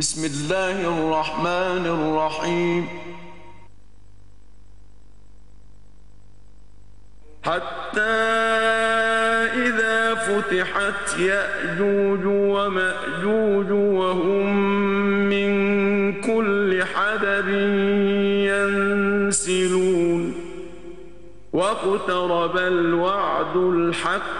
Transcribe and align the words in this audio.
بسم 0.00 0.24
الله 0.24 0.76
الرحمن 0.88 1.84
الرحيم. 1.86 2.88
حتى 7.42 8.00
إذا 9.66 10.14
فتحت 10.14 11.18
يأجوج 11.18 12.24
ومأجوج 12.24 13.70
وهم 13.70 14.46
من 15.28 15.50
كل 16.20 16.84
حدب 16.84 17.48
ينسلون. 19.28 20.34
واقترب 21.52 22.56
الوعد 22.56 23.56
الحق 23.56 24.39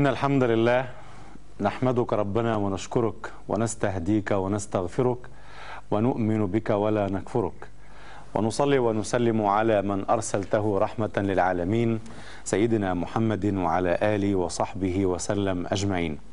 إن 0.00 0.06
الحمد 0.06 0.44
لله 0.44 0.82
نحمدك 1.60 2.12
ربنا 2.12 2.56
ونشكرك 2.56 3.32
ونستهديك 3.48 4.30
ونستغفرك 4.32 5.18
ونؤمن 5.90 6.46
بك 6.46 6.70
ولا 6.70 7.04
نكفرك. 7.12 7.68
ونصلي 8.34 8.78
ونسلم 8.78 9.38
على 9.46 9.82
من 9.82 10.08
أرسلته 10.10 10.78
رحمة 10.78 11.10
للعالمين 11.16 12.00
سيدنا 12.44 12.94
محمد 12.94 13.44
وعلى 13.54 13.98
آله 14.02 14.34
وصحبه 14.34 15.06
وسلم 15.06 15.66
أجمعين. 15.66 16.29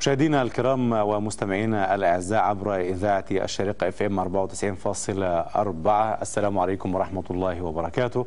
مشاهدينا 0.00 0.42
الكرام 0.42 0.92
ومستمعينا 0.92 1.94
الأعزاء 1.94 2.42
عبر 2.42 2.80
إذاعة 2.80 3.24
الشريقه 3.30 3.88
إف 3.88 4.02
إم 4.02 4.20
94.4 4.20 6.22
السلام 6.22 6.58
عليكم 6.58 6.94
ورحمة 6.94 7.24
الله 7.30 7.62
وبركاته. 7.62 8.26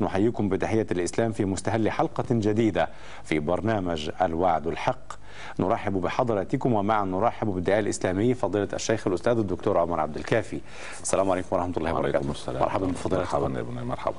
نحييكم 0.00 0.48
بتحية 0.48 0.86
الإسلام 0.90 1.32
في 1.32 1.44
مستهل 1.44 1.90
حلقة 1.90 2.24
جديدة 2.30 2.88
في 3.22 3.38
برنامج 3.38 4.10
الوعد 4.22 4.66
الحق. 4.66 5.23
نرحب 5.60 5.92
بحضراتكم 6.00 6.72
ومعا 6.72 7.04
نرحب 7.04 7.46
بالداعيه 7.46 7.80
الاسلامي 7.80 8.34
فضيلة 8.34 8.68
الشيخ 8.72 9.06
الأستاذ 9.06 9.38
الدكتور 9.38 9.78
عمر 9.78 10.00
عبد 10.00 10.16
الكافي. 10.16 10.60
السلام 11.02 11.30
عليكم 11.30 11.48
ورحمة 11.56 11.72
الله 11.76 11.90
وبركاته. 11.92 12.14
وعليكم 12.16 12.30
السلام. 12.30 12.62
مرحبا 12.62 12.86
بفضيلتكم. 12.86 13.18
مرحبا 13.38 13.54
يا 13.56 13.60
ابني 13.60 13.84
مرحبا. 13.84 14.14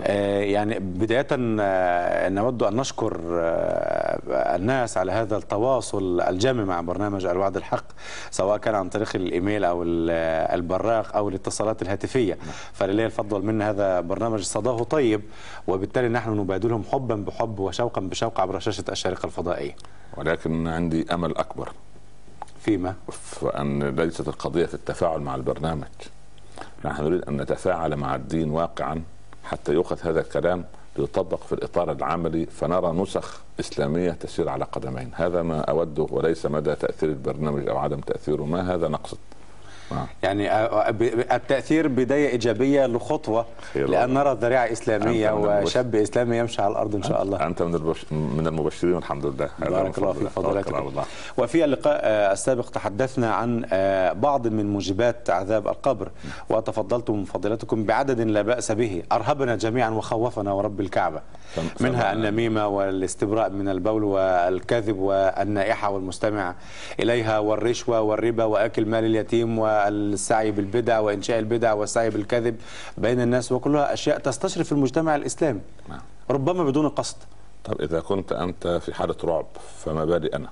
آه، 0.00 0.40
يعني 0.40 0.78
بداية 0.78 1.26
آه، 1.32 2.28
نود 2.28 2.62
أن 2.62 2.76
نشكر 2.76 3.20
آه، 3.32 4.56
الناس 4.56 4.98
على 4.98 5.12
هذا 5.12 5.36
التواصل 5.36 6.20
الجامع 6.20 6.64
مع 6.64 6.80
برنامج 6.80 7.26
الوعد 7.26 7.56
الحق 7.56 7.84
سواء 8.30 8.58
كان 8.58 8.74
عن 8.74 8.88
طريق 8.88 9.10
الإيميل 9.16 9.64
أو 9.64 9.82
ال- 9.82 10.10
البراق 10.54 11.16
أو 11.16 11.28
الاتصالات 11.28 11.82
الهاتفية. 11.82 12.38
فلله 12.72 13.04
الفضل 13.06 13.42
منا 13.42 13.70
هذا 13.70 14.00
برنامج 14.00 14.42
صداه 14.42 14.82
طيب 14.82 15.22
وبالتالي 15.66 16.08
نحن 16.08 16.30
نبادلهم 16.30 16.84
حبا 16.92 17.14
بحب 17.14 17.58
وشوقا 17.58 18.00
بشوق 18.00 18.40
عبر 18.40 18.58
شاشة 18.58 18.84
الشريقة 18.88 19.26
الفضائية 19.26 19.76
ولكن 20.16 20.43
عندي 20.46 21.06
أمل 21.12 21.36
أكبر. 21.36 21.68
فيما؟ 22.60 22.94
فان 23.10 23.82
ليست 23.82 24.28
القضية 24.28 24.66
في 24.66 24.74
التفاعل 24.74 25.20
مع 25.20 25.34
البرنامج. 25.34 25.84
نحن 26.84 27.04
نريد 27.04 27.22
أن 27.22 27.36
نتفاعل 27.36 27.96
مع 27.96 28.14
الدين 28.14 28.50
واقعا 28.50 29.02
حتى 29.44 29.72
يؤخذ 29.72 29.98
هذا 30.02 30.20
الكلام 30.20 30.64
ليطبق 30.96 31.42
في 31.42 31.52
الإطار 31.52 31.92
العملي 31.92 32.46
فنرى 32.46 32.92
نسخ 32.92 33.40
إسلامية 33.60 34.10
تسير 34.10 34.48
على 34.48 34.64
قدمين. 34.64 35.10
هذا 35.14 35.42
ما 35.42 35.60
اوده 35.60 36.06
وليس 36.10 36.46
مدى 36.46 36.74
تأثير 36.74 37.08
البرنامج 37.08 37.68
أو 37.68 37.78
عدم 37.78 38.00
تأثيره. 38.00 38.42
ما 38.42 38.74
هذا 38.74 38.88
نقصد. 38.88 39.18
يعني 40.22 40.48
ب- 40.92 40.98
ب- 40.98 41.24
التأثير 41.32 41.88
بداية 41.88 42.28
إيجابية 42.28 42.86
لخطوة 42.86 43.46
خير 43.74 43.88
لأن 43.88 44.00
والله. 44.16 44.22
نرى 44.22 44.34
من 45.32 45.46
المبش- 45.46 45.66
وشاب 45.66 45.94
إسلامي 45.94 46.36
يمشي 46.38 46.62
على 46.62 46.72
الأرض 46.72 46.94
إن 46.94 47.02
شاء 47.02 47.22
الله. 47.22 47.46
أنت 47.46 47.62
من 47.62 47.74
من 48.12 48.46
المبشرين 48.46 48.94
والحمد 48.94 49.26
لله. 49.26 49.48
من 49.58 49.68
بارك 49.68 49.98
الله 49.98 50.12
في 50.12 50.28
فضلاتكم 50.28 50.88
الله. 50.88 51.04
وفي 51.38 51.64
اللقاء 51.64 52.00
آه، 52.02 52.32
السابق 52.32 52.68
تحدثنا 52.70 53.34
عن 53.34 53.64
آه، 53.72 54.12
بعض 54.12 54.46
من 54.46 54.72
موجبات 54.72 55.30
عذاب 55.30 55.68
القبر 55.68 56.10
وتفضلتم 56.50 57.24
فضيلتكم 57.24 57.84
بعدد 57.84 58.20
لا 58.20 58.42
بأس 58.42 58.72
به. 58.72 59.02
أرهبنا 59.12 59.56
جميعا 59.56 59.90
وخوفنا 59.90 60.52
ورب 60.52 60.80
الكعبة. 60.80 61.20
فم- 61.54 61.62
منها 61.80 62.12
النميمة 62.12 62.66
والاستبراء 62.68 63.50
من 63.50 63.68
البول 63.68 64.04
والكذب 64.04 64.98
والنائحة 64.98 65.90
والمستمع 65.90 66.54
إليها 67.00 67.38
والرشوة 67.38 68.00
والربا 68.00 68.44
وأكل 68.44 68.86
مال 68.86 69.04
اليتيم 69.04 69.58
والسعي 69.74 70.50
بالبدع 70.50 70.98
وإنشاء 70.98 71.38
البدع 71.38 71.72
والسعي 71.72 72.10
بالكذب 72.10 72.56
بين 72.98 73.20
الناس 73.20 73.52
وكلها 73.52 73.92
أشياء 73.92 74.18
تستشرف 74.18 74.72
المجتمع 74.72 75.16
الإسلامي. 75.16 75.60
نعم. 75.88 76.00
ربما 76.30 76.64
بدون 76.64 76.88
قصد. 76.88 77.16
طب 77.64 77.80
إذا 77.80 78.00
كنت 78.00 78.32
أنت 78.32 78.66
في 78.66 78.94
حالة 78.94 79.16
رعب 79.24 79.46
فما 79.78 80.04
بالي 80.04 80.28
أنا؟ 80.28 80.48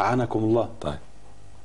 أعانكم 0.00 0.38
الله. 0.38 0.68
طيب. 0.80 0.98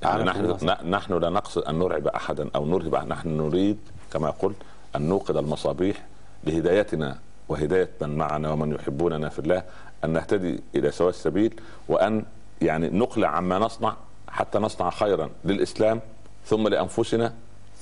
يعني 0.01 0.23
نحن 0.23 0.57
نحن 0.89 1.13
لا 1.13 1.29
نقصد 1.29 1.61
أن 1.61 1.79
نرعب 1.79 2.07
احدا 2.07 2.49
أو 2.55 2.65
نرهب. 2.65 2.95
نحن 3.07 3.37
نريد 3.37 3.77
كما 4.13 4.29
قلت 4.29 4.55
أن 4.95 5.01
نوقد 5.01 5.37
المصابيح 5.37 6.05
لهدايتنا 6.43 7.17
وهداية 7.49 7.89
من 8.01 8.17
معنا 8.17 8.51
ومن 8.51 8.75
يحبوننا 8.75 9.29
في 9.29 9.39
الله 9.39 9.63
أن 10.03 10.09
نهتدي 10.09 10.59
إلى 10.75 10.91
سواء 10.91 11.09
السبيل 11.09 11.59
وأن 11.87 12.25
يعني 12.61 12.89
نقلع 12.89 13.27
عما 13.27 13.59
نصنع 13.59 13.95
حتى 14.27 14.59
نصنع 14.59 14.89
خيرا 14.89 15.29
للإسلام 15.45 16.01
ثم 16.45 16.67
لأنفسنا 16.67 17.33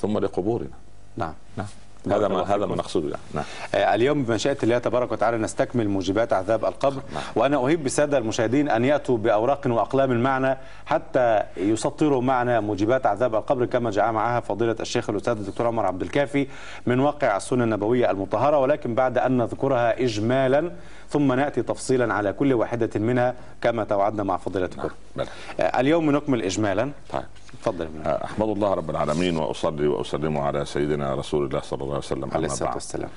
ثم 0.01 0.17
لقبورنا. 0.17 0.69
نعم. 1.17 1.33
نعم. 1.57 1.67
هذا 2.11 2.27
ما 2.27 2.41
هذا. 2.41 2.65
ما 2.65 2.75
نقصده 2.75 3.09
يعني. 3.09 3.21
نعم. 3.33 3.43
آه، 3.75 3.95
اليوم 3.95 4.23
بمشيئة 4.23 4.57
الله 4.63 4.77
تبارك 4.77 5.11
وتعالى 5.11 5.37
نستكمل 5.37 5.87
موجبات 5.89 6.33
عذاب 6.33 6.65
القبر. 6.65 7.01
نعم. 7.13 7.23
وأنا 7.35 7.57
أهيب 7.57 7.83
بالسادة 7.83 8.17
المشاهدين 8.17 8.69
أن 8.69 8.85
يأتوا 8.85 9.17
بأوراق 9.17 9.61
وأقلام 9.67 10.23
معنا 10.23 10.57
حتى 10.85 11.43
يسطروا 11.57 12.21
معنا 12.21 12.59
موجبات 12.59 13.05
عذاب 13.05 13.35
القبر. 13.35 13.65
كما 13.65 13.91
جاء 13.91 14.11
معها 14.11 14.39
فضيلة 14.39 14.75
الشيخ 14.79 15.09
الأستاذ 15.09 15.37
الدكتور 15.37 15.67
عمر 15.67 15.85
عبد 15.85 16.01
الكافي 16.01 16.47
من 16.85 16.99
واقع 16.99 17.37
السنة 17.37 17.63
النبوية 17.63 18.11
المطهرة. 18.11 18.59
ولكن 18.59 18.95
بعد 18.95 19.17
أن 19.17 19.37
نذكرها 19.37 20.03
إجمالا 20.03 20.71
ثم 21.09 21.33
نأتي 21.33 21.61
تفصيلا 21.61 22.13
على 22.13 22.33
كل 22.33 22.53
واحدة 22.53 22.99
منها 22.99 23.33
كما 23.61 23.83
توعدنا 23.83 24.23
مع 24.23 24.37
فضيلتكم. 24.37 24.89
بلى. 25.15 25.27
آه، 25.59 25.79
اليوم 25.79 26.11
نكمل 26.11 26.41
إجمالا. 26.41 26.91
طيب. 27.09 27.23
تفضل 27.63 27.81
يا 27.81 27.89
ابن 27.89 28.01
أحمد 28.23 28.49
الله 28.49 28.73
رب 28.73 28.89
العالمين 28.89 29.37
وأصلي 29.37 29.87
وأسلم 29.87 30.37
على 30.37 30.65
سيدنا 30.65 31.15
رسول 31.15 31.45
الله 31.45 31.61
صلى 31.61 31.81
الله 31.81 31.93
عليه 31.95 32.05
وسلم 32.05 32.29
عليه 32.33 32.47
بعد. 32.61 32.73
والسلام. 32.73 33.09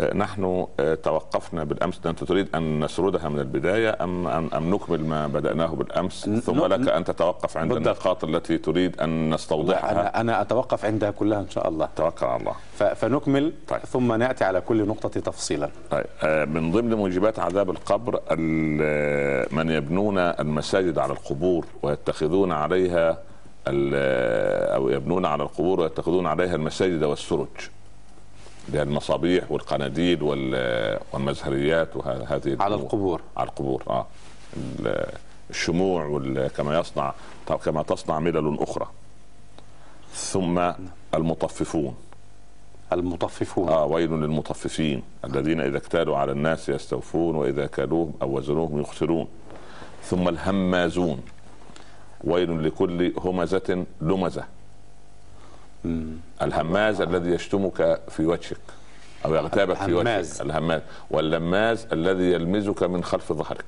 آه، 0.00 0.14
نحن 0.14 0.66
آه، 0.80 0.94
توقفنا 0.94 1.64
بالأمس. 1.64 2.00
أنت 2.06 2.24
تريد 2.24 2.48
أن 2.54 2.84
نسردها 2.84 3.28
من 3.28 3.38
البداية 3.38 3.96
أم 4.00 4.26
أم, 4.26 4.50
أم 4.54 4.74
نكمل 4.74 5.04
ما 5.04 5.26
بدأناه 5.26 5.66
بالأمس؟ 5.66 6.28
ثم 6.44 6.64
لك 6.66 6.88
أن 6.88 7.04
تتوقف 7.04 7.56
عند 7.56 7.72
بالضبط. 7.72 7.86
النقاط 7.88 8.24
التي 8.24 8.58
تريد 8.58 9.00
أن 9.00 9.34
نستوضحها. 9.34 9.90
أنا 9.92 10.20
أنا 10.20 10.40
أتوقف 10.40 10.84
عندها 10.84 11.10
كلها 11.10 11.40
إن 11.40 11.50
شاء 11.50 11.68
الله. 11.68 11.88
توكل 11.96 12.26
على 12.26 12.40
الله. 12.40 12.54
فنكمل 12.94 13.52
طيب. 13.68 13.80
ثم 13.80 14.12
نأتي 14.12 14.44
على 14.44 14.60
كل 14.60 14.86
نقطة 14.88 15.20
تفصيلا. 15.20 15.70
طيب. 15.90 16.06
آه، 16.22 16.44
من 16.44 16.72
ضمن 16.72 16.94
موجبات 16.94 17.38
عذاب 17.38 17.70
القبر 17.70 18.20
ال- 18.30 19.54
من 19.56 19.70
يبنون 19.70 20.18
المساجد 20.18 20.98
على 20.98 21.12
القبور 21.12 21.66
ويتخذون 21.82 22.52
عليها 22.52 23.18
أو 24.74 24.88
يبنون 24.88 25.26
على 25.26 25.42
القبور 25.42 25.80
ويتخذون 25.80 26.26
عليها 26.26 26.54
المساجد 26.54 27.02
والسرج. 27.04 27.46
المصابيح 28.82 29.52
والقناديل 29.52 30.22
وال- 30.22 30.98
والمزهريات 31.12 31.96
وهذه 31.96 32.56
على. 32.60 32.74
القبور. 32.74 33.20
على 33.36 33.48
القبور 33.48 33.82
آه. 33.88 34.06
ال- 34.56 35.06
الشموع 35.50 36.04
كما 36.48 36.78
يصنع 36.80 37.14
كما 37.64 37.82
تصنع 37.82 38.18
ملل 38.18 38.56
أخرى. 38.60 38.86
ثم 40.14 40.70
المطففون. 41.14 41.94
المطففون. 42.92 43.68
آه 43.68 43.84
ويل 43.84 44.10
للمطففين 44.10 45.02
الذين 45.24 45.60
إذا 45.60 45.76
اكتالوا 45.76 46.16
على 46.16 46.32
الناس 46.32 46.68
يستوفون 46.68 47.34
وإذا 47.34 47.66
كالوهم 47.66 48.12
أو 48.22 48.36
وزنوهم 48.36 48.80
يخسرون. 48.80 49.28
ثم 50.04 50.28
الهمازون. 50.28 51.22
ويل 52.24 52.64
لكل 52.66 53.12
همزة 53.18 53.84
لمزة 54.00 54.44
مم. 55.84 56.06
الهماز 56.42 57.00
الذي 57.00 57.30
يشتمك 57.30 58.00
في 58.08 58.26
وجهك 58.26 58.56
أو 59.24 59.34
يغتابك 59.34 59.76
في. 59.76 59.92
وجهك 59.94 60.40
الهماز 60.40 60.82
واللماز 61.10 61.86
الذي 61.92 62.32
يلمزك 62.32 62.82
من 62.82 63.04
خلف 63.04 63.32
ظهرك 63.32 63.64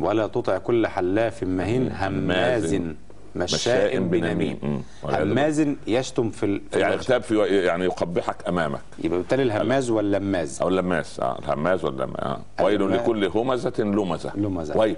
ولا 0.00 0.26
تطع 0.26 0.58
كل 0.58 0.86
حلاف 0.86 1.42
مهين 1.44 1.92
هماز 1.92 2.74
مشاء 2.74 2.94
مشاء 3.36 3.98
بنميم. 3.98 4.82
هماز 5.04 5.66
يشتم 5.86 6.30
في 6.30 6.46
ال... 6.46 6.60
في 6.70 6.80
يعني. 6.80 6.94
اغتاب 6.94 7.22
في 7.22 7.38
يعني 7.46 7.84
يقبحك 7.84 8.48
أمامك 8.48 8.80
يبقى 9.04 9.18
بالتالي 9.18 9.42
الهماز 9.42 9.90
واللماز 9.90 10.62
أو 10.62 10.68
اللماس 10.68 11.20
آه 11.20 11.38
الهماز 11.38 11.84
واللماس 11.84 12.20
آه. 12.20 12.40
ويل. 12.60 12.92
لكل 12.92 13.24
همزة 13.24 13.72
لمزة 13.78 14.32
لمزة. 14.36 14.76
ويل 14.78 14.96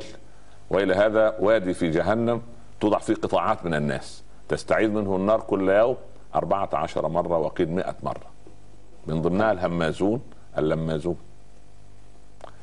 ويل 0.70 0.92
هذا 0.92 1.36
وادي 1.40 1.74
في 1.74 1.90
جهنم 1.90 2.42
توضع 2.80 2.98
فيه 2.98 3.14
قطاعات 3.14 3.64
من 3.64 3.74
الناس. 3.74 4.22
تستعيذ 4.48 4.90
منه 4.90 5.16
النار 5.16 5.40
كل 5.40 5.68
يوم 5.68 5.96
أربعة 6.34 6.68
عشر 6.72 7.08
مرة 7.08 7.38
وقيل 7.38 7.70
مئة 7.70 7.94
مرة. 8.02 8.30
من 9.06 9.22
ضمنها 9.22 9.52
الهمازون 9.52 10.20
اللمازون. 10.58 11.16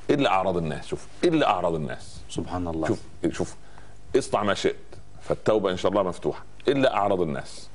إلا 0.09 0.29
أعراض 0.29 0.57
الناس؟ 0.57 0.87
شوف 0.87 1.07
إلا 1.23 1.49
أعراض 1.49 1.75
الناس؟ 1.75 2.21
سبحان 2.29 2.67
الله. 2.67 2.87
شوف 2.87 3.01
شوف 3.31 3.55
اصنع 4.17 4.43
ما 4.43 4.53
شئت 4.53 4.75
فالتوبة 5.21 5.71
إن 5.71 5.77
شاء 5.77 5.91
الله 5.91 6.03
مفتوحة. 6.03 6.43
إلا 6.67 6.95
أعراض 6.95 7.21
الناس؟ 7.21 7.69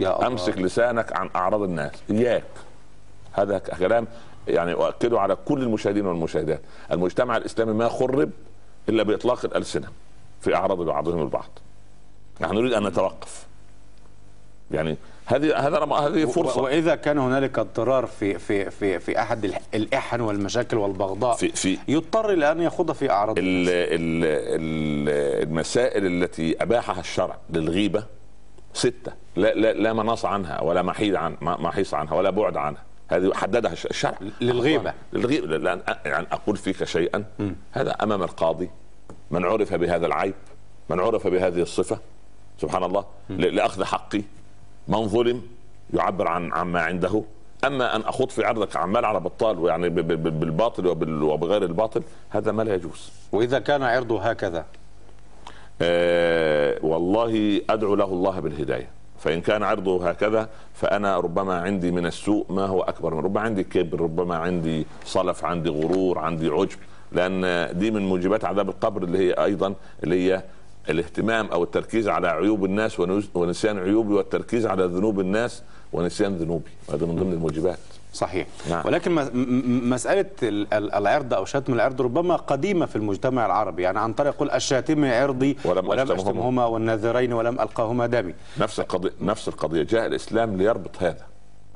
يا 0.00 0.16
الله. 0.16 0.26
أمسك 0.26 0.58
لسانك 0.58 1.16
عن 1.16 1.30
أعراض 1.36 1.62
الناس. 1.62 1.92
إياك. 2.10 2.44
هذا 3.32 3.58
كلام 3.58 4.06
يعني 4.48 4.72
أؤكده 4.72 5.20
على 5.20 5.36
كل 5.36 5.62
المشاهدين 5.62 6.06
والمشاهدات. 6.06 6.60
المجتمع 6.92 7.36
الإسلامي 7.36 7.72
ما 7.72 7.88
خرب 7.88 8.30
إلا 8.88 9.02
بإطلاق 9.02 9.44
الألسنة 9.44 9.88
في 10.40 10.54
أعراض 10.54 10.78
بعضهم 10.82 11.22
البعض. 11.22 11.48
نحن 12.40 12.54
نريد 12.54 12.72
أن 12.72 12.86
نتوقف. 12.86 13.46
يعني 14.70 14.96
هذه 15.26 15.56
هذا 15.56 15.78
هذه 15.84 16.24
فرصة. 16.24 16.62
وإذا 16.62 16.94
كان 16.94 17.18
هنالك 17.18 17.58
اضطرار 17.58 18.06
في 18.06 18.38
في 18.38 18.70
في 18.70 18.98
في 18.98 19.20
أحد 19.20 19.52
الإحن 19.74 20.20
والمشاكل 20.20 20.76
والبغضاء 20.76 21.36
في 21.36 21.48
في 21.48 21.78
يضطر 21.88 22.32
إلى 22.32 22.52
أن 22.52 22.62
يخوض 22.62 22.92
في 22.92 23.10
أعراض 23.10 23.38
ال- 23.38 23.44
الناس. 23.44 23.70
ال- 23.72 24.24
ال- 24.60 25.48
المسائل 25.48 26.06
التي 26.06 26.62
أباحها 26.62 27.00
الشرع 27.00 27.36
للغيبة 27.50 28.04
ستة. 28.74 29.12
لا 29.36 29.54
لا 29.54 29.72
لا 29.72 29.92
مناص 29.92 30.24
عنها 30.24 30.60
ولا 30.60 30.82
محيد 30.82 31.14
عن 31.14 31.36
محيص 31.40 31.94
عنها 31.94 32.14
ولا 32.14 32.30
بعد 32.30 32.56
عنها. 32.56 32.82
هذه 33.10 33.30
حددها 33.34 33.72
الش- 33.72 33.86
الشرع 33.86 34.18
للغيبة. 34.40 34.92
للغيبة. 35.12 35.56
لأن 35.56 35.80
يعني 36.04 36.26
أقول 36.32 36.56
فيك 36.56 36.84
شيئا. 36.84 37.24
هذا 37.72 37.90
أمام 37.90 38.22
القاضي. 38.22 38.70
من 39.30 39.44
عرف 39.44 39.74
بهذا 39.74 40.06
العيب 40.06 40.34
من 40.88 41.00
عرف 41.00 41.26
بهذه 41.26 41.62
الصفة 41.62 41.98
سبحان 42.58 42.84
الله 42.84 43.04
لأخذ 43.28 43.84
حقي. 43.84 44.22
من 44.88 45.08
ظلم 45.08 45.42
يعبر 45.94 46.28
عن 46.28 46.52
عما 46.52 46.80
عنده. 46.80 47.22
أما 47.64 47.96
أن 47.96 48.00
أخوض 48.00 48.30
في 48.30 48.44
عرضك 48.44 48.76
عمال 48.76 49.04
على 49.04 49.20
بطال 49.20 49.58
ويعني 49.58 49.88
بالباطل 49.88 50.86
وبغير 51.22 51.62
الباطل 51.62 52.02
هذا 52.30 52.52
ما 52.52 52.62
لا 52.62 52.74
يجوز. 52.74 53.10
وإذا 53.32 53.58
كان 53.58 53.82
عرضه 53.82 54.22
هكذا. 54.22 54.64
آه 55.82 56.78
والله 56.82 57.60
أدعو 57.70 57.94
له 57.94 58.04
الله 58.04 58.40
بالهداية. 58.40 58.88
فإن 59.20 59.40
كان 59.40 59.62
عرضه 59.62 60.08
هكذا 60.08 60.48
فأنا 60.74 61.16
ربما 61.18 61.54
عندي 61.54 61.90
من 61.90 62.06
السوء 62.06 62.46
ما 62.52 62.66
هو 62.66 62.80
أكبر 62.82 63.14
من 63.14 63.20
ربما 63.20 63.40
عندي 63.40 63.64
كبر 63.64 64.00
ربما 64.00 64.36
عندي 64.36 64.86
صلف 65.04 65.44
عندي 65.44 65.68
غرور 65.70 66.18
عندي 66.18 66.48
عجب. 66.48 66.78
لأن 67.12 67.68
دي 67.78 67.90
من 67.90 68.02
موجبات 68.08 68.44
عذاب 68.44 68.68
القبر 68.68 69.02
اللي 69.02 69.18
هي 69.18 69.32
أيضا 69.32 69.74
اللي 70.04 70.32
هي 70.32 70.42
الاهتمام 70.88 71.46
أو 71.46 71.62
التركيز 71.64 72.08
على 72.08 72.28
عيوب 72.28 72.64
الناس 72.64 73.00
ونس- 73.00 73.28
ونسيان 73.34 73.78
عيوبي 73.78 74.14
والتركيز 74.14 74.66
على 74.66 74.84
ذنوب 74.84 75.20
الناس 75.20 75.62
ونسيان 75.92 76.36
ذنوبي. 76.36 76.70
هذا 76.92 77.06
من 77.06 77.16
ضمن 77.16 77.32
الموجبات. 77.32 77.78
صحيح. 78.12 78.46
نعم. 78.70 78.86
ولكن 78.86 79.12
مسألة 79.88 80.26
ال- 80.42 80.74
ال- 80.74 80.92
العرض 80.94 81.34
أو 81.34 81.44
شتم 81.44 81.72
العرض 81.74 82.02
ربما 82.02 82.36
قديمة 82.36 82.86
في 82.86 82.96
المجتمع 82.96 83.46
العربي. 83.46 83.82
يعني 83.82 83.98
عن 83.98 84.12
طريق 84.12 84.34
يقول 84.34 84.50
الشاتم 84.50 85.04
عرضي 85.04 85.56
ولم 85.64 85.88
ولم 85.88 86.12
أشتمهما. 86.12 86.64
والناذرين 86.64 87.32
ولم 87.32 87.60
ألقاهما 87.60 88.06
دمي. 88.06 88.34
نفس 88.58 88.80
القضية 88.80 89.10
نفس 89.20 89.48
القضية. 89.48 89.82
جاء 89.82 90.06
الإسلام 90.06 90.56
ليربط 90.56 91.02
هذا. 91.02 91.26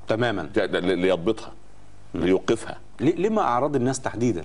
تماما. 0.08 0.48
جاء 0.54 0.66
ليضبطها. 0.80 1.52
ليوقفها. 2.14 2.78
لما 3.00 3.42
أعراض 3.42 3.76
الناس 3.76 4.00
تحديدا؟ 4.00 4.44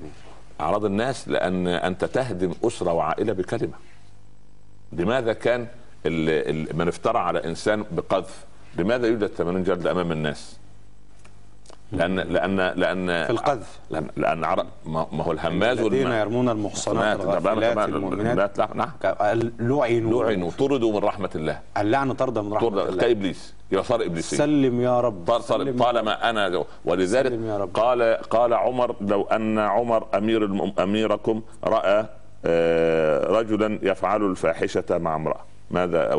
اعراض 0.62 0.86
الناس 0.86 1.28
لأن 1.28 1.68
أنت 1.68 2.06
تهدم 2.06 2.52
أسرة 2.64 2.94
وعائلة 2.94 3.34
بكلمة. 3.34 3.74
لماذا 4.92 5.34
كان 5.34 5.68
من 6.74 6.88
افترى 6.88 7.18
على 7.20 7.44
إنسان 7.46 7.86
بقذف؟ 7.92 8.46
لماذا 8.78 9.08
يوجد 9.08 9.28
80 9.28 9.64
جلد 9.64 9.88
أمام 9.88 10.12
الناس؟ 10.12 10.59
لأن 11.92 12.16
لأن 12.20 12.58
لأن 12.76 13.08
في 13.26 13.30
القذف. 13.30 13.80
لأن, 13.90 14.08
لأن 14.18 14.44
عرب 14.44 14.66
ما 14.86 15.24
هو 15.24 15.32
الهماز 15.32 15.80
الذين 15.80 16.12
يرمون 16.12 16.50
المحصنات 16.50 17.20
الغافلات 17.20 17.90
المؤمنات. 17.90 18.60
نعم 18.76 18.92
ك- 19.04 19.18
لعنوا. 19.60 20.24
لعنوا 20.24 20.52
طردوا 20.60 20.94
من 20.94 21.00
رحمة 21.00 21.30
الله. 21.36 21.60
اللعنة 21.78 22.14
طرد 22.14 22.38
من 22.38 22.58
طرد 22.58 22.78
الله. 22.78 23.02
كابليس 23.02 23.54
يبقى 23.72 23.84
صار 23.84 24.02
ابليسي 24.06 24.36
سلم 24.36 24.82
يا 24.82 25.02
رب. 25.02 25.24
طال 25.28 25.44
صار 25.44 25.72
طالما 25.72 26.30
أنا 26.30 26.64
ولذلك 26.86 27.28
سلم 27.30 27.46
يا 27.46 27.58
رب. 27.58 27.70
قال 27.74 28.02
قال 28.30 28.54
عمر 28.54 28.96
لو 29.02 29.24
أن 29.24 29.60
عمر 29.60 30.08
أمير 30.18 30.50
أميركم 30.80 31.42
رأى 31.64 32.06
آه، 32.46 33.26
رجلا 33.28 33.80
يفعل 33.84 34.24
الفاحشة 34.24 34.84
مع 34.98 35.16
امرأة. 35.16 35.40
ماذا 35.72 36.14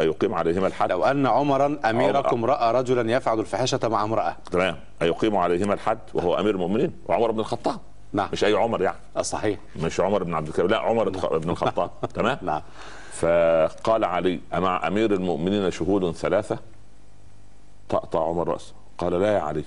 أيقيم 0.00 0.34
عليهما 0.34 0.66
الحد؟ 0.66 0.90
لو 0.90 1.04
أن 1.04 1.26
عمرا 1.26 1.78
أميركم 1.84 2.44
رأى 2.44 2.72
رجلا 2.72 3.12
يفعل 3.12 3.40
الفاحشة 3.40 3.88
مع 3.88 4.04
امرأة. 4.04 4.36
تمام. 4.52 4.76
أيقيم 5.02 5.36
عليهما 5.36 5.74
الحد 5.74 5.98
وهو 6.14 6.34
أمير 6.34 6.54
المؤمنين. 6.54 6.92
وعمر 7.06 7.30
بن 7.30 7.40
الخطاب. 7.40 7.78
نعم. 8.12 8.28
مش 8.32 8.44
أي 8.44 8.54
عمر 8.54 8.82
يعني. 8.82 8.96
آه، 9.16 9.22
صحيح. 9.22 9.58
مش 9.76 10.00
عمر 10.00 10.22
بن 10.22 10.34
عبد 10.34 10.48
الكريم. 10.48 10.68
لا 10.68 10.78
عمر 10.78 11.08
بن 11.38 11.50
الخطاب. 11.50 11.90
تمام؟ 12.14 12.38
نعم. 12.42 12.62
فقال 13.12 14.04
علي 14.04 14.40
أمع 14.54 14.86
أمير 14.86 15.12
المؤمنين 15.12 15.70
شهود 15.70 16.14
ثلاثة؟ 16.14 16.58
طأطأ 17.88 18.24
عمر 18.24 18.48
رأسه. 18.48 18.72
قال 18.98 19.12
لا 19.12 19.34
يا 19.34 19.40
علي. 19.40 19.64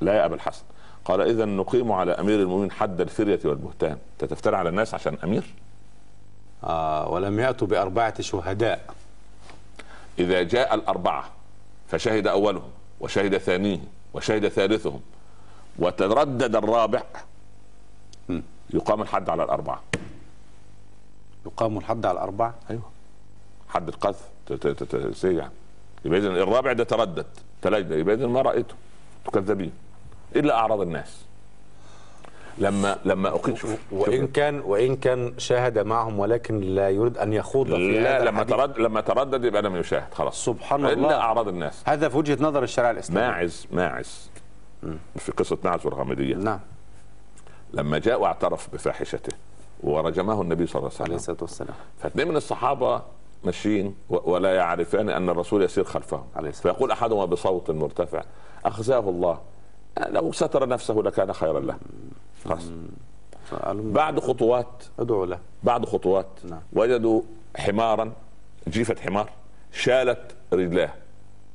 لا 0.00 0.14
يا 0.14 0.24
أبا 0.24 0.34
الحسن. 0.34 0.62
قال 1.04 1.20
إذا 1.20 1.44
نقيم 1.44 1.92
على 1.92 2.12
أمير 2.12 2.40
المؤمنين 2.40 2.70
حد 2.70 3.00
الفرية 3.00 3.40
والبهتان. 3.44 3.96
أنت 4.12 4.30
تفتري 4.30 4.56
على 4.56 4.68
الناس 4.68 4.94
عشان 4.94 5.16
أمير؟ 5.24 5.42
آه 6.64 7.08
ولم 7.08 7.40
يأتوا 7.40 7.66
بأربعة 7.66 8.22
شهداء. 8.22 8.94
إذا 10.18 10.42
جاء 10.42 10.74
الأربعة 10.74 11.30
فشهد 11.88 12.26
أولهم 12.26 12.70
وشهد 13.00 13.38
ثانيهم 13.38 13.86
وشهد 14.14 14.48
ثالثهم. 14.48 15.00
وتردد 15.78 16.56
الرابع. 16.56 17.02
يقام 18.70 19.02
الحد 19.02 19.30
على 19.30 19.44
الأربعة. 19.44 19.82
يقام 21.46 21.78
الحد 21.78 22.06
على 22.06 22.18
الأربعة؟ 22.18 22.54
أيوه. 22.70 22.90
حد 23.68 23.88
القذف 23.88 24.28
يعني. 25.24 25.52
يبقى 26.04 26.18
اذا 26.18 26.28
الرابع 26.28 26.72
ده 26.72 26.84
تردد 26.84 27.26
تلجد 27.62 27.90
يبقى 27.90 28.14
اذا 28.14 28.26
ما 28.26 28.42
رأيته 28.42 28.74
تكذبين. 29.24 29.72
إلا 30.36 30.54
أعراض 30.54 30.80
الناس. 30.80 31.24
لما 32.60 32.98
لما 33.04 33.28
أقيم. 33.28 33.56
شوف. 33.56 33.76
كان 34.34 34.60
وإن 34.60 34.96
كان 34.96 35.34
شاهد 35.38 35.78
معهم 35.78 36.18
ولكن 36.18 36.60
لا 36.60 36.90
يريد 36.90 37.18
أن 37.18 37.32
يخوض 37.32 37.66
في 37.66 38.00
لا 38.00 38.18
لما 38.24 38.30
الحديث. 38.30 38.56
ترد 38.56 38.78
لما 38.78 39.00
تردد 39.00 39.44
يبقى 39.44 39.62
لم 39.62 39.76
يشاهد 39.76 40.14
خلاص. 40.14 40.44
سبحان 40.44 40.84
إلا 40.84 40.92
الله. 40.92 41.14
أعراض 41.14 41.48
الناس. 41.48 41.82
هذا 41.86 42.08
في 42.08 42.16
وجهة 42.18 42.38
نظر 42.40 42.62
الشريعة 42.62 42.90
الإسلامية 42.90 43.28
ماعز 43.28 43.66
ماعز. 43.72 44.30
في 45.16 45.32
قصة 45.32 45.58
ماعز 45.64 45.86
والغامديه 45.86 46.34
نعم. 46.34 46.60
لما 47.72 47.98
جاء 47.98 48.20
واعترف 48.20 48.68
بفاحشته 48.72 49.32
ورجمه 49.82 50.42
النبي 50.42 50.66
صلى 50.66 50.80
الله 50.80 50.90
عليه 50.90 51.02
عليه 51.04 51.14
وسلم 51.14 51.14
الصلاة 51.14 51.36
والسلام. 51.40 51.74
فاثنين 51.98 52.28
من 52.28 52.36
الصحابة 52.36 53.02
ماشيين 53.44 53.94
ولا 54.08 54.54
يعرفان 54.54 55.10
أن 55.10 55.28
الرسول 55.28 55.62
يسير 55.62 55.84
خلفهم. 55.84 56.24
عليه 56.36 56.50
فيقول 56.50 56.90
أحدهما 56.90 57.24
بصوت 57.24 57.70
مرتفع 57.70 58.22
أخزاه 58.64 58.98
الله. 58.98 59.38
لو 60.06 60.32
ستر 60.32 60.68
نفسه 60.68 60.94
لكان 60.94 61.32
خيرا 61.32 61.60
له. 61.60 61.78
خلاص. 62.44 62.70
بعد 63.72 64.20
خطوات. 64.20 64.84
ادعوا 64.98 65.26
له. 65.26 65.38
بعد 65.64 65.86
خطوات. 65.86 66.26
نعم. 66.44 66.60
وجدوا 66.72 67.22
حمارا 67.56 68.12
جيفة 68.68 68.96
حمار 69.00 69.30
شالت 69.72 70.36
رجلاه 70.52 70.90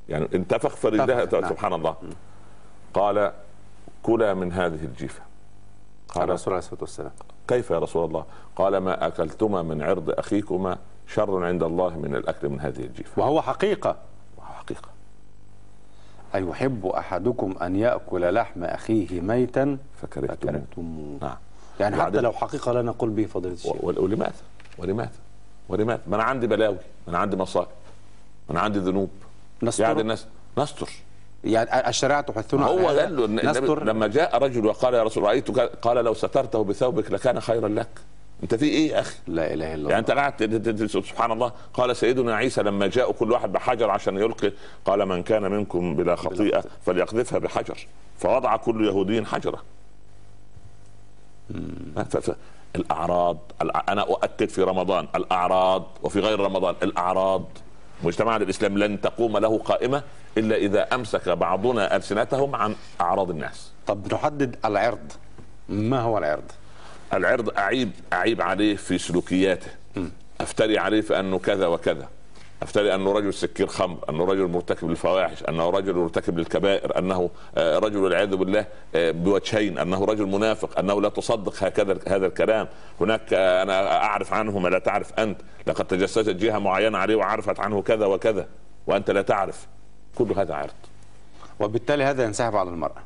يعني 0.09 0.27
انتفخ 0.33 0.85
انتفخ، 0.85 1.33
نعم. 1.33 1.49
سبحان 1.49 1.73
الله. 1.73 1.95
قال 2.93 3.31
كلا 4.03 4.33
من 4.33 4.51
هذه 4.51 4.85
الجيفة. 4.85 5.21
قال 6.09 6.23
الرسول 6.23 6.53
عليه 6.53 6.63
الصلاة 6.63 6.81
والسلام 6.81 7.11
كيف 7.47 7.71
يا 7.71 7.79
رسول 7.79 8.05
الله؟ 8.05 8.25
قال 8.55 8.77
ما 8.77 9.07
أكلتما 9.07 9.61
من 9.61 9.81
عرض 9.81 10.09
أخيكما 10.09 10.77
شر 11.07 11.45
عند 11.45 11.63
الله 11.63 11.97
من 11.97 12.15
الأكل 12.15 12.49
من 12.49 12.59
هذه 12.59 12.79
الجيفة. 12.79 13.21
وهو 13.21 13.41
حقيقة. 13.41 13.95
حقيقة. 14.41 14.89
أيحب 16.35 16.85
أحدكم 16.85 17.55
أن 17.61 17.75
يأكل 17.75 18.33
لحم 18.33 18.63
أخيه 18.63 19.21
ميتا؟ 19.21 19.77
فكرهتموه. 20.01 21.17
نعم. 21.21 21.37
يعني 21.79 22.01
حتى 22.01 22.21
لو 22.21 22.31
حقيقة 22.31 22.71
لا 22.71 22.81
نقول 22.81 23.09
به 23.09 23.25
فضيلة 23.25 23.53
الشيخ. 23.53 23.83
ولماذا؟ 23.83 24.33
ولماذا؟ 24.77 25.11
ولماذا؟ 25.69 26.01
ما 26.07 26.15
أنا 26.15 26.23
عندي 26.23 26.47
بلاوي 26.47 26.77
ما 27.07 27.09
أنا 27.09 27.17
عندي 27.17 27.35
مصائب 27.35 27.67
ما 28.49 28.51
أنا 28.51 28.59
عندي 28.59 28.79
ذنوب. 28.79 29.09
نستر؟ 29.63 29.83
يعني 29.83 30.01
الناس 30.01 30.25
نستر. 30.57 30.89
يعني 31.43 31.89
الشريعة 31.89 32.21
تحثنا. 32.21 32.65
على 32.65 32.81
هو. 32.81 32.87
قال 32.87 33.17
له 33.65 33.75
لما 33.75 34.07
جاء 34.07 34.43
رجل 34.43 34.65
وقال 34.65 34.93
يا 34.93 35.03
رسول 35.03 35.23
رأيتك 35.23 35.59
قال 35.59 36.05
لو 36.05 36.13
سترته 36.13 36.63
بثوبك 36.63 37.11
لكان 37.11 37.39
خيرا 37.39 37.67
لك. 37.67 37.89
انت 38.43 38.55
في 38.55 38.65
إيه 38.65 38.91
يا 38.91 38.99
أخي؟ 38.99 39.15
لا 39.27 39.53
إله 39.53 39.65
إلا 39.65 39.75
الله 39.75 39.89
يعني 39.89 39.99
انت 39.99 40.11
قاعد 40.11 40.87
سبحان 40.87 41.31
الله. 41.31 41.51
قال 41.73 41.95
سيدنا 41.95 42.35
عيسى 42.35 42.63
لما 42.63 42.87
جاءوا 42.87 43.13
كل 43.13 43.31
واحد 43.31 43.51
بحجر 43.51 43.89
عشان 43.89 44.17
يلقي 44.17 44.51
قال 44.85 45.05
من 45.05 45.23
كان 45.23 45.51
منكم 45.51 45.95
بلا 45.95 46.15
خطيئة 46.15 46.63
فليقذفها 46.85 47.39
بحجر. 47.39 47.87
فوضع 48.17 48.55
كل 48.55 48.87
يهودي 48.87 49.25
حجرة. 49.25 49.63
الأعراض 52.75 53.37
أنا 53.89 54.01
أؤكد 54.01 54.49
في 54.49 54.61
رمضان 54.61 55.07
الأعراض 55.15 55.85
وفي 56.03 56.19
غير 56.19 56.39
رمضان 56.39 56.75
الأعراض. 56.83 57.43
مجتمعنا 58.03 58.43
الاسلامي 58.43 58.79
لن 58.79 59.01
تقوم 59.01 59.37
له 59.37 59.57
قائمة 59.57 60.03
إلا 60.37 60.55
إذا 60.55 60.95
أمسك 60.95 61.29
بعضنا 61.29 61.95
ألسنتهم 61.95 62.55
عن 62.55 62.75
أعراض 63.01 63.29
الناس. 63.29 63.71
طب 63.87 64.13
نحدد 64.13 64.55
العرض. 64.65 65.11
ما 65.69 66.01
هو 66.01 66.17
العرض؟ 66.17 66.51
العرض 67.17 67.57
اعيب 67.57 67.91
أعيب 68.13 68.41
عليه 68.41 68.75
في 68.75 68.97
سلوكياته. 68.97 69.67
أفتري 70.41 70.77
عليه 70.77 71.01
في 71.01 71.19
أنه 71.19 71.39
كذا 71.39 71.67
وكذا. 71.67 72.09
أفتري 72.63 72.95
أنه 72.95 73.11
رجل 73.11 73.33
سكير 73.33 73.67
خمر 73.67 73.97
أنه 74.09 74.25
رجل 74.25 74.47
مرتكب 74.47 74.89
للفواحش 74.89 75.43
أنه 75.49 75.69
رجل 75.69 75.95
مرتكب 75.95 76.37
للكبائر 76.37 76.97
أنه 76.97 77.29
آه، 77.57 77.79
رجل 77.79 77.97
والعياذ 77.97 78.35
بالله 78.35 78.65
آه، 78.95 79.11
بوجهين 79.11 79.77
أنه 79.77 80.05
رجل 80.05 80.25
منافق 80.25 80.79
أنه 80.79 81.01
لا 81.01 81.09
تصدق 81.09 81.63
هكذا 81.63 81.99
هذا 82.07 82.27
الكلام. 82.27 82.67
هناك 83.01 83.33
آه، 83.33 83.63
أنا 83.63 84.03
أعرف 84.03 84.33
عنه 84.33 84.59
ما 84.59 84.69
لا 84.69 84.79
تعرف 84.79 85.13
أنت. 85.13 85.41
لقد 85.67 85.85
تجسست 85.85 86.29
جهة 86.29 86.59
معينة 86.59 86.97
عليه 86.97 87.15
وعرفت 87.15 87.59
عنه 87.59 87.81
كذا 87.81 88.05
وكذا 88.05 88.47
وأنت 88.87 89.11
لا 89.11 89.21
تعرف. 89.21 89.67
كل 90.15 90.31
هذا 90.37 90.53
عرض. 90.53 90.73
وبالتالي 91.59 92.03
هذا 92.03 92.23
ينسحب 92.23 92.55
على 92.55 92.69
المرأة. 92.69 93.03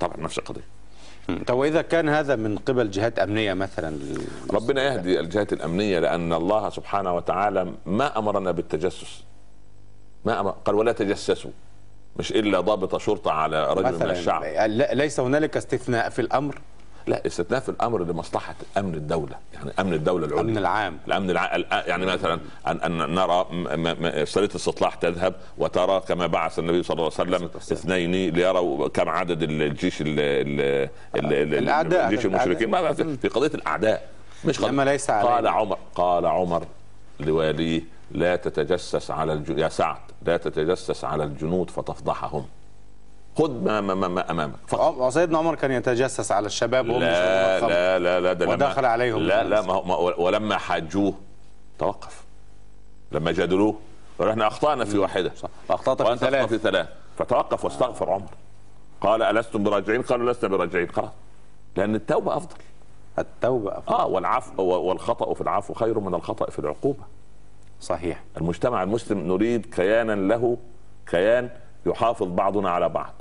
طبعا 0.00 0.16
نفس 0.16 0.38
القضية. 0.38 0.77
طب 1.46 1.56
وإذا 1.56 1.82
كان 1.82 2.08
هذا 2.08 2.36
من 2.36 2.58
قبل 2.58 2.90
جهات 2.90 3.18
أمنية 3.18 3.54
مثلا؟ 3.54 3.98
ربنا 4.50 4.82
يهدي 4.82 5.20
الجهات 5.20 5.52
الأمنية 5.52 5.98
لأن 5.98 6.32
الله 6.32 6.70
سبحانه 6.70 7.16
وتعالى 7.16 7.72
ما 7.86 8.18
أمرنا 8.18 8.50
بالتجسس. 8.50 9.24
ما 10.24 10.40
أمر 10.40 10.50
قال 10.50 10.74
ولا 10.74 10.92
تجسسوا. 10.92 11.50
مش 12.16 12.32
إلا 12.32 12.60
ضابط 12.60 12.96
شرطة 12.96 13.30
على 13.30 13.72
رجل 13.72 13.94
من 13.94 14.10
الشعب. 14.10 14.44
ليس 14.92 15.20
هنالك 15.20 15.56
استثناء 15.56 16.08
في 16.08 16.18
الأمر؟ 16.18 16.60
لا 17.08 17.26
استثناء 17.26 17.60
في 17.60 17.68
الأمر 17.68 18.04
لمصلحة 18.04 18.54
أمن 18.78 18.94
الدولة 18.94 19.36
يعني 19.54 19.70
أمن 19.80 19.92
الدولة 19.92 20.26
العليا. 20.26 20.40
الأمن 20.42 20.58
العام. 20.58 20.98
الأمن 21.06 21.30
الع... 21.30 21.56
الع- 21.56 21.84
يعني 21.86 22.06
مثلا 22.06 22.40
ان 22.66 22.76
أن 22.80 23.14
نرى 23.14 23.46
سريه 24.26 24.48
استطلاع 24.56 24.90
تذهب 24.90 25.34
وترى 25.58 26.00
كما 26.08 26.26
بعث 26.26 26.58
النبي 26.58 26.82
صلى 26.82 26.94
الله 26.94 27.10
عليه 27.18 27.36
وسلم 27.36 27.50
اثنين 27.72 28.34
ليروا 28.34 28.88
كم 28.88 29.08
عدد 29.08 29.42
الجيش 29.42 30.00
ال 30.00 30.06
ال 30.20 30.60
ال 31.16 31.32
ال 31.32 31.54
الأعداء. 31.54 32.10
جيش 32.10 32.26
المشركين. 32.26 32.92
في 33.16 33.28
قضية 33.28 33.50
الأعداء. 33.54 34.08
مش 34.44 34.60
قضية. 34.60 34.84
ليس 34.84 35.10
قال. 35.10 35.46
عمر 35.46 35.78
قال 35.94 36.26
عمر 36.26 36.64
لواليه 37.20 37.82
لا 38.10 38.36
تتجسس 38.36 39.10
على 39.10 39.32
الج... 39.32 39.58
يا 39.58 39.68
سعد 39.68 39.96
لا 40.26 40.36
تتجسس 40.36 41.04
على 41.04 41.24
الجنود 41.24 41.70
فتفضحهم. 41.70 42.46
خذ 43.38 43.50
ما, 43.64 43.80
ما, 43.80 43.94
ما, 43.94 44.08
ما 44.08 44.30
أمامك. 44.30 44.54
فقط 44.66 45.08
سيدنا 45.08 45.38
عمر 45.38 45.54
كان 45.54 45.70
يتجسس 45.72 46.32
على 46.32 46.46
الشباب 46.46 46.88
وهم 46.88 47.00
لا 47.00 47.56
الخمر. 47.56 47.70
لا 47.70 47.98
لا 47.98 48.20
لا 48.20 48.32
ده 48.32 48.44
لما- 48.44 48.54
ودخل 48.54 48.84
عليهم. 48.84 49.18
لا. 49.22 49.44
لا 49.44 49.62
ما 49.62 49.72
هو 49.72 49.82
ما 49.84 49.94
هو- 49.94 50.14
ولما 50.18 50.56
حاجوه 50.58 51.14
توقف. 51.78 52.24
لما 53.12 53.32
جادلوه 53.32 53.74
إحنا 54.30 54.46
أخطأنا 54.46 54.84
في 54.84 54.98
واحدة. 54.98 55.32
أخطأت 55.70 56.02
في 56.02 56.16
ثلاث. 56.16 56.48
في 56.48 56.58
ثلاث. 56.58 56.88
فتوقف 57.18 57.64
واستغفر 57.64 58.10
عمر. 58.10 58.28
قال 59.00 59.22
ألستم 59.22 59.62
براجعين؟ 59.62 60.02
قالوا 60.02 60.32
لسنا 60.32 60.48
براجعين. 60.56 60.88
خلاص 60.90 61.10
لأن 61.76 61.94
التوبة 61.94 62.36
أفضل. 62.36 62.56
التوبة 63.18 63.78
أفضل. 63.78 63.94
آه 63.94 64.06
والعفو 64.06 64.62
والخطأ 64.62 65.34
في 65.34 65.40
العفو 65.40 65.74
خير 65.74 65.98
من 66.00 66.14
الخطأ 66.14 66.50
في 66.50 66.58
العقوبة. 66.58 67.02
صحيح. 67.80 68.22
المجتمع 68.36 68.82
المسلم 68.82 69.18
نريد 69.18 69.66
كيانا 69.74 70.12
له 70.12 70.56
كيان 71.06 71.50
يحافظ 71.86 72.26
بعضنا 72.26 72.70
على 72.70 72.88
بعض. 72.88 73.12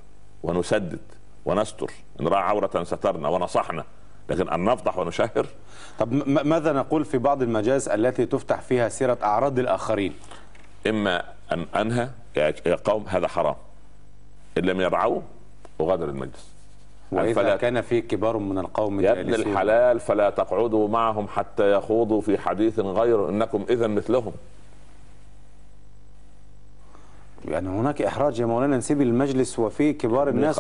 ونسدد 0.48 1.00
ونستر 1.46 1.92
إن 2.22 2.28
رأى 2.28 2.42
عورة 2.42 2.84
سترنا 2.84 3.30
ونصحنا 3.30 3.84
لكن 4.30 4.50
أن 4.50 4.64
نفضح 4.66 4.98
ونشهر. 4.98 5.46
طب 6.00 6.14
م- 6.14 6.48
ماذا 6.50 6.74
نقول 6.74 7.06
في 7.06 7.18
بعض 7.18 7.42
المجالس 7.42 7.88
التي 7.88 8.26
تفتح 8.26 8.62
فيها 8.62 8.90
سيرة 8.90 9.18
أعراض 9.24 9.60
الآخرين؟ 9.60 10.14
إما 10.88 11.24
أن 11.52 11.66
أنهى 11.76 12.10
يا 12.38 12.76
قوم 12.84 13.06
هذا 13.08 13.28
حرام. 13.28 13.56
إن 14.58 14.66
لم 14.66 14.82
يرعوه 14.82 15.22
أغادر 15.82 16.10
المجلس. 16.10 16.48
وإذا 17.12 17.34
فلا- 17.34 17.56
كان 17.56 17.82
في 17.82 18.02
كبار 18.02 18.38
من 18.38 18.58
القوم 18.58 19.00
يا 19.00 19.12
ابن. 19.12 19.34
الحلال 19.34 20.00
فلا 20.00 20.30
تقعدوا 20.30 20.88
معهم 20.88 21.28
حتى 21.28 21.72
يخوضوا 21.72 22.22
في 22.22 22.38
حديث 22.38 22.80
غير 22.80 23.30
إنكم 23.30 23.66
اذا 23.70 23.88
مثلهم. 23.88 24.32
يعني 27.48 27.70
هناك 27.70 28.02
إحراج 28.02 28.40
يا 28.40 28.46
مولانا 28.46 28.78
نسيب 28.78 29.02
المجلس 29.02 29.60
وفي 29.60 29.94
كبار 29.94 30.30
الناس 30.30 30.60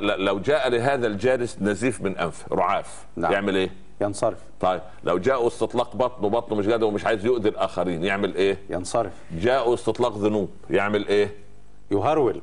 لو 0.00 0.38
جاء 0.38 0.68
لهذا 0.68 1.06
الجالس 1.06 1.58
نزيف 1.60 2.00
من 2.00 2.18
أنف 2.18 2.52
رعاف 2.52 3.04
نعم. 3.16 3.32
يعمل 3.32 3.56
إيه؟ 3.56 3.70
ينصرف. 4.00 4.38
طيب 4.60 4.80
لو 5.04 5.18
جاءوا 5.18 5.46
استطلاق 5.46 5.96
بطنه 5.96 6.28
بطنه 6.28 6.56
مش 6.58 6.68
قادر 6.68 6.86
ومش 6.86 7.06
عايز 7.06 7.24
يؤذي 7.24 7.48
الآخرين 7.48 8.04
يعمل 8.04 8.34
إيه؟ 8.34 8.58
ينصرف. 8.70 9.12
جاءوا 9.32 9.74
استطلاق 9.74 10.18
ذنوب 10.18 10.50
يعمل 10.70 11.06
إيه؟ 11.06 11.34
يهرول. 11.90 12.40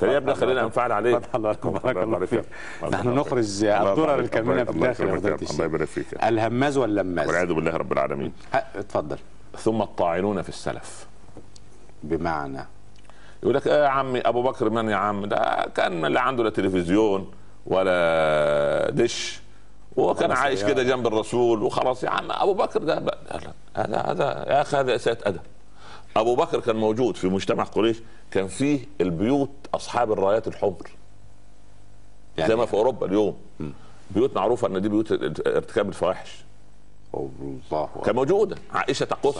طيب 0.00 0.10
يا 0.10 0.16
ابني 0.16 0.34
خلينا 0.34 0.64
انفعل 0.64 0.92
عليك. 0.92 1.18
فتح 1.18 1.34
الله 1.34 1.50
لكم 1.50 1.70
بارك 1.70 1.96
الله 1.96 2.26
فيك. 2.26 2.44
نحن 2.92 3.08
نخرج 3.08 3.64
الدرر 3.64 4.18
الكامنة 4.18 4.64
في 4.64 4.70
الداخل 4.70 5.04
الله 5.04 5.64
يبارك 5.64 5.84
فيك. 5.84 6.06
الهماز 6.24 6.76
واللماز. 6.76 7.26
والعياذ 7.28 7.52
بالله 7.52 7.76
رب 7.76 7.92
العالمين. 7.92 8.32
اتفضل. 8.54 9.16
ثم 9.58 9.82
الطاعنون 9.82 10.42
في 10.42 10.48
السلف. 10.48 11.06
بمعنى. 12.02 12.66
يقول 13.42 13.54
لك 13.54 13.66
إيه 13.66 13.82
يا 13.82 13.88
عمي 13.88 14.20
أبو 14.20 14.42
بكر 14.42 14.70
من 14.70 14.88
يا 14.88 14.96
عم؟ 14.96 15.26
ده 15.26 15.66
كان 15.74 16.06
لا 16.06 16.20
عنده 16.20 16.44
لا 16.44 16.50
تلفزيون 16.50 17.30
ولا 17.66 18.90
دش 18.90 19.40
وكان 19.96 20.32
عايش. 20.32 20.64
كده 20.64 20.82
جنب 20.82 21.06
الرسول 21.06 21.62
وخلاص. 21.62 22.04
يا 22.04 22.10
عم 22.10 22.30
أبو 22.30 22.54
بكر 22.54 22.82
ده 22.82 22.94
هذا 23.76 23.96
هذا 24.06 24.44
يا 24.48 24.60
أخي 24.60 24.76
هذا 24.76 24.94
اساءة 24.94 25.28
أدب. 25.28 25.40
أبو 26.16 26.36
بكر 26.36 26.60
كان 26.60 26.76
موجود 26.76 27.16
في 27.16 27.28
مجتمع 27.28 27.64
قريش 27.64 27.96
كان 28.30 28.48
فيه 28.48 28.80
البيوت 29.00 29.50
أصحاب 29.74 30.12
الرايات 30.12 30.48
الحمر 30.48 30.90
يعني 32.38 32.50
زي 32.50 32.56
ما 32.56 32.66
في 32.66 32.74
أوروبا 32.74 33.06
اليوم. 33.06 33.36
بيوت 34.10 34.36
معروفة 34.36 34.68
إن 34.68 34.82
دي 34.82 34.88
بيوت 34.88 35.12
ارتكاب 35.46 35.88
الفواحش. 35.88 36.44
الله 37.14 37.88
كان 38.04 38.14
موجوده 38.14 38.56
عائشة 38.72 39.04
تقص. 39.04 39.36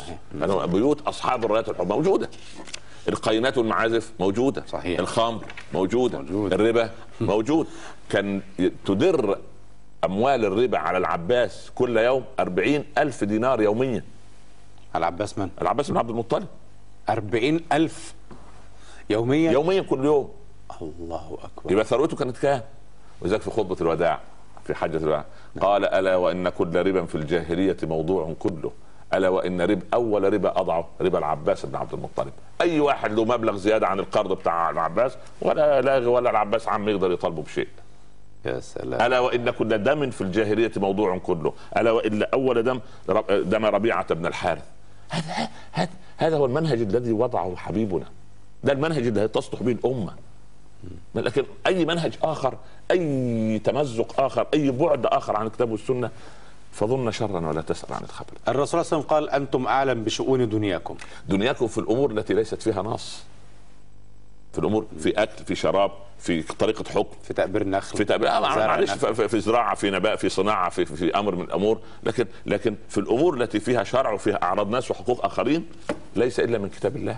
بيوت 0.64 1.00
أصحاب 1.06 1.44
الرايات 1.44 1.68
الحمر 1.68 1.86
موجودة. 1.86 2.30
القينات 3.08 3.58
والمعازف 3.58 4.12
موجودة. 4.20 4.64
صحيح. 4.66 4.98
الخمر 4.98 5.44
موجودة. 5.74 6.18
موجود. 6.18 6.52
الربا 6.52 6.90
موجود. 7.20 7.66
كان 8.10 8.42
تدر 8.84 9.38
أموال 10.04 10.44
الربا 10.44 10.78
على 10.78 10.98
العباس 10.98 11.70
كل 11.74 11.96
يوم 11.96 12.24
أربعين 12.40 12.84
ألف 12.98 13.24
دينار 13.24 13.62
يوميا. 13.62 14.04
العباس 14.96 15.38
من؟ 15.38 15.50
العباس 15.62 15.90
بن 15.90 15.96
عبد 15.96 16.10
المطلب. 16.10 16.46
أربعين 17.08 17.60
ألف 17.72 18.14
يوميا؟ 19.10 19.52
يوميا 19.52 19.82
كل 19.82 20.04
يوم. 20.04 20.30
الله 20.82 21.38
أكبر. 21.42 21.72
يبقى 21.72 21.84
ثروته 21.84 22.16
كانت 22.16 22.36
كام؟ 22.36 22.62
وذلك 23.20 23.40
في 23.40 23.50
خطبة 23.50 23.76
الوداع. 23.80 24.20
في 24.70 24.78
حجة 24.78 24.96
الوداع 24.96 25.24
قال 25.60 25.84
ألا 25.84 26.16
وإن 26.16 26.48
كل 26.48 26.86
ربا 26.86 27.04
في 27.04 27.14
الجاهلية 27.14 27.76
موضوع 27.82 28.34
كله. 28.38 28.72
ألا 29.14 29.28
وإن 29.28 29.60
رب 29.60 29.82
أول 29.94 30.32
ربا 30.32 30.60
اضعه 30.60 30.88
ربا 31.00 31.18
العباس 31.18 31.66
بن 31.66 31.76
عبد 31.76 31.94
المطلب. 31.94 32.32
أي 32.60 32.80
واحد 32.80 33.12
له 33.12 33.24
مبلغ 33.24 33.56
زيادة 33.56 33.86
عن 33.86 33.98
القرض 34.00 34.32
بتاع 34.32 34.70
العباس 34.70 35.16
ولا 35.42 35.80
لاغي 35.80 36.06
ولا 36.06 36.30
العباس 36.30 36.68
عم 36.68 36.88
يقدر 36.88 37.12
يطالبه 37.12 37.42
بشيء. 37.42 37.68
يا 38.44 38.60
سلام. 38.60 39.00
ألا 39.00 39.18
وإن 39.20 39.50
كل 39.50 39.82
دم 39.82 40.10
في 40.10 40.20
الجاهلية 40.20 40.72
موضوع 40.76 41.18
كله. 41.18 41.52
ألا 41.76 41.90
وإن 41.90 42.22
أول 42.22 42.62
دم 42.62 42.80
دم 43.30 43.64
ربيعة 43.64 44.14
بن 44.14 44.26
الحارث. 44.26 44.64
هذا 45.08 45.48
هذا 45.72 45.90
هذا 46.16 46.36
هو 46.36 46.46
المنهج 46.46 46.80
الذي 46.80 47.12
وضعه 47.12 47.56
حبيبنا. 47.56 48.06
ده 48.64 48.72
المنهج 48.72 49.06
اللي 49.06 49.28
تصلح 49.28 49.62
به 49.62 49.72
الأمة. 49.72 50.12
لكن 51.14 51.44
أي 51.66 51.84
منهج 51.84 52.18
آخر 52.22 52.54
أي 52.90 53.58
تمزق 53.58 54.20
آخر 54.20 54.46
أي 54.54 54.70
بعد 54.70 55.06
آخر 55.06 55.36
عن 55.36 55.46
الكتاب 55.46 55.70
والسنة 55.70 56.10
فظن 56.72 57.10
شرا 57.10 57.48
ولا 57.48 57.62
تسأل 57.62 57.94
عن 57.94 58.02
الخبر. 58.02 58.32
الرسول 58.48 58.66
صلى 58.66 58.80
الله 58.80 58.92
عليه 58.92 59.02
وسلم 59.04 59.16
قال 59.16 59.42
أنتم 59.42 59.66
أعلم 59.66 60.04
بشؤون 60.04 60.48
دنياكم. 60.48 60.96
دنياكم 61.28 61.66
في 61.66 61.78
الأمور 61.78 62.10
التي 62.10 62.34
ليست 62.34 62.62
فيها 62.62 62.82
نص. 62.82 63.22
في 64.52 64.58
الأمور 64.58 64.86
في 64.98 65.10
أكل 65.22 65.44
في 65.44 65.54
شراب 65.54 65.90
في 66.18 66.42
طريقة 66.42 66.84
حكم 66.90 67.16
في 67.22 67.34
تأبير 67.34 67.62
النخل 67.62 67.96
في 67.96 68.04
تأبير 68.04 68.28
آه، 68.28 68.40
معلش 68.40 68.90
نخل. 68.90 69.14
في, 69.14 69.28
في 69.28 69.40
زراعة 69.40 69.74
في 69.74 69.90
نبات 69.90 70.18
في 70.18 70.28
صناعة 70.28 70.70
في, 70.70 70.84
في, 70.84 71.14
أمر 71.18 71.34
من 71.34 71.42
الأمور. 71.44 71.80
لكن 72.02 72.26
لكن 72.46 72.76
في 72.88 72.98
الأمور 72.98 73.34
التي 73.34 73.60
فيها 73.60 73.84
شرع 73.84 74.12
وفيها 74.12 74.42
أعراض 74.42 74.70
ناس 74.70 74.90
وحقوق 74.90 75.24
آخرين 75.24 75.66
ليس 76.16 76.40
إلا 76.40 76.58
من 76.58 76.68
كتاب 76.68 76.96
الله. 76.96 77.16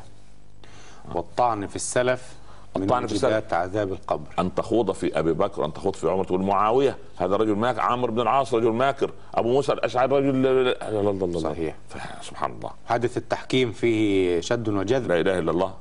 والطعن 1.14 1.66
في 1.66 1.76
السلف 1.76 2.32
الطعن 2.76 3.06
في 3.06 3.12
السلف 3.12 3.54
عذاب 3.54 3.92
القبر. 3.92 4.26
أن 4.38 4.54
تخوض 4.54 4.90
في 4.92 5.18
أبي 5.18 5.32
بكر 5.32 5.64
أن 5.64 5.72
تخوض 5.72 5.94
في 5.94 6.10
عمر 6.10 6.24
تقول 6.24 6.42
معاوية 6.42 6.96
هذا 7.16 7.36
رجل 7.36 7.56
ماكر 7.56 7.80
عمرو 7.80 8.12
بن 8.12 8.20
العاص 8.20 8.54
رجل 8.54 8.72
ماكر 8.72 9.10
أبو 9.34 9.52
موسى 9.52 9.72
الأشعري 9.72 10.16
رجل 10.16 10.42
لا 10.42 10.62
لا 10.62 10.76
لا 10.90 11.10
لا 11.10 11.26
لا 11.26 11.38
صحيح. 11.38 11.74
سبحان 12.20 12.52
الله. 12.52 12.70
حادث 12.86 13.16
التحكيم 13.16 13.72
فيه 13.72 14.40
شد 14.40 14.68
وجذب. 14.68 15.08
لا 15.08 15.20
إله 15.20 15.38
إلا 15.38 15.50
الله. 15.50 15.74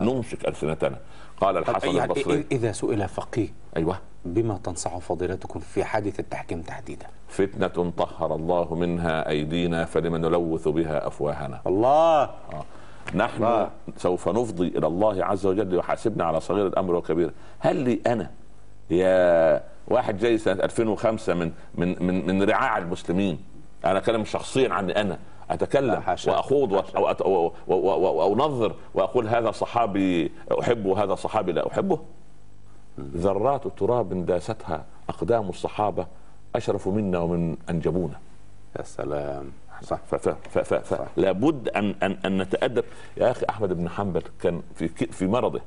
نمسك 0.00 0.48
ألسنتنا. 0.48 0.98
قال 1.40 1.56
الحسن 1.56 1.88
يعني 1.88 2.12
البصري. 2.12 2.46
إذا 2.52 2.72
سئل 2.72 3.08
فقيه 3.08 3.48
أيوه. 3.76 3.98
بما 4.24 4.58
تنصح 4.64 4.98
فضيلتكم 4.98 5.60
في 5.60 5.84
حادث 5.84 6.20
التحكيم 6.20 6.62
تحديدا؟ 6.62 7.06
فتنة 7.28 7.92
طهر 7.96 8.34
الله 8.34 8.74
منها 8.74 9.28
أيدينا 9.28 9.84
فلم 9.84 10.16
نلوث 10.16 10.68
بها 10.68 11.06
أفواهنا. 11.06 11.60
الله! 11.66 12.22
آه. 12.22 12.64
نحن 13.14 13.44
الله. 13.44 13.70
سوف 13.96 14.28
نفضي 14.28 14.68
إلى 14.68 14.86
الله 14.86 15.24
عز 15.24 15.46
وجل 15.46 15.74
يحاسبنا 15.78 16.24
على 16.24 16.40
صغير 16.40 16.66
الأمر 16.66 16.94
وكبيره 16.94 17.32
هل 17.58 17.76
لي 17.76 18.00
أنا 18.06 18.30
يا 18.90 19.62
واحد 19.88 20.18
جاي 20.18 20.38
سنة 20.38 20.64
2005 20.64 21.34
من 21.34 21.52
من 21.74 21.96
من, 22.06 22.26
من 22.26 22.42
رعاع 22.42 22.78
المسلمين 22.78 23.38
أنا 23.84 23.98
اتكلم 23.98 24.24
شخصيا 24.24 24.72
عني 24.72 25.00
أنا 25.00 25.18
أتكلم. 25.50 26.02
وأخوض 26.26 26.84
وانظر 27.68 28.74
وأقول 28.94 29.28
هذا 29.28 29.50
صحابي 29.50 30.32
أحبه 30.60 30.90
وهذا 30.90 31.14
صحابي 31.14 31.52
لا 31.52 31.66
أحبه؟ 31.72 31.98
ذرات 33.00 33.66
تراب 33.78 34.26
داستها 34.26 34.84
أقدام 35.08 35.48
الصحابة 35.48 36.06
أشرف 36.56 36.88
منا 36.88 37.18
ومن 37.18 37.56
أنجبونا. 37.70 38.18
يا 38.78 38.82
سلام. 38.82 39.52
صح. 39.82 39.98
ف 40.10 40.14
ف 40.14 40.28
ف 40.28 40.58
ف 40.58 40.74
ف 40.94 41.00
لابد 41.16 41.68
ان 41.68 41.94
ان 42.02 42.16
أن 42.26 42.42
نتأدب. 42.42 42.84
يا 43.16 43.30
أخي 43.30 43.46
أحمد 43.50 43.72
بن 43.72 43.88
حنبل 43.88 44.22
كان 44.42 44.62
في 44.74 44.88
في 44.88 45.26
مرضه 45.26 45.60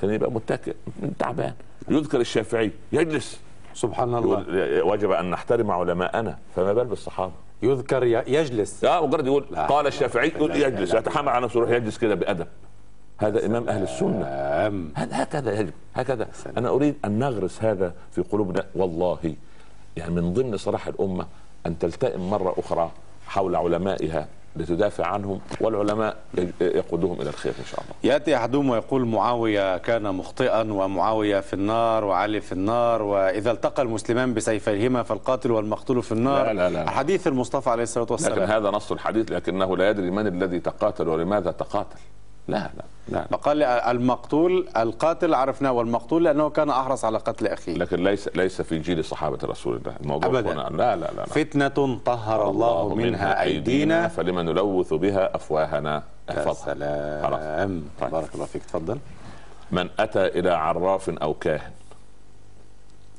كان 0.00 0.10
يبقى 0.10 0.30
متكئ 0.30 0.74
تعبان. 1.18 1.54
يذكر 1.88 2.20
الشافعي 2.20 2.70
يجلس. 2.92 3.40
سبحان 3.74 4.14
الله. 4.14 4.44
وجب 4.84 5.10
أن 5.10 5.30
نحترم 5.30 5.70
علماءنا 5.70 6.38
فما 6.56 6.72
بال 6.72 6.84
بالصحابة. 6.84 7.32
يذكر 7.62 8.04
يجلس. 8.04 8.84
لا 8.84 9.00
مجرد 9.06 9.26
يقول 9.26 9.44
لا. 9.50 9.66
قال 9.66 9.86
الشافعي 9.86 10.28
يقول 10.28 10.56
يجلس. 10.56 10.94
يتحمل 10.94 11.28
على 11.28 11.44
نفسه 11.44 11.58
يروح 11.58 11.70
يجلس 11.70 11.98
كده 11.98 12.14
بأدب. 12.14 12.46
هذا 13.18 13.46
إمام 13.46 13.68
أهل 13.68 13.82
السنة. 13.82 14.22
هذا- 14.94 15.22
هكذا 15.22 15.60
يجب. 15.60 15.72
هكذا. 15.94 16.28
سلام. 16.32 16.56
أنا 16.56 16.68
أريد 16.68 16.94
أن 17.04 17.18
نغرس 17.18 17.64
هذا 17.64 17.94
في 18.12 18.22
قلوبنا 18.22 18.66
والله. 18.74 19.34
يعني 19.96 20.10
من 20.14 20.32
ضمن 20.32 20.56
صلاح 20.56 20.86
الأمة 20.86 21.26
أن 21.66 21.78
تلتئم 21.78 22.30
مرة 22.30 22.54
أخرى 22.58 22.90
حول 23.26 23.56
علمائها 23.56 24.26
لتدافع 24.56 25.06
عنهم 25.06 25.40
والعلماء 25.60 26.16
يقودهم 26.60 27.20
إلى 27.20 27.30
الخير 27.30 27.52
إن 27.60 27.64
شاء 27.64 27.80
الله. 27.80 28.14
يأتي 28.14 28.36
أحدهم 28.36 28.70
ويقول 28.70 29.06
معاوية 29.06 29.78
كان 29.78 30.14
مخطئا 30.14 30.60
ومعاوية 30.60 31.40
في 31.40 31.54
النار 31.54 32.04
وعلي 32.04 32.40
في 32.40 32.52
النار 32.52 33.02
وإذا 33.02 33.50
التقى 33.50 33.82
المسلمان 33.82 34.34
بسيفيهما 34.34 35.02
فالقاتل 35.02 35.50
والمقتول 35.50 36.02
في 36.02 36.12
النار 36.12 36.46
لا، 36.46 36.52
لا، 36.52 36.70
لا. 36.70 36.90
حديث 36.90 37.26
المصطفى 37.26 37.70
عليه 37.70 37.82
الصلاة 37.82 38.04
لكن 38.04 38.12
والسلام 38.12 38.50
هذا 38.50 38.70
نص 38.70 38.92
الحديث 38.92 39.32
لكنه 39.32 39.76
لا 39.76 39.90
يدري 39.90 40.10
من 40.10 40.26
الذي 40.26 40.60
تقاتل 40.60 41.08
ولماذا 41.08 41.50
تقاتل. 41.50 41.98
لا 42.48 42.70
لا 42.76 42.84
لا. 43.08 43.26
فقال 43.30 43.56
لي 43.56 43.90
المقتول 43.90 44.68
القاتل 44.76 45.34
عرفناه 45.34 45.72
والمقتول 45.72 46.24
لأنه 46.24 46.50
كان 46.50 46.70
أحرص 46.70 47.04
على 47.04 47.18
قتل 47.18 47.46
أخيه. 47.46 47.74
لكن 47.74 48.04
ليس 48.04 48.28
ليس 48.34 48.62
في 48.62 48.78
جيل 48.78 49.04
صحابة 49.04 49.38
رسول 49.44 49.76
الله. 49.76 49.96
الموضوع 50.00 50.30
أبداً. 50.30 50.52
هنا 50.52 50.76
لا 50.76 50.96
لا 50.96 51.00
لا, 51.00 51.10
لا. 51.16 51.24
فتنة 51.24 51.98
طهر 52.04 52.50
الله 52.50 52.94
منها 52.94 53.42
أيدينا 53.42 54.08
فلما 54.08 54.42
نلوث 54.42 54.94
بها 54.94 55.36
أفواهنا. 55.36 56.02
احفظها 56.30 56.74
سلام. 56.74 57.84
طيب. 58.00 58.10
بارك 58.10 58.34
الله 58.34 58.46
فيك. 58.46 58.64
تفضل 58.64 58.98
من 59.72 59.88
أتى 59.98 60.26
إلى 60.26 60.50
عراف 60.50 61.10
أو 61.10 61.34
كاهن 61.34 61.72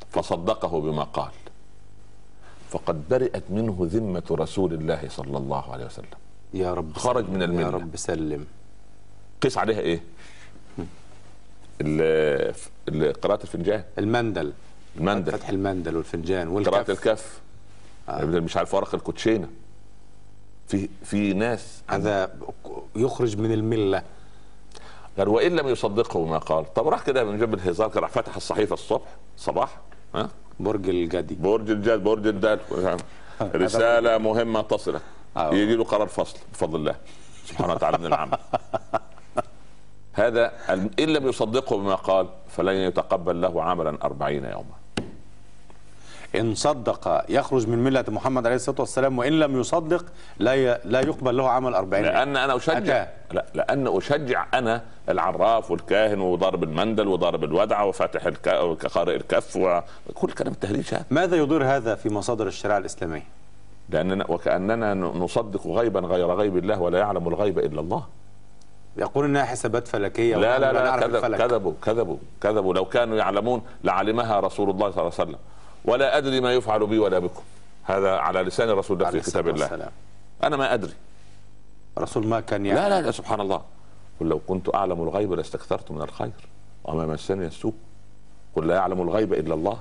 فصدقه 0.10 0.82
بما 0.82 1.04
قال 1.04 1.32
فقد 2.70 3.10
برئت 3.10 3.44
منه 3.50 3.78
ذمة 3.82 4.24
رسول 4.32 4.74
الله 4.74 5.00
صلى 5.10 5.38
الله 5.38 5.72
عليه 5.74 5.86
وسلم. 5.86 6.06
يا 6.54 6.74
رب 6.74 6.98
خرج 6.98 7.26
سلم. 7.26 7.34
من 7.34 7.44
الملة. 7.44 7.62
يا 7.62 7.70
رب 7.70 7.96
سلم. 7.96 8.46
قيس 9.46 9.58
عليها 9.58 9.80
إيه؟ 9.80 10.02
قراءة 13.24 13.44
الفنجان. 13.44 13.84
المندل. 13.98 14.54
المندل. 14.98 15.32
فتح 15.32 15.50
المندل 15.50 15.96
والفنجان 15.96 16.48
قراءة 16.48 16.78
والكف 16.78 16.90
الكف. 16.90 17.42
آه. 18.10 18.26
مش 18.26 18.58
عارف 18.58 18.74
ورق 18.74 18.96
الكوتشينة. 18.96 19.48
في 20.68 20.90
في 21.04 21.34
ناس 21.34 21.82
هذا 21.90 22.36
يخرج 22.96 23.38
من 23.38 23.52
الملة. 23.52 24.04
قال 25.18 25.28
وإن 25.28 25.56
لم 25.56 25.68
يصدقه 25.68 26.26
ما 26.26 26.38
قال. 26.38 26.74
طب 26.74 26.88
راح 26.88 27.02
كده 27.04 27.24
من 27.24 27.40
جنب 27.40 27.54
الهزار 27.54 27.92
راح 27.96 28.10
فتح 28.10 28.36
الصحيفة 28.36 28.74
الصبح 28.74 29.08
صباح 29.38 29.80
ها؟ 30.16 30.30
برج 30.60 30.90
الجدي. 30.90 31.36
برج 31.36 31.70
الجد 31.70 32.04
برج 32.04 32.28
الدال. 32.28 32.60
رسالة 33.42 34.18
مهمة 34.18 34.62
تصلك 34.62 35.02
آه. 35.38 35.54
يجي 35.54 35.76
له 35.76 35.84
قرار 35.84 36.08
فصل 36.08 36.38
بفضل 36.54 36.80
الله. 36.80 36.96
سبحانه 37.46 37.74
وتعالى 37.74 37.98
من 37.98 38.06
العمل 38.06 38.38
هذا 40.16 40.52
أن 40.70 40.90
لم 41.00 41.28
يصدقه 41.28 41.78
بما 41.78 41.96
قال 41.96 42.28
فلن 42.50 42.76
يتقبل 42.76 43.42
له 43.42 43.64
عملا 43.64 43.98
أربعين 44.04 44.46
يوما 44.46 44.76
إن 46.36 46.56
صدق 46.56 47.26
يخرج 47.30 47.68
من 47.68 47.84
ملة 47.84 48.06
محمد 48.08 48.46
عليه 48.46 48.56
الصلاة 48.56 48.80
والسلام 48.80 49.18
وإن 49.20 49.40
لم 49.40 49.60
يصدق 49.60 50.06
لا. 50.40 50.78
لا 50.86 51.00
يقبل 51.00 51.38
له 51.38 51.50
عمل 51.50 51.76
40 51.76 52.04
لأن 52.04 52.38
أنا 52.38 52.56
أشجع 52.56 52.78
أتى. 53.04 53.12
لا 53.32 53.46
لأن 53.54 53.88
أشجع 53.98 54.46
أنا 54.54 54.82
العراف 55.10 55.72
والكاهن 55.72 56.20
وضارب 56.20 56.64
المندل 56.64 57.08
وضارب 57.08 57.44
الودعة 57.44 57.86
وفاتح 57.86 58.26
الك... 58.26 58.48
وقارئ 58.48 59.16
الكف 59.16 59.56
وكل 59.56 60.32
كلام 60.32 60.54
التهريج 60.54 60.94
هذا 60.94 61.06
ماذا 61.12 61.38
يضير 61.38 61.64
هذا 61.64 61.96
في 61.96 62.10
مصادر 62.10 62.48
الشريعة 62.48 62.78
الإسلامية؟ 62.78 63.24
لأننا 63.90 64.26
وكأننا 64.30 64.94
نصدق 64.94 65.68
غيبا 65.68 66.00
غير 66.00 66.32
غيب 66.32 66.58
الله 66.58 66.82
ولا 66.82 67.00
يعلم 67.00 67.28
الغيب 67.28 67.60
إلا 67.60 67.82
الله 67.82 68.04
يقول 68.98 69.26
إنها 69.26 69.44
حسابات 69.44 69.88
فلكية 69.88 70.36
لا 70.36 70.60
لا 70.60 70.74
لا 70.74 70.98
كذب. 70.98 71.36
كذبوا 71.36 71.74
كذبوا 71.82 72.18
كذبوا. 72.42 72.74
لو 72.74 72.86
كانوا 72.86 73.18
يعلمون 73.18 73.62
لعلمها 73.84 74.40
رسول 74.40 74.70
الله 74.70 74.92
صلى 74.92 75.02
الله 75.02 75.14
عليه 75.20 75.30
وسلم. 75.30 75.40
ولا 75.86 76.18
أدري 76.18 76.42
ما 76.42 76.54
يفعل 76.54 76.88
بي 76.88 77.00
ولا 77.00 77.20
بكم. 77.20 77.42
هذا 77.84 78.18
على 78.18 78.42
لسان 78.42 78.70
رسول 78.70 78.98
الله 78.98 79.08
عليه 79.08 79.20
في 79.20 79.32
كتاب 79.32 79.48
الله. 79.48 79.66
والسلام. 79.66 79.92
أنا 80.44 80.58
ما 80.58 80.74
أدري. 80.74 80.94
الرسول 81.98 82.28
ما 82.28 82.40
كان 82.40 82.66
يعني 82.66 82.90
لا 82.90 83.02
لا 83.02 83.12
سبحان 83.12 83.42
الله. 83.42 83.62
قل 84.20 84.28
لو 84.28 84.40
كنت 84.48 84.76
أعلم 84.76 85.02
الغيب 85.02 85.34
لاستكثرت 85.34 85.92
من 85.92 86.02
الخير. 86.02 86.32
وما 86.84 87.06
مسني 87.06 87.46
السوء. 87.46 87.74
قل 88.56 88.68
لا 88.68 88.76
يعلم 88.76 89.02
الغيب 89.02 89.34
إلا 89.34 89.54
الله. 89.54 89.80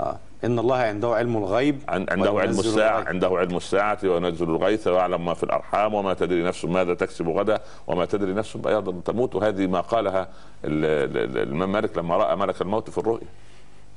آه. 0.00 0.16
إن 0.44 0.58
الله 0.58 0.76
عنده 0.76 1.14
علم 1.14 1.36
الغيب 1.36 1.82
عن- 1.88 2.06
عنده 2.10 2.30
علم 2.40 2.50
الساعة 2.60 2.94
الغيب. 2.94 3.08
عنده 3.08 3.28
علم 3.28 3.56
الساعة 3.56 3.98
وينزل 4.04 4.50
الغيث 4.50 4.86
ويعلم 4.86 5.24
ما 5.24 5.34
في 5.34 5.42
الأرحام 5.42 5.94
وما 5.94 6.14
تدري 6.14 6.42
نفس 6.42 6.64
ماذا 6.64 6.94
تكسب 6.94 7.28
غدا 7.28 7.60
وما 7.86 8.04
تدري 8.04 8.32
نفس 8.34 8.56
بأيضا 8.56 9.00
تموت. 9.04 9.34
وهذه 9.34 9.66
ما 9.66 9.80
قالها 9.80 10.22
ال- 10.64 10.84
ال- 11.16 11.38
الإمام 11.38 11.72
مالك 11.72 11.98
لما 11.98 12.16
رأى 12.16 12.36
ملك 12.36 12.62
الموت 12.62 12.90
في 12.90 12.98
الرؤيا. 12.98 13.26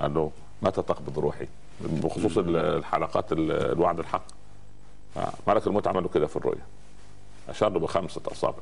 قال 0.02 0.14
له 0.14 0.32
متى 0.62 0.82
تقبض 0.82 1.20
روحي؟ 1.20 1.48
بخصوص 1.82 2.38
ال- 2.38 2.56
الحلقات 2.56 3.32
ال- 3.32 3.52
الوعد 3.72 4.00
الحق. 4.00 4.24
ملك 5.48 5.68
الموت 5.68 5.88
عمله 5.88 6.08
كده 6.08 6.28
في 6.28 6.36
الرؤيا. 6.36 6.62
أشار 7.50 7.70
له 7.70 7.80
بخمسة 7.80 8.22
أصابع. 8.32 8.58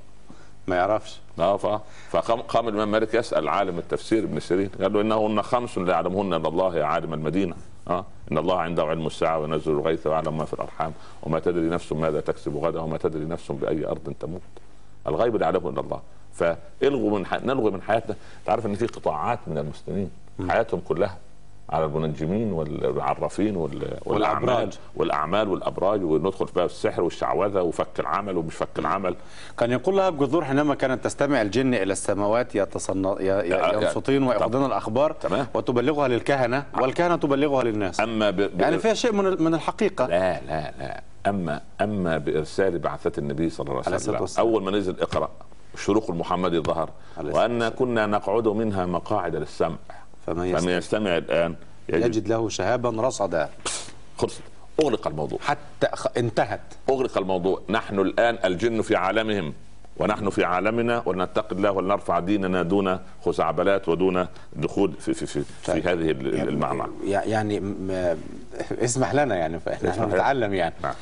ما 0.68 0.76
يعرفش. 0.76 1.20
آه 1.40 1.82
فقام 2.10 2.42
قام 2.42 2.68
الإمام 2.68 2.92
مالك 2.92 3.14
يسأل 3.14 3.48
عالم 3.48 3.78
التفسير 3.78 4.24
ابن 4.24 4.40
سيرين. 4.40 4.70
قال 4.82 4.94
له 4.94 5.02
انهن 5.02 5.42
خمس 5.42 5.78
لا 5.78 5.92
يعلمهن 5.92 6.34
الا 6.34 6.48
الله 6.48 6.78
يا 6.78 6.86
عالم 6.86 7.14
المدينة. 7.14 7.56
آه 7.88 8.06
إن 8.32 8.38
الله 8.38 8.60
عنده 8.60 8.84
علم 8.84 9.08
الساعة 9.08 9.40
وينزل 9.40 9.72
الغيث 9.72 10.08
ويعلم 10.08 10.38
ما 10.38 10.46
في 10.46 10.54
الأرحام. 10.54 10.94
وما 11.24 11.40
تدري 11.40 11.70
نفس 11.70 11.92
ماذا 11.92 12.22
تكسب 12.22 12.58
غدا 12.58 12.80
وما 12.80 12.98
تدري 12.98 13.26
نفس 13.26 13.52
بأي 13.52 13.86
أرض 13.86 14.14
تموت. 14.20 14.42
الغيب 15.08 15.36
لا 15.36 15.44
يعلمه 15.44 15.70
الا 15.70 15.80
الله. 15.80 16.02
فالغوا 16.34 17.20
من 17.20 17.26
ح... 17.26 17.34
نلغي 17.34 17.72
من 17.72 17.82
حياتنا. 17.82 18.16
تعرف 18.46 18.66
إن 18.66 18.76
في 18.76 18.86
قطاعات 18.86 19.40
من 19.48 19.58
المسلمين. 19.58 20.12
حياتهم 20.50 20.82
كلها. 20.88 21.18
على 21.70 21.86
المنجمين 21.86 22.52
والعرافين 22.54 23.56
وال... 23.56 23.98
والأعمال 24.96 25.50
والأبراج. 25.50 26.04
وندخل 26.04 26.48
في 26.48 26.66
السحر 26.66 27.02
والشعوذة 27.02 27.62
وفك 27.62 28.00
العمل 28.00 28.38
ومش 28.38 28.56
فك 28.56 28.80
العمل. 28.80 29.16
كان 29.58 29.72
يقول 29.72 29.98
لها 29.98 30.10
الجذور 30.10 30.46
حينما 30.46 30.76
كانت 30.76 31.04
تستمع 31.04 31.42
الجن 31.42 31.74
إلى 31.74 31.94
السماوات 31.94 32.56
يتصن... 32.56 33.06
ي... 33.06 33.26
يا- 33.26 33.42
ي... 33.44 33.84
ينصتين 33.84 34.24
ويأخذون 34.24 34.66
الأخبار 34.66 35.12
تمام. 35.12 35.48
وتبلغها 35.54 36.08
للكهنة 36.08 36.66
والكهنة 36.82 37.16
تبلغها 37.16 37.64
للناس. 37.64 38.00
أما 38.00 38.30
ب... 38.30 38.36
ب... 38.42 38.62
يعني 38.62 38.80
فيها 38.80 38.94
شيء 38.94 39.12
من 39.12 39.44
من 39.44 39.54
الحقيقة. 39.54 40.06
لا 40.06 40.42
لا 40.42 40.74
لا. 40.80 41.02
اما 41.28 41.62
أما 41.82 42.18
بإرسال 42.18 42.80
بعثة 42.80 43.12
النبي 43.18 43.50
صلى 43.50 43.70
الله 43.70 43.84
عليه 43.86 43.96
وسلم. 43.96 44.28
أول 44.40 44.64
ما 44.64 44.72
نزل 44.72 45.00
اقرأ 45.02 45.30
الشروق 45.74 46.10
المحمدي 46.12 46.60
ظهر 46.60 46.90
وأن 47.18 47.70
كنا 47.70 48.06
نقعد 48.06 48.48
منها 48.48 48.86
مقاعد 48.86 49.36
للسمع. 49.36 49.76
فمن 50.28 50.36
فمن 50.36 50.48
يستمع. 50.58 50.72
يستمع 50.78 51.18
الآن 51.18 51.56
يجد, 51.90 52.06
يجد 52.06 52.28
له 52.28 52.50
شهابا 52.50 52.90
رصدا. 53.08 53.50
خلص. 54.18 54.40
اغلق 54.84 55.08
الموضوع. 55.08 55.40
حتى 55.42 55.88
انتهت. 56.18 56.62
اغلق 56.90 57.18
الموضوع. 57.18 57.62
نحن 57.70 58.00
الآن 58.00 58.38
الجن 58.46 58.82
في 58.82 58.96
عالمهم 58.96 59.54
ونحن 59.98 60.30
في 60.30 60.44
عالمنا 60.44 61.04
ولنتقي 61.06 61.56
الله 61.56 61.72
ولنرفع 61.72 62.20
ديننا 62.20 62.64
دون 62.64 63.00
خزعبلات 63.26 63.90
ودون 63.90 64.28
دخول 64.56 64.94
في 65.00 65.14
في 65.14 65.26
في, 65.26 65.42
في 65.44 65.72
طيب. 65.72 65.88
هذه 65.88 66.12
ال- 66.12 66.50
المعمعة. 66.50 66.90
يعني 67.06 67.60
م- 67.60 68.18
اسمح 68.84 69.14
لنا 69.14 69.36
يعني 69.36 69.60
فإحنا. 69.60 70.06
نتعلم 70.06 70.54
يعني. 70.54 70.74
نعم. 70.84 70.94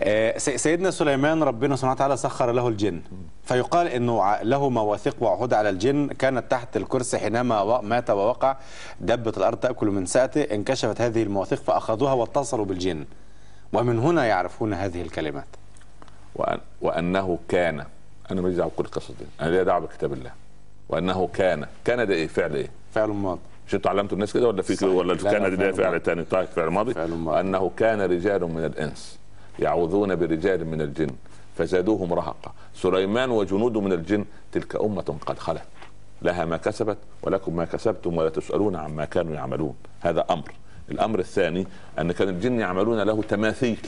آه، 0.00 0.38
سي- 0.38 0.58
سيدنا 0.58 0.90
سليمان 0.90 1.42
ربنا 1.42 1.76
سبحانه 1.76 1.92
وتعالى 1.92 2.16
سخر 2.16 2.52
له 2.52 2.68
الجن. 2.68 3.00
فيقال 3.44 3.86
إنه 3.86 4.42
له 4.42 4.68
مواثيق 4.68 5.16
وعهود 5.20 5.54
على 5.54 5.68
الجن. 5.70 6.06
كانت 6.08 6.50
تحت 6.50 6.76
الكرسي 6.76 7.18
حينما 7.18 7.80
مات 7.80 8.10
ووقع 8.10 8.56
دبة 9.00 9.32
الأرض 9.36 9.56
تأكل 9.58 9.86
من 9.86 10.06
ساته 10.06 10.42
انكشفت 10.42 11.00
هذه 11.00 11.22
المواثيق 11.22 11.62
فأخذوها 11.62 12.12
واتصلوا 12.12 12.64
بالجن. 12.64 13.04
ومن 13.72 13.98
هنا 13.98 14.24
يعرفون 14.26 14.74
هذه 14.74 15.02
الكلمات. 15.02 15.46
وأن 16.34 16.58
وأنه 16.80 17.38
كان 17.48 17.84
أنا 18.30 18.40
ماليش 18.40 18.56
دعوة 18.56 18.70
بكل 18.70 18.84
القصص 18.84 19.10
دي. 19.10 19.24
أنا 19.40 19.50
ليا 19.50 19.62
دعوة 19.62 19.80
بكتاب 19.80 20.12
الله. 20.12 20.30
وأنه 20.88 21.28
كان 21.34 21.66
كان 21.84 22.06
ده 22.06 22.14
إيه؟ 22.14 22.26
فعل 22.26 22.54
إيه؟ 22.54 22.68
فعل 22.94 23.08
ماضي. 23.08 23.40
مش 23.68 23.74
أنتوا 23.74 23.90
علمتوا 23.90 24.14
الناس 24.14 24.32
كده 24.32 24.48
ولا 24.48 24.62
في. 24.62 24.86
ولا 24.86 25.12
لا، 25.12 25.30
كان 25.32 25.56
دي 25.56 25.72
فعل. 25.72 26.00
ثاني 26.02 26.24
طيب 26.24 26.48
فعل 26.48 26.68
ماضي. 26.68 26.94
فعل 26.94 27.10
ماضي. 27.10 27.36
وانه 27.36 27.70
كان 27.76 28.00
رجال 28.00 28.44
من 28.44 28.64
الإنس. 28.64 29.17
يعوذون 29.58 30.16
برجال 30.16 30.66
من 30.66 30.80
الجن 30.80 31.10
فزادوهم 31.58 32.12
رهقا. 32.12 32.52
سليمان 32.74 33.30
وجنوده 33.30 33.80
من 33.80 33.92
الجن 33.92 34.24
تلك 34.52 34.76
أمة 34.76 35.16
قد 35.26 35.38
خلت. 35.38 35.62
لها 36.22 36.44
ما 36.44 36.56
كسبت 36.56 36.96
ولكم 37.22 37.56
ما 37.56 37.64
كسبتم 37.64 38.16
ولا 38.16 38.28
تسألون 38.28 38.76
عما 38.76 39.04
كانوا 39.04 39.34
يعملون. 39.34 39.74
هذا 40.00 40.24
أمر. 40.30 40.52
الأمر 40.90 41.18
الثاني 41.18 41.66
أن 41.98 42.12
كان 42.12 42.28
الجن 42.28 42.60
يعملون 42.60 43.00
له 43.00 43.22
تماثيل. 43.22 43.78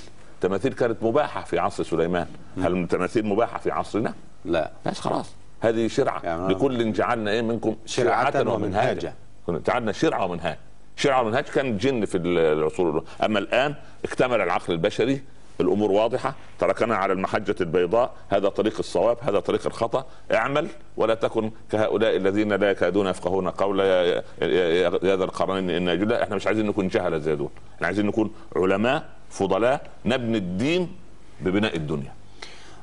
تماثيل 0.40 0.72
كانت 0.72 1.02
مباحة 1.02 1.44
في 1.44 1.59
عصر 1.59 1.85
سليمان. 1.85 2.26
هل 2.62 2.83
التماثيل 2.83 3.26
مباحة 3.26 3.59
في 3.59 3.70
عصرنا؟ 3.70 4.14
لا. 4.44 4.70
بس 4.87 5.00
خلاص. 5.00 5.35
هذه 5.61 5.87
شرعة. 5.87 6.20
يعني 6.24 6.48
لكل 6.48 6.92
جعلنا 6.92 7.30
إيه 7.30 7.42
منكم 7.42 7.76
شرعة 7.87 8.52
ومنهاجا. 8.54 9.14
جعلنا 9.48 9.92
شرعة 9.92 10.24
ومنهاج. 10.24 10.56
شرعة 10.96 11.22
ومنهاج 11.22 11.44
كان 11.44 11.66
الجن 11.66 12.04
في 12.04 12.18
العصور 12.18 12.88
الأولى. 12.88 13.06
أما 13.24 13.38
الآن 13.38 13.74
اكتمل 14.04 14.40
العقل 14.40 14.72
البشري 14.72 15.22
الأمور 15.60 15.90
واضحة 15.92 16.34
تركنا 16.58 16.96
على 16.96 17.12
المحجة 17.12 17.54
البيضاء 17.60 18.10
هذا 18.28 18.48
طريق 18.48 18.74
الصواب 18.78 19.16
هذا 19.22 19.40
طريق 19.40 19.66
الخطأ. 19.66 20.04
اعمل 20.34 20.68
ولا 20.96 21.14
تكن 21.14 21.50
كهؤلاء 21.72 22.16
الذين 22.16 22.52
لا 22.52 22.70
يكادون 22.70 23.06
يفقهون 23.06 23.48
قولا 23.48 23.84
يا- 23.84 24.22
يا 24.42 24.90
يا- 25.02 25.16
ذا 25.16 25.24
القرنين 25.24 25.70
إن. 25.88 26.08
لا 26.08 26.22
إحنا 26.22 26.36
مش 26.36 26.46
عايزين 26.46 26.66
نكون 26.66 26.88
جهلة 26.88 27.18
زي 27.18 27.36
دول 27.36 27.48
إحنا 27.76 27.86
عايزين 27.86 28.06
نكون 28.06 28.30
علماء 28.56 29.04
فضلاء 29.30 29.80
نبني 30.04 30.38
الدين 30.38 30.96
ببناء 31.40 31.76
الدنيا. 31.76 32.12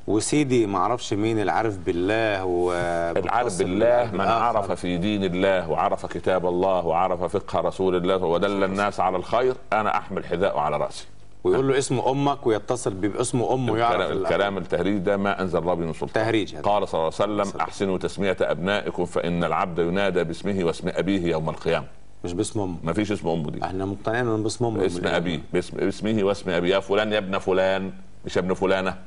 وسيدي 0.07 0.65
ما 0.67 0.77
أعرفش 0.77 1.13
مين 1.13 1.39
العارف 1.41 1.77
بالله 1.77 2.45
و 2.45 2.73
العارف 3.17 3.57
بالله 3.57 4.11
من 4.13 4.21
عرف 4.21 4.71
في 4.71 4.97
دين 4.97 5.23
الله 5.23 5.69
وعرف 5.69 6.05
كتاب 6.05 6.45
الله 6.45 6.85
وعرف 6.85 7.23
فقه 7.37 7.59
رسول 7.59 7.95
الله 7.95 8.17
ودل 8.17 8.63
الناس 8.63 8.99
على 8.99 9.17
الخير 9.17 9.55
أنا 9.73 9.97
أحمل 9.97 10.25
حذاءه 10.25 10.59
على 10.59 10.77
رأسي. 10.77 11.05
ويقول 11.47 11.67
له 11.67 11.77
اسم 11.77 11.99
أمك 11.99 12.47
ويتصل 12.47 12.93
باسم 12.93 13.41
أمه 13.43 13.77
يعرف 13.77 13.95
الكلام, 14.01 14.17
ال- 14.17 14.25
الكلام 14.25 14.57
التهريج 14.57 14.97
ده 14.97 15.17
ما 15.17 15.41
أنزل 15.41 15.59
الله 15.59 15.75
من 15.75 15.93
سلطان. 15.93 16.13
تهريج 16.13 16.55
هذا. 16.55 16.61
قال 16.61 16.87
صلى 16.87 16.99
الله 16.99 17.13
عليه 17.19 17.43
وسلم 17.43 17.61
أحسنوا 17.61 17.97
تسمية 17.97 18.37
أبنائكم 18.41 19.05
فإن 19.05 19.43
العبد 19.43 19.79
ينادى 19.79 20.23
باسمه 20.23 20.63
واسم 20.63 20.89
أبيه 20.89 21.21
يوم 21.31 21.49
القيامة. 21.49 21.87
مش 22.23 22.33
باسم 22.33 22.59
أمه. 22.59 22.77
ما 22.83 22.93
فيش 22.93 23.11
اسم 23.11 23.27
أمه 23.27 23.51
دي. 23.51 23.63
إحنا 23.63 23.85
مقتنعين 23.85 24.27
إنه 24.27 24.43
باسم 24.43 24.65
أمه. 24.65 24.85
اسم 24.85 25.07
أبيه. 25.07 25.41
باسم 25.53 25.79
اسمه 25.79 26.23
واسم 26.23 26.49
أبيه. 26.49 26.75
يا 26.75 26.79
فلان 26.79 27.13
يا 27.13 27.17
ابن 27.17 27.37
فلان. 27.37 27.93
مش 28.25 28.37
ابن 28.37 28.53
فلانة. 28.53 28.97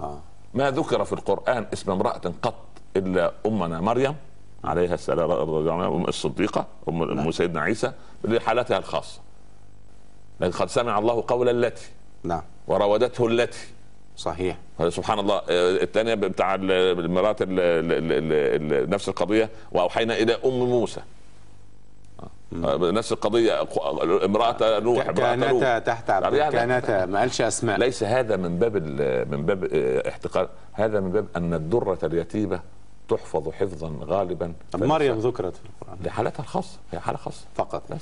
آه. 0.00 0.18
ما 0.54 0.70
ذكر 0.70 1.04
في 1.04 1.12
القرآن 1.12 1.66
اسم 1.72 1.90
امرأة 1.90 2.20
قط 2.42 2.54
إلا 2.96 3.32
أمنا 3.46 3.80
مريم 3.80 4.14
عليها 4.64 4.94
السلام 4.94 5.30
رضي 5.30 5.42
الله 5.60 5.72
عنها 5.72 5.88
أم 5.88 6.04
الصديقة 6.04 6.66
أم 6.88 7.02
أم 7.18 7.30
سيدنا 7.30 7.60
عيسى 7.60 7.92
لحالتها 8.24 8.78
الخاصة. 8.78 9.20
لكن 10.40 10.52
قد 10.58 10.68
سمع 10.68 10.98
الله 10.98 11.24
قول 11.28 11.48
التي 11.64 11.86
نعم. 12.24 12.42
وراودته 12.66 13.26
التي 13.26 13.58
صحيح. 14.16 14.56
سبحان 14.88 15.18
الله. 15.18 15.36
آه، 15.36 15.42
الثانية 15.82 16.14
بتاع 16.14 16.54
ال- 16.54 16.70
المرات 17.00 17.42
ال- 17.42 17.48
ال- 17.60 17.92
ال- 18.12 18.72
ال- 18.72 18.90
نفس 18.90 19.08
القضية. 19.08 19.50
وأوحينا 19.72 20.14
إلى 20.14 20.38
أم 20.44 20.50
موسى. 20.58 21.00
آه، 22.64 22.76
نفس 22.90 23.12
القضية. 23.12 23.62
امرأة 24.24 24.78
نوح 24.80 25.10
كانتا. 25.10 25.78
تحت 25.78 26.10
عبد 26.10 26.34
يعني- 26.36 26.52
كانتا 26.52 27.06
ما 27.06 27.18
قالش 27.20 27.40
أسماء. 27.40 27.78
ليس 27.78 28.02
هذا 28.02 28.36
من 28.36 28.58
باب 28.58 28.76
من 29.30 29.46
باب 29.46 29.64
آه، 29.72 30.08
احتقار. 30.08 30.48
هذا 30.72 31.00
من 31.00 31.12
باب 31.12 31.26
أن 31.36 31.54
الدرة 31.54 31.98
اليتيمة 32.02 32.60
تحفظ 33.08 33.48
حفظا 33.50 33.92
غالبا. 34.04 34.52
مريم 34.74 35.18
ذكرت 35.18 35.56
في 35.56 35.60
القرآن. 35.82 35.98
لحالتها 36.04 36.42
الخاصة. 36.42 36.78
هي 36.92 37.00
حالة 37.00 37.18
خاصة. 37.18 37.44
فقط. 37.54 37.82
بس. 37.90 38.00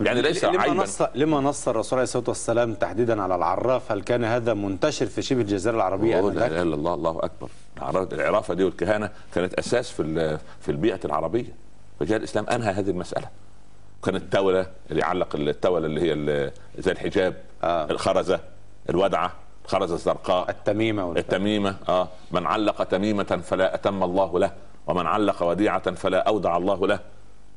يعني 0.00 0.22
ليس 0.22 0.44
لما 0.44 0.62
عيبا. 0.62 0.74
نص 0.82 1.02
لما 1.14 1.40
نص 1.40 1.68
الرسول 1.68 1.98
عليه 1.98 2.04
الصلاة 2.04 2.24
والسلام 2.28 2.74
تحديدا 2.74 3.22
على 3.22 3.34
العراف 3.34 3.92
هل 3.92 4.02
كان 4.02 4.24
هذا 4.24 4.54
منتشر 4.54 5.06
في 5.06 5.22
شبه 5.22 5.40
الجزيرة 5.40 5.74
العربية 5.74 6.20
لا؟ 6.20 6.28
إله 6.46 6.62
إلا 6.62 6.74
الله 6.74 6.94
الله 6.94 7.18
أكبر. 7.22 7.48
العرا- 7.78 8.08
العرافه 8.12 8.54
دي 8.54 8.64
والكهانة 8.64 9.10
كانت 9.34 9.54
أساس 9.54 9.90
في 9.90 10.38
في 10.60 10.68
البيئة 10.70 11.00
العربية. 11.04 11.54
فجاء 12.00 12.18
الإسلام 12.18 12.46
أنهى 12.48 12.70
هذه 12.72 12.90
المسألة. 12.90 13.26
كانت 14.04 14.22
التوله 14.22 14.66
اللي 14.90 15.00
يعلق 15.00 15.36
التوله 15.36 15.86
اللي 15.86 16.00
هي 16.00 16.50
زي 16.78 16.92
الحجاب 16.92 17.34
آه. 17.64 17.90
الخرزة 17.90 18.40
الودعة 18.90 19.32
الخرزة 19.64 19.94
الزرقاء 19.94 20.50
التميمة 20.50 21.06
والف- 21.06 21.18
التميمة 21.18 21.76
آه. 21.88 22.08
من 22.32 22.46
علق 22.46 22.82
تميمة 22.84 23.40
فلا 23.44 23.74
أتم 23.74 24.02
الله 24.02 24.38
له 24.38 24.50
ومن 24.86 25.06
علق 25.06 25.42
وديعة 25.42 25.90
فلا 25.94 26.28
أودع 26.28 26.56
الله 26.56 26.86
له. 26.86 26.94
هذا 26.94 27.00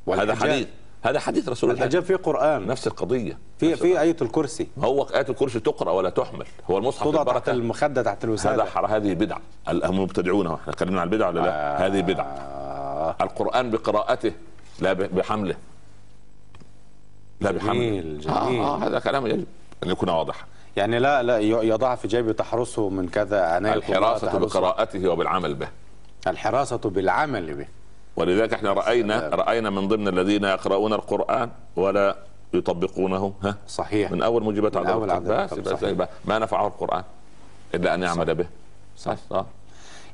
والحجاب. 0.06 0.38
حديث. 0.38 0.67
هذا 1.06 1.20
حديث 1.20 1.50
رسول 1.50 1.70
الله. 1.70 1.84
الحجاب 1.84 2.04
فيه 2.04 2.15
قرآن. 2.15 2.68
نفس 2.68 2.88
القضية. 2.88 3.38
في 3.60 3.76
في 3.76 4.02
آية 4.02 4.18
الكرسي. 4.22 4.68
هو 4.80 5.04
آية 5.04 5.26
الكرسي 5.30 5.60
تقرأ 5.60 5.91
ولا 5.91 6.10
تحمل. 6.10 6.46
هو 6.72 6.78
المصحف 6.78 7.04
توضع 7.04 7.24
تحت 7.24 7.50
المخدة 7.50 8.02
تحت 8.02 8.18
هذا 8.18 8.26
الوساده 8.26 8.65
حر 8.65 8.86
هذه 8.86 9.13
بدعة. 9.13 9.41
هم 9.68 10.00
مبتدعون؟ 10.00 10.48
إحنا 10.48 10.74
اتكلمنا 10.74 11.02
عن 11.02 11.08
البدع 11.08 11.28
ولا 11.28 11.39
لا؟ 11.39 11.50
آه. 11.50 11.88
هذه 11.88 12.02
بدعة. 12.02 13.15
القرآن 13.22 13.72
بقراءته 13.72 14.32
لا 14.80 14.94
بحمله. 14.94 15.56
لا 17.41 17.52
بحمله. 17.52 17.74
جميل، 17.74 18.20
جميل. 18.20 18.36
آه, 18.36 18.76
آه 18.76 18.88
هذا 18.88 19.00
كلام 19.00 19.28
يجب 19.28 19.46
أن 19.84 19.89
يكون 19.89 20.10
واضحا. 20.10 20.46
يعني 20.78 21.00
لا 21.00 21.24
لا 21.24 21.39
يضعها 21.39 21.96
في 21.96 22.08
جيبه 22.08 22.32
تحرسه 22.32 22.89
من 22.89 23.08
كذا 23.10 23.41
عناية 23.46 23.74
الحراسة. 23.74 24.38
بقراءته 24.38 25.10
وبالعمل 25.10 25.54
به. 25.54 25.68
الحراسة 26.28 26.78
بالعمل 26.78 27.54
به. 27.54 27.68
ولذلك 28.15 28.54
إحنا 28.54 28.73
راينا. 28.73 29.30
رأينا 29.34 29.69
من 29.69 29.88
ضمن 29.88 30.08
الذين 30.08 30.43
يقرؤون 30.43 30.93
القرآن 30.93 31.49
ولا 31.75 32.15
يطبقونه 32.54 33.34
ها؟ 33.43 33.56
صحيح. 33.67 34.12
من 34.12 34.21
أول 34.23 34.43
موجبات 34.43 34.78
صحيح. 35.67 35.89
يبقى 35.89 36.10
ما 36.25 36.39
نفعه 36.39 36.67
القرآن 36.67 37.04
إلا 37.75 37.93
أن 37.95 38.04
يعمل 38.04 38.36
به. 38.36 38.47
صح. 38.97 39.15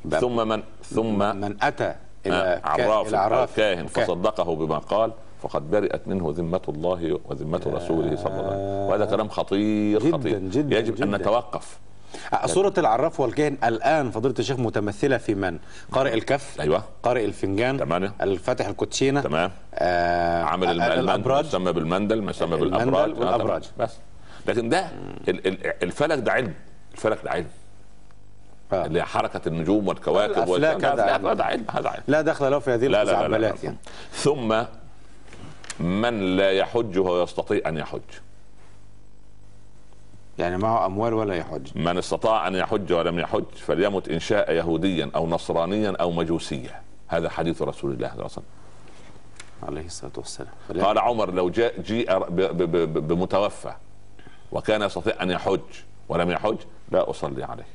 يبقى 0.05 0.19
ثم 0.21 0.47
من 0.47 0.63
ثم 0.83 1.19
من 1.35 1.55
أتى 1.63 1.95
إلى 2.25 2.35
آه، 2.35 2.61
عراف 2.67 3.13
عراف. 3.13 3.55
كاهن. 3.57 3.85
فصدقه 3.87 4.55
بما 4.55 4.77
قال 4.77 5.11
فقد 5.41 5.71
برئت 5.71 6.07
منه 6.07 6.33
ذمة 6.37 6.61
الله 6.69 7.19
وذمة 7.25 7.61
رسوله 7.65 8.15
صلى 8.15 8.25
الله 8.31 8.45
عليه 8.45 8.47
وسلم. 8.47 8.89
وهذا 8.89 9.05
كلام 9.05 9.29
خطير 9.29 9.99
جداً، 9.99 10.17
خطير. 10.17 10.39
جداً، 10.39 10.77
يجب 10.79 11.01
أن 11.01 11.07
جداً. 11.09 11.17
نتوقف. 11.17 11.77
آه، 11.77 11.90
صورة 12.45 12.73
العراف 12.77 13.19
والكاهن 13.19 13.57
الآن 13.63 14.11
فضيلة 14.11 14.35
الشيخ 14.39 14.59
متمثلة 14.59 15.17
في 15.17 15.35
من؟ 15.35 15.59
قارئ 15.91 16.13
الكف 16.13 16.61
أيوة 16.61 16.83
قارئ 17.03 17.25
الفنجان 17.25 17.77
تمام. 17.77 18.13
الفاتح 18.21 18.67
الكوتشينة 18.67 19.21
تمام 19.21 19.51
آه 19.73 20.43
عامل 20.43 20.67
آه، 20.67 20.71
المندل 20.71 20.99
الأبراج 20.99 21.45
يسمى 21.45 21.73
بالمندل 21.73 22.21
ما 22.21 22.31
يسمى 22.31 22.55
المندل 22.55 22.69
بالأبراج 22.69 23.09
آه، 23.11 23.19
والأبراج. 23.19 23.63
بس 23.77 23.91
لكن 24.47 24.69
ده 24.69 24.79
ال- 25.27 25.47
ال- 25.47 25.83
الفلك 25.83 26.17
ده 26.19 26.31
علم 26.31 26.53
الفلك 26.93 27.19
ده 27.23 27.31
علم 27.31 27.47
آه. 28.73 28.85
اللي 28.85 28.99
هي 28.99 29.03
حركة 29.03 29.41
النجوم 29.47 29.87
والكواكب 29.87 30.31
الأفلاك 30.31 30.73
والكلام 30.75 30.99
هذا 31.27 31.43
علم. 31.43 31.65
هذا 31.71 31.89
علم 31.89 32.03
لا 32.07 32.21
دخل 32.21 32.51
له 32.51 32.59
في 32.59 32.71
هذه 32.71 32.87
لا 32.87 33.03
لا 33.03 33.03
لا, 33.03 33.03
لا, 33.03 33.11
لا. 33.11 33.25
الخزعبلات 33.25 33.63
يعني 33.63 33.77
ثم 34.13 34.63
من 35.79 36.35
لا 36.37 36.51
يحج 36.51 36.97
وهو 36.99 37.23
يستطيع 37.23 37.61
أن 37.69 37.77
يحج 37.77 37.99
يعني 40.39 40.57
معه 40.57 40.85
أموال 40.85 41.13
ولا 41.13 41.35
يحج؟ 41.35 41.77
من 41.77 41.97
استطاع 41.97 42.47
أن 42.47 42.55
يحج 42.55 42.93
ولم 42.93 43.19
يحج 43.19 43.43
فليمت 43.55 44.09
ان 44.09 44.19
شاء 44.19 44.51
يهوديا 44.51 45.11
أو 45.15 45.27
نصرانيا 45.27 45.93
أو 46.01 46.11
مجوسيا. 46.11 46.81
هذا 47.07 47.29
حديث 47.29 47.61
رسول 47.61 47.91
الله 47.91 48.07
صلى 48.07 48.13
الله 48.13 48.23
عليه 48.23 48.33
وسلم. 48.33 48.43
عليه 49.63 49.85
الصلاة 49.85 50.11
والسلام. 50.17 50.53
قال 50.81 50.99
عمر 50.99 51.31
لو 51.31 51.49
جاء 51.49 51.81
جيء 51.81 52.17
بمتوفى 52.85 53.73
وكان 54.51 54.81
يستطيع 54.81 55.23
أن 55.23 55.31
يحج 55.31 55.59
ولم 56.09 56.31
يحج 56.31 56.57
لا 56.91 57.09
أصلي 57.09 57.43
عليه. 57.43 57.67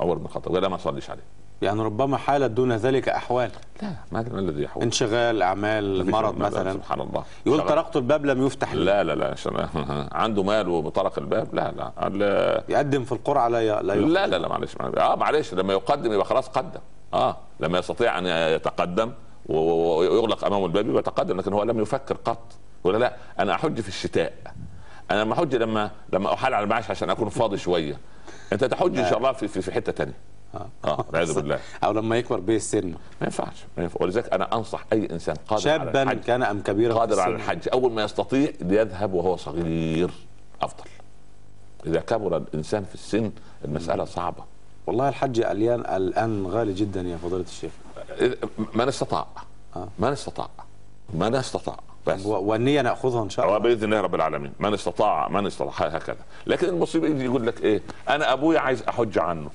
عمر 0.00 0.14
بن 0.14 0.24
الخطاب 0.24 0.54
لا 0.56 0.68
ما 0.68 0.74
أصليش 0.74 1.10
عليه. 1.10 1.22
يعني 1.62 1.82
ربما 1.82 2.16
حالت 2.16 2.50
دون 2.50 2.72
ذلك 2.72 3.08
أحوال. 3.08 3.50
لا 3.82 3.88
ما 4.12 4.24
ما 4.32 4.38
الذي 4.38 4.62
يحول. 4.62 4.82
انشغال 4.82 5.42
أعمال 5.42 6.10
مرض 6.10 6.38
لا، 6.38 6.46
مثلا. 6.46 6.72
سبحان 6.72 7.00
الله. 7.00 7.24
يقول 7.46 7.60
طرقت 7.60 7.96
الباب 7.96 8.26
لم 8.26 8.46
يفتح 8.46 8.72
لي. 8.74 8.84
لا 8.84 9.04
لا 9.04 9.14
لا 9.14 9.34
عنده 10.22 10.42
مال 10.42 10.68
وطرق 10.68 11.18
الباب. 11.18 11.54
لا 11.54 11.72
لا. 11.76 11.92
ال- 12.06 12.62
يقدم 12.68 13.04
في 13.04 13.12
القرعة 13.12 13.48
لا 13.48 13.82
لا. 13.82 13.94
لا 13.94 14.26
لا 14.26 14.36
لا 14.38 14.48
معلش 14.48 14.76
معلش. 14.80 14.98
آه 14.98 15.14
معلش. 15.16 15.54
لما 15.54 15.72
يقدم 15.72 16.12
يبقى 16.12 16.24
خلاص 16.26 16.48
قدم. 16.48 16.80
آه 17.14 17.36
لما 17.60 17.78
يستطيع 17.78 18.18
أن 18.18 18.26
يتقدم 18.26 19.12
ويغلق 19.46 20.44
امامه 20.44 20.66
الباب 20.66 20.86
يبقى 20.88 21.00
يتقدم 21.00 21.38
لكن 21.38 21.52
هو 21.52 21.62
لم 21.62 21.80
يفكر 21.80 22.16
قط. 22.24 22.52
ولا 22.84 22.98
لا؟ 22.98 23.16
أنا 23.38 23.54
أحج 23.54 23.80
في 23.80 23.88
الشتاء. 23.88 24.32
أنا 25.10 25.22
لما 25.22 25.34
أحج 25.34 25.54
لما 25.56 25.90
لما 26.12 26.34
احال 26.34 26.54
على 26.54 26.64
المعاش 26.64 26.90
عشان 26.90 27.10
أكون 27.10 27.28
فاضي 27.28 27.56
شوية. 27.56 27.98
أنت 28.52 28.64
تحج 28.64 28.98
إن 28.98 29.06
شاء 29.10 29.18
الله 29.18 29.32
في 29.32 29.48
في, 29.48 29.72
حتة 29.72 29.92
تانية. 29.92 30.14
آه. 30.84 31.04
والعياذ 31.08 31.34
بالله. 31.34 31.58
أو 31.84 31.92
لما 31.92 32.16
يكبر 32.18 32.40
به 32.40 32.56
السن 32.56 32.86
ما 32.88 32.94
ينفعش 33.22 33.64
ما 33.76 33.82
ينفع. 33.82 33.96
ولذلك 34.00 34.32
أنا 34.32 34.54
أنصح 34.56 34.84
أي 34.92 35.08
إنسان 35.10 35.36
قادر 35.48 35.70
على 35.70 35.84
شابا 35.84 36.02
الحج 36.02 36.20
كان 36.20 36.42
أم 36.42 36.60
كبيرا 36.62 36.94
قادر 36.94 37.20
على. 37.20 37.34
الحج. 37.34 37.68
أول 37.72 37.92
ما 37.92 38.04
يستطيع 38.04 38.50
ليذهب 38.60 39.12
وهو 39.14 39.36
صغير 39.36 40.10
أفضل. 40.62 40.84
إذا 41.86 42.00
كبر 42.00 42.36
الإنسان 42.36 42.84
في 42.84 42.94
السن 42.94 43.30
المسألة 43.64 44.04
صعبة. 44.04 44.44
والله 44.86 45.08
الحج 45.08 45.40
الان 45.40 45.80
الآن 45.96 46.46
غالي 46.46 46.72
جدا 46.72 47.00
يا 47.00 47.16
فضيلة 47.16 47.44
الشيخ. 47.44 47.70
من 48.74 48.88
استطاع؟ 48.88 49.26
آه. 49.76 49.88
من 49.98 50.08
استطاع؟ 50.08 50.48
من 51.14 51.34
استطاع. 51.34 51.76
بس. 52.06 52.26
و- 52.26 52.30
والنية 52.30 52.82
نأخذها 52.82 53.22
إن 53.22 53.30
شاء 53.30 53.46
الله. 53.46 53.58
بإذن 53.58 53.84
الله 53.84 54.00
رب 54.00 54.14
العالمين. 54.14 54.52
من 54.60 54.74
استطاع 54.74 55.28
من 55.28 55.46
استطاع. 55.46 55.88
هكذا. 55.88 56.16
لكن 56.46 56.68
المصيبة 56.68 57.06
يجي 57.08 57.24
يقول 57.24 57.46
لك 57.46 57.60
إيه؟ 57.64 57.82
أنا 58.08 58.32
ابويا 58.32 58.60
عايز 58.60 58.82
أحج 58.82 59.18
عنه. 59.18 59.50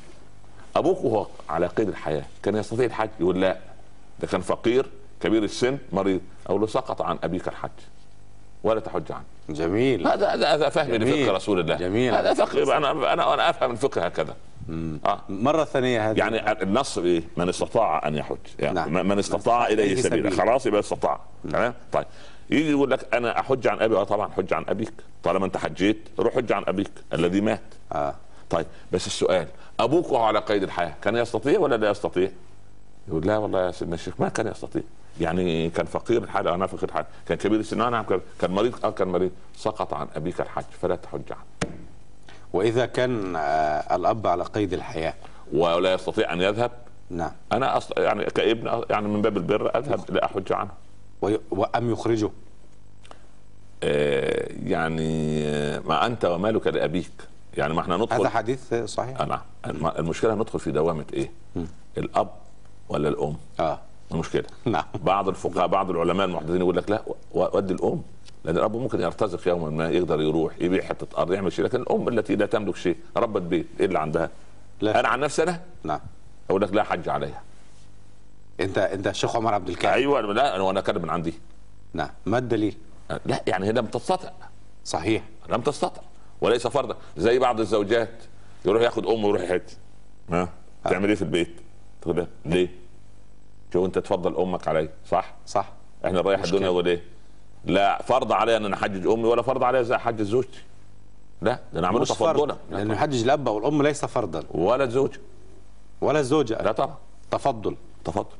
أبوك 0.75 1.03
وهو 1.03 1.27
على 1.49 1.67
قيد 1.67 1.88
الحياة. 1.88 2.23
كان 2.43 2.55
يستطيع 2.55 2.85
الحج؟ 2.85 3.09
يقول 3.19 3.41
لا. 3.41 3.57
ده 4.19 4.27
كان 4.27 4.41
فقير 4.41 4.85
كبير 5.21 5.43
السن 5.43 5.77
مريض. 5.91 6.21
أو 6.49 6.57
له 6.57 6.67
سقط 6.67 7.01
عن 7.01 7.17
أبيك 7.23 7.47
الحج. 7.47 7.69
ولا 8.63 8.79
تحج 8.79 9.11
عنه. 9.11 9.23
جميل. 9.49 10.07
هذا 10.07 10.27
هذا 10.29 10.69
فهم. 10.69 10.91
لفقه 10.91 11.31
رسول 11.31 11.59
الله. 11.59 11.75
جميل. 11.75 12.13
هذا 12.15 12.33
فقه. 12.33 12.77
أنا 12.77 12.91
أنا 13.13 13.33
أنا 13.33 13.49
أفهم 13.49 13.71
الفقه 13.71 14.05
هكذا. 14.05 14.35
آه. 15.05 15.19
مرة 15.29 15.63
ثانية 15.63 16.11
هذه. 16.11 16.17
يعني 16.17 16.61
النص 16.63 16.97
إيه؟ 16.97 17.23
من 17.38 17.49
استطاع 17.49 18.07
أن 18.07 18.15
يحج. 18.15 18.38
يعني 18.59 18.75
نعم. 18.75 19.07
من 19.07 19.19
استطاع 19.19 19.67
إليه 19.67 19.93
إليه 19.93 20.01
سبيلا. 20.01 20.29
خلاص 20.29 20.65
يبقى 20.65 20.79
استطاع. 20.79 21.19
تمام؟ 21.51 21.73
طيب. 21.91 22.05
يجي 22.49 22.71
يقول 22.71 22.91
لك 22.91 23.13
أنا 23.15 23.39
أحج 23.39 23.67
عن 23.67 23.79
أبي. 23.79 23.95
آه 23.95 24.03
طبعا 24.03 24.31
حج 24.38 24.53
عن 24.53 24.65
أبيك. 24.69 24.93
طالما 25.23 25.45
أنت 25.45 25.57
حجيت 25.57 25.97
روح 26.19 26.35
حج 26.35 26.51
عن 26.51 26.63
أبيك 26.67 26.91
الذي 27.13 27.41
مات. 27.41 27.61
آه. 27.93 28.15
طيب. 28.49 28.65
بس 28.91 29.07
السؤال 29.07 29.47
أبوك 29.79 30.11
وهو 30.11 30.23
على 30.23 30.39
قيد 30.39 30.63
الحياة 30.63 30.93
كان 31.01 31.15
يستطيع 31.15 31.59
ولا 31.59 31.75
لا 31.75 31.89
يستطيع؟ 31.89 32.29
يقول 33.07 33.27
لا 33.27 33.38
والله 33.38 33.65
يا 33.65 33.71
سيدنا 33.71 33.95
الشيخ 33.95 34.13
ما 34.19 34.29
كان 34.29 34.47
يستطيع. 34.47 34.81
يعني 35.21 35.69
كان 35.69 35.85
فقير 35.85 36.23
الحال 36.23 36.47
أنا 36.47 36.67
فقير 36.67 36.83
الحال. 36.89 37.05
كان 37.27 37.38
كبير 37.38 37.59
السن 37.59 37.81
آه 37.81 37.89
نعم 37.89 38.03
كان- 38.03 38.21
كان 38.41 38.51
مريض 38.51 38.85
آه 38.85 38.89
كان 38.89 39.07
مريض. 39.07 39.31
سقط 39.55 39.93
عن 39.93 40.07
أبيك 40.15 40.41
الحج 40.41 40.63
فلا 40.81 40.95
تحج 40.95 41.31
عنه 41.31 41.71
وإذا 42.53 42.85
كان 42.85 43.35
آه 43.35 43.95
الأب 43.95 44.27
على 44.27 44.43
قيد 44.43 44.73
الحياة. 44.73 45.13
ولا 45.53 45.93
يستطيع 45.93 46.33
أن 46.33 46.41
يذهب؟ 46.41 46.71
نعم. 47.09 47.31
أنا 47.51 47.77
أصلا 47.77 48.03
يعني 48.03 48.23
كابن 48.25 48.83
يعني 48.89 49.07
من 49.07 49.21
باب 49.21 49.38
البر 49.38 49.77
أذهب 49.77 50.11
لاحج 50.11 50.53
عنه. 50.53 50.71
وي- 51.21 51.39
وأم 51.51 51.91
يخرجه؟ 51.91 52.29
آه، 53.83 54.47
يعني 54.63 55.43
آه، 55.47 55.79
ما 55.79 56.05
أنت 56.05 56.25
ومالك 56.25 56.67
لأبيك. 56.67 57.11
يعني 57.57 57.73
ما 57.73 57.81
إحنا 57.81 57.97
ندخل 57.97 58.15
هذا 58.19 58.29
حديث 58.29 58.73
صحيح. 58.73 59.21
آه، 59.21 59.25
نعم. 59.25 59.41
الم- 59.65 59.87
المشكلة 59.87 60.35
ندخل 60.35 60.59
في 60.59 60.71
دوامة 60.71 61.05
إيه؟ 61.13 61.31
الأب 61.97 62.29
ولا 62.89 63.09
الأم؟ 63.09 63.35
آه. 63.59 63.79
المشكلة. 64.11 64.43
نعم. 64.65 64.83
بعض 65.03 65.29
الفقهاء 65.29 65.67
بعض 65.67 65.89
العلماء 65.89 66.25
المحدثين 66.27 66.61
يقول 66.61 66.77
لك 66.77 66.89
لا 66.89 67.01
ودي 67.31 67.73
الأم. 67.73 68.01
لأن 68.43 68.57
الأب 68.57 68.75
ممكن 68.75 69.01
يرتزق 69.01 69.47
يوما 69.47 69.69
ما 69.69 69.89
يقدر 69.89 70.21
يروح 70.21 70.53
يبيع 70.61 70.83
حتة 70.83 71.17
أرض 71.21 71.31
يعمل 71.33 71.51
شيء. 71.53 71.65
لكن 71.65 71.81
الأم 71.81 72.07
التي 72.07 72.35
لا 72.35 72.45
تملك 72.45 72.75
شيء 72.75 72.97
ربت 73.17 73.41
بيت 73.41 73.67
إيه 73.79 73.85
اللي 73.85 73.99
عندها؟ 73.99 74.29
لا. 74.81 74.99
أنا 74.99 75.07
عن 75.07 75.19
نفسي 75.19 75.43
أنا؟ 75.43 75.61
نعم. 75.83 75.99
أقول 76.49 76.61
لك 76.61 76.73
لا 76.73 76.83
حج 76.83 77.09
عليها. 77.09 77.41
أنت 78.59 78.77
أنت 78.77 79.07
الشيخ 79.07 79.35
عمر 79.35 79.53
عبد 79.53 79.69
الكافي. 79.69 79.93
أيوه 79.93 80.21
لا 80.21 80.55
أنا 80.55 80.63
وأنا 80.63 80.81
كاتب 80.81 81.03
من 81.03 81.09
عندي. 81.09 81.33
نعم. 81.93 82.09
ما 82.25 82.37
الدليل؟ 82.37 82.77
لا 83.25 83.43
يعني 83.47 83.65
هي 83.67 83.71
لم 83.71 83.85
تستطع. 83.85 84.29
صحيح. 84.85 85.23
لم 85.49 85.61
تستطع. 85.61 86.01
وليس 86.45 86.67
فرضا. 86.67 86.95
زي 87.17 87.39
بعض 87.39 87.60
الزوجات. 87.60 88.23
يروح 88.65 88.81
ياخد 88.81 89.05
امه 89.08 89.25
ويروح 89.27 89.41
يحج. 89.41 89.62
ها 90.29 90.49
تعمل 90.84 91.10
إيه 91.10 91.15
في 91.15 91.21
البيت؟ 91.21 91.62
تقول 92.01 92.15
لها 92.17 92.27
ليه؟ 92.45 92.69
شو 93.73 93.86
أنت 93.86 93.99
تفضل 93.99 94.36
أمك 94.36 94.67
علي. 94.67 94.89
صح؟ 95.10 95.34
صح. 95.45 95.71
إحنا 96.05 96.21
رايح. 96.21 96.43
الدنيا 96.43 96.65
يقول 96.65 96.88
إيه؟ 96.88 97.03
لا 97.65 98.01
فرض 98.01 98.31
علي 98.31 98.58
إن 98.58 98.65
أنا 98.65 98.75
أحجج 98.75 99.08
أمي 99.08 99.23
ولا 99.23 99.41
فرض 99.41 99.63
علي 99.63 99.84
زي 99.84 99.95
أحجج 99.95 100.21
زوجتي. 100.21 100.63
لا 101.41 101.60
ده 101.73 101.79
أنا 101.79 101.88
اعمله 101.88 102.05
تفضلا. 102.05 102.55
لأنه 102.71 102.93
يحجج 102.93 103.23
الاب 103.23 103.47
والأم 103.47 103.84
ليس 103.84 104.05
فرضا. 104.05 104.43
ولا 104.51 104.84
الزوج 104.84 105.15
ولا 106.01 106.19
الزوجه 106.19 106.62
لا 106.62 106.71
طبعا. 106.71 106.97
تفضل. 107.31 107.75
تفضل. 108.05 108.36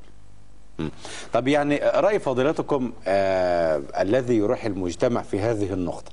طب 1.34 1.48
يعني 1.48 1.78
رأي 1.96 2.20
فضيلتكم 2.20 2.94
آه 3.08 3.82
الذي 4.00 4.38
يروح 4.38 4.66
المجتمع 4.66 5.22
في 5.22 5.40
هذه 5.40 5.74
النقطة. 5.74 6.12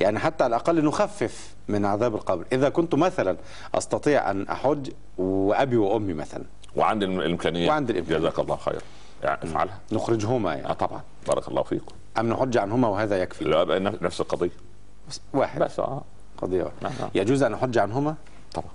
يعني 0.00 0.18
حتى 0.18 0.44
على 0.44 0.56
الأقل 0.56 0.84
نخفف 0.84 1.54
من 1.68 1.84
عذاب 1.84 2.14
القبر. 2.14 2.44
إذا 2.52 2.68
كنت 2.68 2.94
مثلا 2.94 3.36
أستطيع 3.74 4.30
أن 4.30 4.48
أحج 4.48 4.90
وأبي 5.18 5.76
وأمي 5.76 6.14
مثلا. 6.14 6.44
وعند 6.76 7.02
الم- 7.02 7.20
الإمكانية. 7.20 7.68
وعند 7.68 7.90
الإمكانية. 7.90 8.18
جزاك 8.18 8.38
الله 8.38 8.56
خير 8.56 8.80
يعني 9.22 9.38
أفعلها. 9.44 9.78
نخرجهما 9.92 10.54
يعني. 10.54 10.74
طبعا. 10.74 11.00
بارك 11.28 11.48
الله 11.48 11.62
فيكم. 11.62 11.94
أم 12.18 12.28
نحج 12.28 12.56
عنهما 12.56 12.88
وهذا 12.88 13.22
يكفي؟ 13.22 13.44
لا 13.44 13.78
نفس 13.78 14.20
القضية. 14.20 14.50
بس 15.08 15.20
واحد. 15.34 15.62
بس 15.62 15.80
آه. 15.80 16.02
قضية 16.38 16.62
واحدة. 16.64 16.78
نعم. 17.00 17.10
يجوز 17.14 17.42
أن 17.42 17.54
أحج 17.54 17.78
عنهما؟ 17.78 18.14
طبعا. 18.54 18.68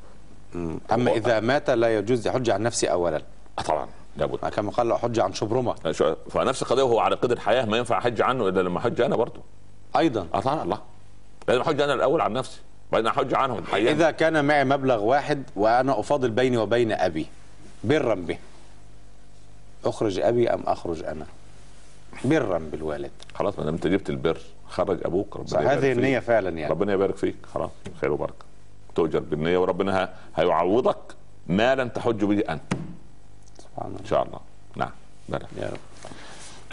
أما 0.92 1.12
إذا 1.12 1.40
مات 1.40 1.70
لا 1.70 1.98
يجوز 1.98 2.28
يحج 2.28 2.50
عن 2.50 2.62
نفسي 2.64 2.88
أولا. 2.92 3.22
آه 3.60 3.62
طبعا. 3.62 3.88
لابد. 4.20 4.38
كما 4.40 4.72
قال 4.72 4.92
أحج 4.92 5.20
عن 5.20 5.34
شبرمة. 5.34 5.76
شو- 5.92 6.16
فنفس 6.30 6.62
القضية 6.62 6.84
وهو 6.84 7.00
على 7.00 7.16
قيد 7.16 7.32
الحياة 7.32 7.66
ما 7.66 7.78
ينفع 7.78 7.98
احج 7.98 8.22
عنه 8.22 8.48
إلا 8.48 8.62
لما 8.62 8.78
احج 8.78 9.02
أنا 9.02 9.16
برضه. 9.16 9.42
أيضا. 9.98 10.28
آه 10.34 10.40
طبعا 10.40 10.64
الله. 10.64 10.80
لازم 11.48 11.62
أحج 11.62 11.82
أنا 11.82 11.94
الأول 11.94 12.22
عن 12.22 12.34
نفسي 12.34 12.60
بعدين 12.92 13.08
أحج 13.08 13.34
عنهم 13.34 13.64
حيا. 13.72 13.92
إذا 13.92 14.12
كان 14.12 14.46
معي 14.46 14.64
مبلغ 14.64 15.04
واحد 15.04 15.44
وأنا 15.56 16.00
أفاضل 16.00 16.30
بيني 16.32 16.58
وبين 16.58 16.92
أبي 16.92 17.26
برا 17.84 18.16
به. 18.16 18.38
أخرج 19.86 20.20
أبي 20.20 20.50
أم 20.50 20.64
أخرج 20.66 21.04
أنا؟ 21.04 21.26
برا 22.26 22.58
بالوالد. 22.72 23.12
خلاص 23.36 23.60
ما 23.60 23.66
دام 23.66 23.74
أنت 23.74 23.88
جبت 23.88 24.10
البر 24.10 24.38
خرج 24.70 25.00
أبوك 25.06 25.38
ربنا 25.38 25.62
يبارك 25.62 25.68
هذه 25.78 25.80
فيك. 25.82 25.98
النية 25.98 26.20
فعلا 26.20 26.50
يعني. 26.50 26.72
ربنا 26.72 26.94
يبارك 26.94 27.16
فيك. 27.16 27.36
خلاص 27.54 27.70
خير 28.02 28.12
وبركة. 28.12 28.46
تؤجر 28.96 29.20
بالنية 29.20 29.58
وربنا 29.58 30.10
هيعوضك 30.36 30.98
مالا 31.48 31.84
تحج 31.84 32.24
به 32.26 32.40
أنت. 32.50 32.74
إن 33.86 34.06
شاء 34.06 34.24
الله. 34.24 34.40
نعم. 34.76 34.92
بلى. 35.30 35.46
يا 35.58 35.70
رب. 35.70 36.12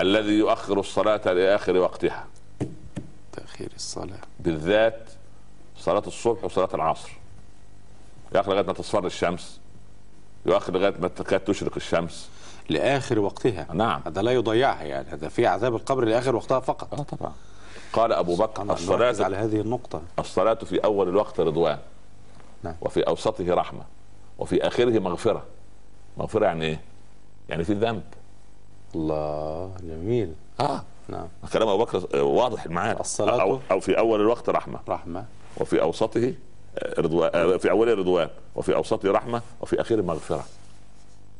الذي 0.00 0.32
يؤخر 0.32 0.80
الصلاة 0.80 1.32
لآخر 1.32 1.76
وقتها. 1.76 2.26
تأخير 3.32 3.70
الصلاة. 3.76 4.18
بالذات 4.40 5.08
صلاة 5.76 6.02
الصبح 6.06 6.44
وصلاة 6.44 6.68
العصر. 6.74 7.10
يؤخر 8.34 8.52
لغاية 8.52 8.66
ما 8.66 8.72
تصفر 8.72 9.06
الشمس. 9.06 9.60
يؤخر 10.46 10.72
لغاية 10.72 10.94
ما 10.98 11.08
تكاد 11.08 11.40
تشرق 11.40 11.72
الشمس. 11.76 12.28
لآخر 12.68 13.18
وقتها. 13.18 13.66
نعم. 13.72 14.02
هذا 14.06 14.22
لا 14.22 14.30
يضيعها 14.30 14.82
يعني. 14.82 15.08
هذا 15.08 15.28
في 15.28 15.46
عذاب 15.46 15.74
القبر 15.74 16.04
لآخر 16.04 16.36
وقتها 16.36 16.60
فقط. 16.60 16.94
آه 16.94 17.02
طبعا. 17.02 17.32
قال 17.92 18.12
أبو 18.12 18.36
بكر 18.36 18.64
نركز 18.64 19.20
على 19.20 19.36
هذه 19.36 19.60
النقطة. 19.60 20.02
الصلاة 20.18 20.54
في 20.54 20.84
أول 20.84 21.08
الوقت 21.08 21.40
رضوان. 21.40 21.78
نعم. 22.62 22.74
وفي 22.80 23.00
أوسطه 23.02 23.54
رحمة. 23.54 23.82
وفي 24.38 24.66
آخره 24.66 24.98
مغفرة. 24.98 25.44
مغفرة 26.16 26.44
يعني 26.46 26.64
إيه؟ 26.64 26.80
يعني 27.48 27.64
في 27.64 27.72
ذنب. 27.74 28.02
الله 28.94 29.70
جميل. 29.82 30.32
آه. 30.60 30.82
نعم. 31.08 31.28
كلام 31.52 31.68
أبو 31.68 31.84
بكر 31.84 32.22
واضح 32.22 32.66
معانا 32.66 32.98
الصلاة- 33.02 33.20
أو, 33.20 33.58
أو 33.70 33.80
في 33.80 33.98
أول 33.98 34.20
الوقت 34.20 34.48
رحمة. 34.48 34.78
رحمة. 34.88 35.24
وفي 35.60 35.82
أوسطه 35.82 36.34
رضوان 36.98 37.30
آه، 37.34 37.56
في 37.56 37.70
أوله 37.70 37.94
رضوان. 37.94 38.28
وفي 38.56 38.74
أوسطه 38.74 39.10
رحمة. 39.12 39.42
وفي 39.60 39.80
اخره 39.80 40.02
مغفرة. 40.02 40.44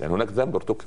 يعني 0.01 0.13
هناك 0.13 0.29
ذنب 0.29 0.55
ارتكب. 0.57 0.87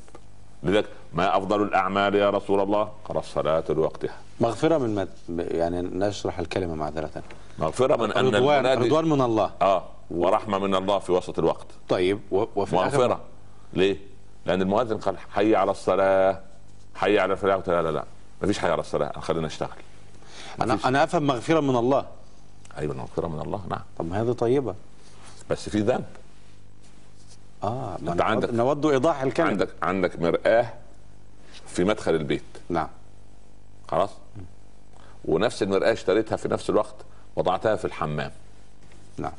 لذلك 0.63 0.85
ما 1.13 1.37
أفضل 1.37 1.61
الأعمال 1.63 2.15
يا 2.15 2.29
رسول 2.29 2.59
الله؟ 2.59 2.89
قال 3.05 3.17
الصلاة 3.17 3.63
لوقتها. 3.69 4.15
مغفرة 4.41 4.77
من 4.77 4.95
مد... 4.95 5.09
يعني 5.51 5.81
نشرح 5.81 6.39
الكلمة 6.39 6.75
معذرة. 6.75 7.23
مغفرة 7.59 7.95
من 7.95 8.11
أن 8.11 8.35
رضوان 8.35 8.65
رضوان 8.65 9.05
من 9.05 9.21
الله. 9.21 9.51
آه. 9.61 9.83
ورحمة 10.11 10.57
من 10.57 10.75
الله 10.75 10.99
في 10.99 11.11
وسط 11.11 11.39
الوقت. 11.39 11.67
طيب 11.89 12.19
و... 12.31 12.45
وفي 12.55 12.75
مغفرة. 12.75 13.19
ليه؟ 13.73 13.97
لأن 14.45 14.61
المؤذن 14.61 14.97
قال 14.97 15.17
حي 15.33 15.55
على 15.55 15.71
الصلاة 15.71 16.41
حي 16.95 17.19
على 17.19 17.33
الفلاح. 17.33 17.55
قلت 17.55 17.69
لا 17.69 17.81
لا 17.81 17.91
لا 17.91 18.03
ما 18.41 18.47
فيش 18.47 18.59
حي 18.59 18.69
على 18.71 18.81
الصلاة. 18.81 19.19
خلينا 19.19 19.47
نشتغل. 19.47 19.69
أنا 20.61 20.77
أنا 20.85 21.03
أفهم 21.03 21.27
مغفرة 21.27 21.59
من 21.59 21.75
الله. 21.75 22.05
أيوه 22.77 22.95
مغفرة 22.95 23.27
من 23.27 23.39
الله. 23.41 23.61
نعم. 23.69 23.81
طب 23.97 24.05
ما 24.09 24.21
هذه 24.21 24.31
طيبة. 24.31 24.75
بس 25.49 25.69
في 25.69 25.79
ذنب. 25.79 26.05
آه 27.63 27.97
نود- 28.01 28.21
عندك- 28.21 28.53
نود 28.53 28.85
إيضاح 28.85 29.21
الكلمة. 29.21 29.49
عندك 29.49 29.69
عندك 29.81 30.19
مرآة 30.19 30.73
في 31.67 31.83
مدخل 31.83 32.15
البيت. 32.15 32.43
نعم. 32.69 32.87
خلاص؟ 33.87 34.09
ونفس 35.25 35.63
المرآة 35.63 35.93
اشتريتها 35.93 36.35
في 36.35 36.47
نفس 36.47 36.69
الوقت 36.69 36.95
وضعتها 37.35 37.75
في 37.75 37.85
الحمام. 37.85 38.31
نعم. 39.17 39.31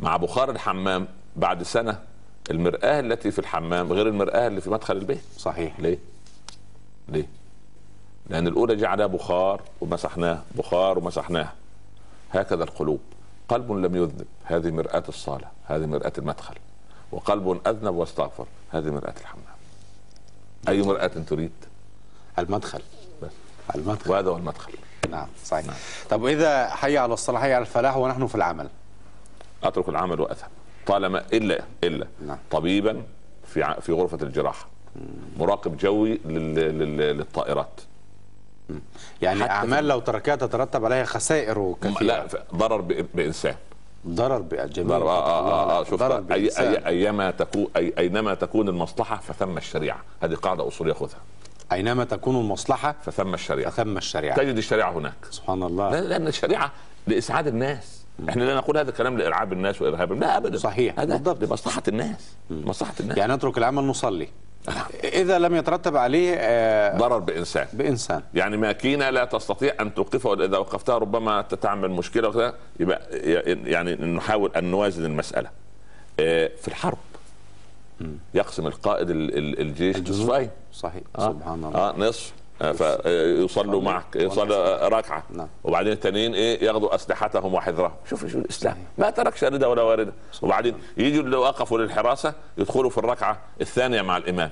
مع 0.00 0.16
بخار 0.16 0.50
الحمام 0.50 1.08
بعد 1.36 1.62
سنة 1.62 1.98
المرآة 2.50 3.00
التي 3.00 3.30
في 3.30 3.38
الحمام 3.38 3.92
غير 3.92 4.08
المرآة 4.08 4.46
اللي 4.46 4.60
في 4.60 4.70
مدخل 4.70 4.96
البيت. 4.96 5.22
صحيح. 5.38 5.80
ليه؟ 5.80 5.98
ليه؟ 7.08 7.26
لأن 8.26 8.46
الأولى 8.46 8.76
جه 8.76 8.88
عليها 8.88 9.06
بخار 9.06 9.62
ومسحناه 9.80 10.42
بخار 10.54 10.98
ومسحناه 10.98 11.48
هكذا 12.32 12.64
القلوب. 12.64 13.00
قلب 13.48 13.72
لم 13.72 13.96
يذنب. 13.96 14.26
هذه 14.44 14.70
مرآة 14.70 15.04
الصالة 15.08 15.48
هذه 15.66 15.86
مرآة 15.86 16.12
المدخل. 16.18 16.54
وقلب 17.12 17.60
أذنب 17.66 17.94
واستغفر. 17.94 18.46
هذه 18.70 18.90
مرآة 18.90 19.14
الحمام. 19.20 19.44
أي 20.68 20.82
مرآة 20.82 21.06
تريد؟ 21.06 21.52
المدخل. 22.38 22.82
بس. 23.22 23.30
المدخل. 23.74 24.10
وهذا 24.10 24.30
هو 24.30 24.36
المدخل. 24.36 24.72
نعم 25.10 25.28
صحيح. 25.44 25.64
طب 26.10 26.22
واذا 26.22 26.68
حي 26.68 26.98
على 26.98 27.14
الصلاة 27.14 27.40
حي 27.40 27.54
على 27.54 27.62
الفلاح 27.62 27.96
ونحن 27.96 28.26
في 28.26 28.34
العمل. 28.34 28.68
أترك 29.64 29.88
العمل 29.88 30.20
وأذهب. 30.20 30.50
طالما 30.86 31.24
إلا 31.32 31.60
إلا 31.84 32.06
نعم. 32.26 32.38
طبيبا 32.50 33.02
في 33.46 33.74
في 33.80 33.92
غرفة 33.92 34.18
الجراحة. 34.22 34.66
مراقب 35.38 35.76
جوي 35.76 36.20
لل- 36.24 36.54
لل- 36.54 37.16
للطائرات. 37.16 37.80
يعني 39.22 39.42
أعمال 39.50 39.88
لو 39.88 40.00
تركها 40.00 40.36
تترتب 40.36 40.84
عليها 40.84 41.04
خسائر 41.04 41.74
كثيرة. 41.82 42.02
لا 42.02 42.26
ضرر 42.54 42.80
ب- 42.80 43.06
بإنسان. 43.14 43.54
ضرر 44.08 44.38
بالجميع 44.38 44.98
ضرر 44.98 45.08
آه 45.10 45.26
آه 45.26 45.50
آه 45.50 45.80
آه 45.80 45.84
شوف 45.84 46.00
ضرر 46.00 46.24
أي. 46.32 46.50
أي 46.58 46.86
أيما 46.86 47.30
تكون 47.30 47.66
أي 47.76 47.92
أينما 47.98 48.34
تكون 48.34 48.68
المصلحة 48.68 49.16
فثم 49.16 49.56
الشريعة. 49.56 49.98
هذه 50.22 50.34
قاعدة 50.34 50.68
أصولية 50.68 50.92
خذها 50.92 51.18
أينما 51.72 52.04
تكون 52.04 52.36
المصلحة 52.40 52.94
فثم 53.04 53.34
الشريعة. 53.34 53.70
فثم 53.70 53.96
الشريعة. 53.96 54.36
تجد 54.36 54.56
الشريعة 54.56 54.92
هناك. 54.92 55.14
سبحان 55.30 55.62
الله. 55.62 55.90
لا- 55.90 56.00
لأن 56.00 56.26
الشريعة 56.26 56.72
لإسعاد 57.06 57.46
الناس. 57.46 57.99
إحنا 58.28 58.44
لا 58.44 58.54
نقول 58.54 58.78
هذا 58.78 58.90
الكلام 58.90 59.18
لإرعاب 59.18 59.52
الناس 59.52 59.82
وإرهابهم 59.82 60.20
لا 60.20 60.36
أبدا. 60.36 60.58
صحيح، 60.58 61.00
هذا 61.00 61.14
بالضبط. 61.16 61.44
لمصلحة 61.44 61.82
الناس. 61.88 62.34
مصلحة 62.50 62.94
الناس. 63.00 63.18
يعني 63.18 63.32
نترك 63.34 63.58
العمل 63.58 63.82
نصلي. 63.84 64.28
إذا 65.04 65.38
لم 65.38 65.54
يترتب 65.54 65.96
عليه 65.96 66.34
آه، 66.38 66.98
ضرر 66.98 67.18
بإنسان. 67.18 67.66
بإنسان. 67.72 68.22
يعني 68.34 68.56
ماكينة 68.56 69.10
لا 69.10 69.24
تستطيع 69.24 69.72
أن 69.80 69.94
توقفها 69.94 70.44
إذا 70.44 70.58
وقفتها 70.58 70.98
ربما 70.98 71.42
تعمل 71.42 71.90
مشكلة 71.90 72.28
وكذا 72.28 72.54
يبقى 72.80 73.00
يعني 73.70 73.94
نحاول 73.94 74.50
أن 74.56 74.64
نوازن 74.64 75.04
المسألة. 75.04 75.50
آه، 76.20 76.50
في 76.62 76.68
الحرب. 76.68 76.98
يقسم 78.34 78.66
القائد 78.66 79.10
ال- 79.10 79.38
ال- 79.38 79.60
الجيش. 79.60 79.96
نصفين. 79.96 80.50
صحيح. 80.72 81.02
آه. 81.18 81.32
سبحان 81.32 81.64
الله. 81.64 81.78
آه 81.78 81.94
نصف. 81.98 82.32
آه، 82.32 82.39
فيصلوا 82.60 83.82
معك 83.82 84.16
يصلي 84.16 84.78
ركعه 84.82 85.22
نعم. 85.30 85.48
وبعدين 85.64 85.92
التانيين 85.92 86.34
إيه 86.34 86.64
ياخذوا 86.64 86.94
أسلحتهم 86.94 87.54
وحذرهم. 87.54 87.92
شوف 88.10 88.26
شو 88.26 88.38
الإسلام. 88.38 88.76
ما 88.98 89.10
ترك 89.10 89.36
شارده 89.36 89.68
ولا 89.68 89.82
وارده 89.82 90.12
وبعدين 90.42 90.74
يجوا 90.96 91.22
اللي 91.22 91.36
وقفوا 91.36 91.78
للحراسة 91.78 92.34
يدخلوا 92.58 92.90
في 92.90 92.98
الركعة 92.98 93.38
الثانية 93.60 94.02
مع 94.02 94.16
الإمام. 94.16 94.50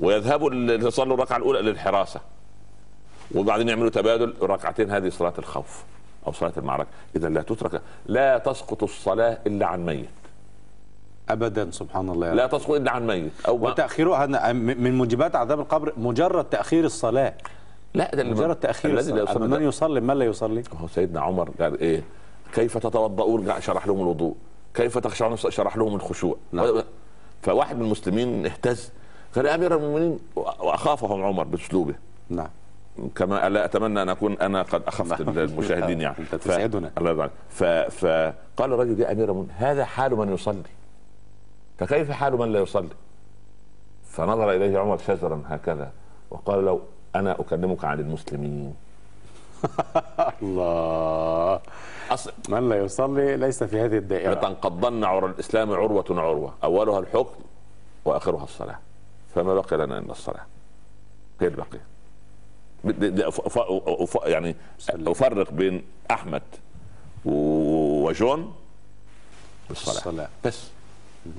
ويذهبوا 0.00 0.50
اللي 0.50 0.86
يصلوا 0.86 1.14
الركعة 1.14 1.36
الأولى 1.36 1.62
للحراسة. 1.62 2.20
وبعدين 3.34 3.68
يعملوا 3.68 3.90
تبادل 3.90 4.34
الركعتين 4.42 4.90
هذه 4.90 5.08
صلاة 5.08 5.34
الخوف 5.38 5.84
أو 6.26 6.32
صلاة 6.32 6.52
المعركة. 6.56 6.88
اذا 7.16 7.28
لا 7.28 7.42
تترك 7.42 7.82
لا 8.06 8.38
تسقط 8.38 8.82
الصلاة 8.82 9.38
إلا 9.46 9.66
عن 9.66 9.86
ميت. 9.86 10.08
ابدا 11.28 11.70
سبحان 11.70 12.08
الله 12.10 12.32
لا 12.34 12.46
تسقط 12.46 12.70
إلا 12.70 12.90
عن 12.90 13.06
ميت. 13.06 13.32
أو 13.48 13.68
هن- 14.14 14.56
من 14.56 14.98
موجبات 14.98 15.36
عذاب 15.36 15.60
القبر 15.60 15.92
مجرد 15.96 16.44
تأخير 16.44 16.84
الصلاة. 16.84 17.34
لا 17.94 18.14
ده 18.14 18.24
مجرد 18.24 18.56
تأخير 18.56 18.90
الذي 18.90 19.12
لا 19.12 19.22
يصلي 19.22 19.48
من 19.48 19.62
يصلي 19.62 20.00
من 20.00 20.14
لا 20.18 20.24
يصلي؟ 20.24 20.62
هو 20.80 20.88
سيدنا 20.88 21.20
عمر 21.20 21.50
قال 21.60 21.80
إيه؟ 21.80 22.02
كيف 22.54 22.78
تتوضؤون؟ 22.78 23.60
شرح 23.60 23.86
لهم 23.86 24.00
الوضوء. 24.00 24.34
كيف 24.74 24.98
تخشعون؟ 24.98 25.36
شرح 25.36 25.76
لهم 25.76 25.94
الخشوع. 25.94 26.36
نعم. 26.52 26.82
فواحد 27.42 27.76
من 27.76 27.82
المسلمين 27.84 28.46
اهتز. 28.46 28.90
قال 29.36 29.46
أمير 29.46 29.76
المؤمنين 29.76 30.18
وأخافهم 30.36 31.24
عمر 31.24 31.44
بأسلوبه. 31.44 31.94
نعم. 32.30 32.48
كما 33.14 33.48
لا 33.48 33.64
أتمنى 33.64 34.02
أن 34.02 34.08
اكون 34.08 34.32
أنا 34.32 34.62
قد 34.62 34.82
أخفت 34.86 35.20
المشاهدين 35.20 36.00
يعني. 36.00 36.16
تسعدنا. 36.44 36.90
الله 36.98 37.10
يرضى. 37.10 37.30
فقال 37.90 38.72
الرجل 38.72 39.00
يا 39.00 39.12
أمير 39.12 39.24
المؤمنين 39.30 39.50
هذا 39.56 39.84
حال 39.84 40.16
من 40.16 40.34
يصلي. 40.34 40.62
فكيف 41.78 42.10
حال 42.10 42.38
من 42.38 42.52
لا 42.52 42.60
يصلي؟ 42.60 42.88
فنظر 44.10 44.50
إليه 44.52 44.78
عمر 44.78 44.98
شزرا 44.98 45.42
هكذا 45.46 45.92
وقال 46.30 46.64
له 46.64 46.80
أنا 47.16 47.40
أكلمك 47.40 47.84
عن 47.84 48.00
المسلمين. 48.00 48.74
الله. 50.42 51.60
أصل 52.10 52.32
من 52.48 52.68
لا 52.68 52.76
يصلي 52.76 53.36
ليس 53.36 53.64
في 53.64 53.80
هذه 53.80 53.96
الدائرة. 53.98 54.32
لتنقضن 54.34 55.04
عرى 55.04 55.26
الإسلام 55.26 55.72
عروة 55.72 56.04
عروه 56.10 56.54
أولها 56.64 56.98
الحكم 56.98 57.34
وآخرها 58.04 58.44
الصلاة. 58.44 58.78
فما 59.34 59.54
بقي 59.54 59.76
لنا 59.76 59.98
إلا 59.98 60.12
الصلاة. 60.12 60.44
هي 61.40 61.50
أف- 63.30 64.26
يعني 64.26 64.56
أفرق 64.90 65.50
بين 65.52 65.84
أحمد 66.10 66.42
و- 67.24 68.04
وجون 68.08 68.54
بالصلاة. 69.68 69.96
الصلاة. 69.96 70.28
بس. 70.44 70.70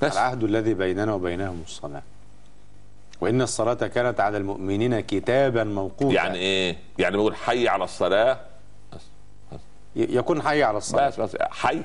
بس. 0.02 0.14
العهد 0.14 0.44
الذي 0.44 0.74
بيننا 0.74 1.14
وبينهم 1.14 1.62
الصلاة. 1.66 2.02
وإن 3.22 3.42
الصلاة 3.42 3.74
كانت 3.74 4.20
على 4.20 4.38
المؤمنين 4.38 5.00
كتابا 5.00 5.64
موقوتا. 5.64 6.16
يعني 6.16 6.38
إيه؟ 6.38 6.78
يعني 7.00 7.18
بقول 7.18 7.36
حي 7.36 7.68
على 7.68 7.84
الصلاة؟ 7.84 8.40
ي- 9.96 10.18
يكون 10.18 10.42
حي 10.42 10.64
على 10.64 10.78
الصلاة. 10.78 11.08
بس 11.10 11.20
بس. 11.20 11.36
حي 11.42 11.82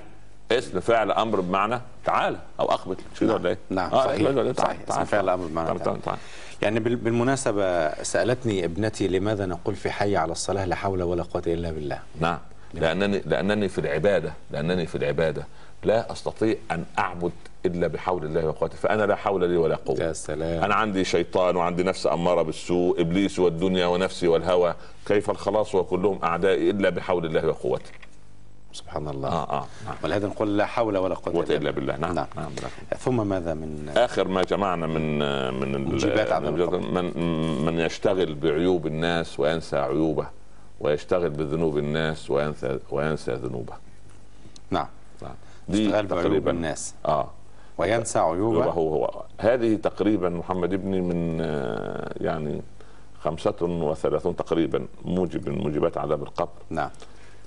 اسم 0.52 0.80
فعل 0.80 1.10
أمر 1.12 1.40
بمعنى 1.40 1.80
تعالى 2.04 2.36
أو 2.60 2.70
اقبل 2.70 2.96
مش 3.14 3.20
كده 3.20 3.34
ولا 3.34 3.48
إيه؟ 3.48 3.58
نعم 3.70 3.90
آه، 3.92 4.04
صحيح. 4.04 4.22
صحيح 4.30 4.52
تعال- 4.52 4.76
اسم 4.90 5.04
فعل 5.04 5.28
أمر 5.28 5.46
بمعنى 5.46 5.66
تعال- 5.66 5.78
تعالى. 5.78 5.84
تعال- 5.84 6.02
تعال. 6.02 6.18
يعني 6.62 6.80
بال- 6.80 6.96
بالمناسبة 6.96 7.88
سألتني 8.02 8.64
ابنتي 8.64 9.08
لماذا 9.08 9.46
نقول 9.46 9.74
في 9.74 9.90
حي 9.90 10.16
على 10.16 10.32
الصلاة 10.32 10.64
لا 10.64 10.76
حول 10.76 11.02
ولا 11.02 11.22
قوة 11.22 11.42
إلا 11.46 11.70
بالله؟ 11.70 11.98
نعم. 12.20 12.38
لأنني 12.74 13.22
لأنني 13.26 13.68
في 13.68 13.78
العبادة 13.80 14.32
لأنني 14.50 14.86
في 14.86 14.94
العبادة. 14.94 15.46
لا 15.84 16.12
أستطيع 16.12 16.56
أن 16.70 16.84
أعبد 16.98 17.32
إلا 17.66 17.86
بحول 17.86 18.24
الله 18.24 18.46
وقوته 18.46 18.76
فأنا 18.76 19.06
لا 19.06 19.14
حول 19.14 19.48
لي 19.48 19.56
ولا 19.56 19.76
قوة. 19.76 20.00
يا 20.00 20.12
سلام. 20.12 20.64
أنا 20.64 20.74
عندي 20.74 21.04
شيطان 21.04 21.56
وعندي 21.56 21.82
نفس 21.82 22.06
أمارة 22.06 22.42
بالسوء 22.42 23.00
إبليس 23.00 23.38
والدنيا 23.38 23.86
ونفسي 23.86 24.28
والهوى. 24.28 24.74
كيف 25.06 25.30
الخلاص 25.30 25.74
وكلهم 25.74 26.18
أعدائي 26.24 26.70
إلا 26.70 26.90
بحول 26.90 27.26
الله 27.26 27.46
وقوته؟ 27.48 27.90
سبحان 28.72 29.08
الله. 29.08 29.28
آه 29.28 29.50
آه 29.50 29.66
نعم. 29.86 29.94
ولهذا 30.04 30.26
نقول 30.26 30.58
لا 30.58 30.66
حول 30.66 30.96
ولا 30.96 31.14
قوة 31.14 31.44
إلا 31.50 31.70
بالله. 31.70 31.96
نعم 31.96 32.14
نعم. 32.14 32.26
نعم, 32.36 32.52
نعم. 32.62 32.98
ثم 32.98 33.26
ماذا 33.26 33.54
من 33.54 33.92
آخر 33.96 34.28
ما 34.28 34.42
جمعنا 34.42 34.86
من 34.86 35.18
من. 35.60 35.72
من 35.72 37.64
من 37.64 37.80
يشتغل 37.80 38.34
بعيوب 38.34 38.86
الناس 38.86 39.40
وينسى 39.40 39.76
عيوبه 39.76 40.26
ويشتغل 40.80 41.30
بذنوب 41.30 41.78
الناس 41.78 42.30
وينسى 42.30 42.78
وينسى 42.90 43.32
ذنوبه. 43.32 43.72
نعم. 44.70 44.88
نعم. 45.22 45.34
بعيوب 45.68 46.08
تقريبا. 46.08 46.50
الناس. 46.50 46.94
آه. 47.06 47.28
وينسى 47.78 48.18
عيوبه. 48.18 48.64
هو 48.64 48.94
هو 48.94 49.22
هذه 49.38 49.74
تقريبا 49.74 50.28
محمد 50.28 50.72
ابني 50.72 51.00
من 51.00 51.38
آه، 51.40 52.12
يعني 52.16 52.62
خمسة 53.20 53.54
وثلاثون 53.62 54.36
تقريبا 54.36 54.86
موجب 55.04 55.48
من 55.48 55.58
موجبات 55.58 55.98
عذاب 55.98 56.22
القبر. 56.22 56.50
نعم. 56.70 56.90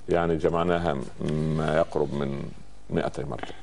يعني 0.08 0.36
جمعناها 0.36 0.96
ما 1.30 1.76
يقرب 1.76 2.14
من 2.14 2.42
200 2.90 3.24
مرجع 3.24 3.54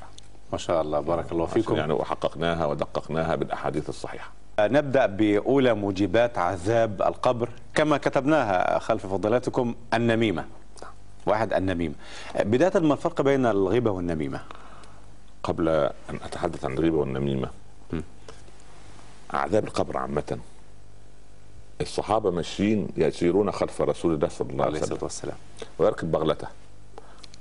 ما 0.51 0.57
شاء 0.57 0.81
الله 0.81 0.99
بارك 0.99 1.31
الله 1.31 1.45
فيكم. 1.45 1.75
يعني 1.75 1.93
وحققناها 1.93 2.65
ودققناها 2.65 3.35
بالأحاديث 3.35 3.89
الصحيحة. 3.89 4.31
نبدأ 4.59 5.05
بأولى 5.05 5.73
موجبات 5.73 6.37
عذاب 6.37 7.01
القبر. 7.01 7.49
كما 7.75 7.97
كتبناها 7.97 8.79
خلف 8.79 9.05
فضيلتكم 9.05 9.75
النميمة. 9.93 10.45
واحد 11.25 11.53
النميمة. 11.53 11.95
بداية 12.39 12.79
ما 12.79 12.93
الفرق 12.93 13.21
بين 13.21 13.45
الغيبة 13.45 13.91
والنميمة. 13.91 14.41
قبل 15.43 15.69
أن 15.69 16.15
أتحدث 16.23 16.65
عن 16.65 16.73
الغيبة 16.73 16.97
والنميمة. 16.97 17.49
م. 17.93 18.01
عذاب 19.33 19.63
القبر 19.63 19.97
عامة. 19.97 20.39
الصحابة 21.81 22.31
ماشيين 22.31 22.87
يسيرون 22.97 23.51
خلف 23.51 23.81
رسول 23.81 24.13
الله 24.13 24.27
صلى 24.27 24.51
الله 24.51 24.65
عليه 24.65 24.81
وسلم. 24.81 24.97
والسلام. 25.01 25.37
ويركب 25.79 26.11
بغلته 26.11 26.47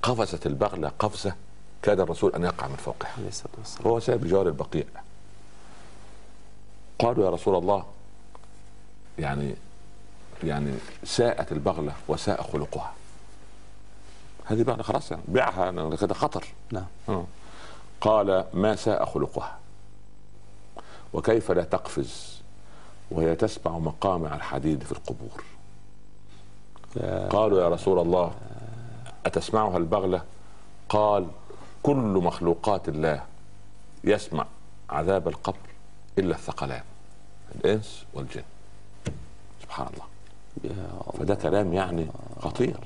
قفزت 0.02 0.46
البغلة 0.46 0.92
قفزة 0.98 1.34
كاد 1.82 2.00
الرسول 2.00 2.34
أن 2.34 2.44
يقع 2.44 2.68
من 2.68 2.76
فوقها. 2.76 3.10
عليه 3.18 3.28
الصلاة 3.28 3.52
والسلام. 3.58 3.88
هو 3.88 4.00
سائر 4.00 4.18
بجوار 4.18 4.46
البقيع. 4.46 4.84
قالوا 6.98 7.24
يا 7.24 7.30
رسول 7.30 7.56
الله 7.56 7.84
يعني 9.18 9.54
يعني 10.44 10.74
ساءت 11.04 11.52
البغلة 11.52 11.92
وساء 12.08 12.42
خلقها. 12.42 12.92
هذه 14.52 14.62
بغله 14.62 14.82
خلاص 14.82 15.10
يعني. 15.10 15.22
بيعها 15.28 15.68
أنا 15.68 15.96
كده 15.96 16.14
خطر. 16.14 16.44
نعم. 16.72 16.86
آه. 17.08 17.24
قال 18.00 18.44
ما 18.54 18.76
ساء 18.76 19.04
خلقها 19.04 19.58
وكيف 21.12 21.50
لا 21.50 21.64
تقفز 21.64 22.42
وهي 23.10 23.36
تسمع 23.36 23.78
مقامع 23.78 24.34
الحديد 24.36 24.82
في 24.82 24.92
القبور. 24.92 25.44
قالوا 27.30 27.62
يا 27.62 27.68
رسول 27.68 27.98
الله 27.98 28.32
أتسمعها 29.26 29.76
البغلة؟ 29.76 30.22
قال 30.88 31.26
كل 31.82 32.20
مخلوقات 32.22 32.88
الله 32.88 33.22
يسمع 34.04 34.46
عذاب 34.90 35.28
القبر 35.28 35.56
إلا 36.18 36.34
الثقلان 36.34 36.82
الإنس 37.54 38.04
والجن. 38.14 38.42
سبحان 39.62 39.86
الله. 39.94 40.04
فده 41.18 41.34
كلام 41.34 41.72
يعني 41.72 42.06
خطير. 42.40 42.76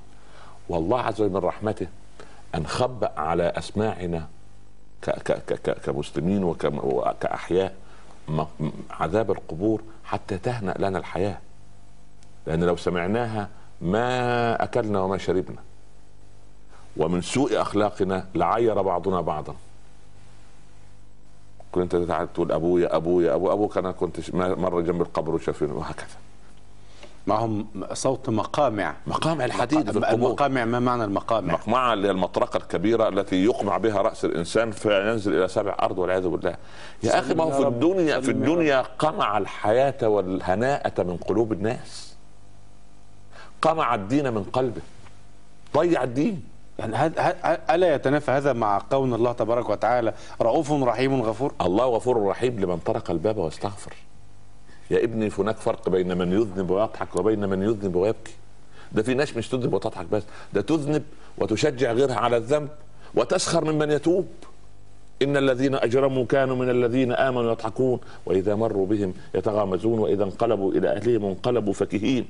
والله 0.69 1.01
عز 1.01 1.21
وجل 1.21 1.33
من 1.33 1.37
رحمته 1.37 1.87
أن 2.55 2.67
خبأ 2.67 3.13
على 3.17 3.43
أسماعنا 3.43 4.29
كمسلمين 5.85 6.45
وكأحياء 6.65 7.75
عذاب 8.91 9.31
القبور 9.31 9.83
حتى 10.05 10.39
تهنأ 10.39 10.75
لنا 10.79 10.99
الحياة. 10.99 11.39
لأن 12.47 12.65
لو 12.65 12.77
سمعناها 12.77 13.49
ما 13.81 14.65
أكلنا 14.65 15.01
وما 15.01 15.19
شربنا. 15.19 15.59
ومن 16.97 17.23
سوء 17.23 17.61
أخلاقنا 17.61 18.27
لعير 18.35 18.83
بعضنا 18.83 19.21
بعضا. 19.21 19.55
كنت 21.73 21.97
تقول 21.97 22.53
أبويا 22.53 22.97
أبويا 22.97 23.35
ابو 23.35 23.53
أبوك 23.53 23.79
أنا 23.79 23.93
كنت 23.93 24.35
مرة 24.35 24.81
جنب 24.81 25.03
القبر 25.03 25.35
وشافيني 25.35 25.73
وهكذا. 25.73 26.17
معهم 27.27 27.67
صوت 27.93 28.31
مقامع. 28.31 28.95
مقامع 29.07 29.45
الحديد 29.45 29.91
في 29.91 29.99
القبور. 29.99 30.29
المقامع 30.29 30.65
ما 30.65 30.81
معنى 30.81 31.05
المقامع؟ 31.05 31.53
مقمعة 31.53 31.93
اللي 31.93 32.07
هي 32.09 32.11
المطرقة 32.13 32.57
الكبيرة 32.57 33.09
التي 33.09 33.45
يقمع 33.45 33.77
بها 33.77 34.03
رأس 34.03 34.25
الإنسان 34.25 34.71
فينزل 34.71 35.35
إلى 35.35 35.49
سبع 35.49 35.77
أرض 35.83 35.99
والعياذ 35.99 36.29
بالله. 36.29 36.57
يا 37.03 37.19
أخي 37.19 37.35
ما 37.35 37.45
هو 37.45 37.51
في. 37.51 37.69
الدنيا 37.69 38.21
في 38.21 38.31
الدنيا 38.31 38.81
قمع 38.99 39.39
الحياة 39.39 40.09
والهناءة 40.09 41.03
من 41.03 41.17
قلوب 41.17 41.53
الناس. 41.53 42.17
قمع 43.63 43.95
الدين 43.95 44.33
من 44.35 44.43
قلبه. 44.45 44.81
ضيع 45.77 46.03
الدين. 46.03 46.45
يعني 46.79 46.97
هذا- 46.97 47.37
ألا 47.75 47.95
يتنافى 47.95 48.31
هذا 48.31 48.53
مع 48.53 48.83
قول 48.91 49.15
الله 49.15 49.33
تبارك 49.33 49.69
وتعالى 49.69 50.15
رؤوف 50.43 50.73
رحيم 50.73 51.23
غفور؟ 51.23 51.55
الله 51.61 51.85
غفور 51.87 52.27
رحيم 52.27 52.61
لمن 52.61 52.77
طرق 52.77 53.11
الباب 53.11 53.37
واستغفر. 53.37 53.93
يا 54.91 55.05
ابني 55.05 55.31
هناك 55.39 55.57
فرق 55.57 55.89
بين 55.89 56.19
من 56.19 56.33
يذنب 56.33 56.71
ويضحك 56.71 57.17
وبين 57.17 57.49
من 57.49 57.63
يذنب 57.63 57.97
ويبكي. 57.97 58.35
ده 58.93 59.03
في 59.03 59.15
ناس 59.15 59.37
مش 59.37 59.49
تذنب 59.49 59.75
وتضحك 59.75 60.07
بس 60.07 60.23
ده 60.53 60.61
تذنب 60.61 61.03
وتشجع 61.39 61.93
غيرها 61.93 62.15
على 62.15 62.37
الذنب 62.37 62.69
وتسخر 63.15 63.65
ممن 63.65 63.91
يتوب. 63.91 64.29
إن 65.23 65.37
الذين 65.37 65.75
أجرموا 65.75 66.27
كانوا 66.27 66.57
من 66.57 66.71
الذين 66.71 67.13
آمنوا 67.13 67.53
يضحكون 67.53 68.01
وإذا 68.27 68.55
مروا 68.55 68.87
بهم 68.87 69.15
يتغامزون 69.35 69.99
وإذا 69.99 70.25
انقلبوا 70.25 70.73
إلى 70.73 70.89
أهلهم 70.89 71.25
انقلبوا 71.25 71.73
فكهين. 71.73 72.27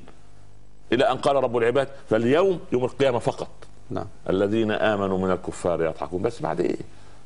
إلى 0.92 1.04
أن 1.04 1.16
قال 1.16 1.36
رب 1.36 1.56
العباد 1.56 1.88
فاليوم 2.10 2.60
يوم 2.72 2.84
القيامة 2.84 3.18
فقط. 3.18 3.48
نعم. 3.90 4.06
الذين 4.30 4.70
آمنوا 4.70 5.18
من 5.18 5.30
الكفار 5.30 5.82
يضحكون. 5.82 6.22
بس 6.22 6.42
بعد 6.42 6.60
إيه؟ 6.60 6.76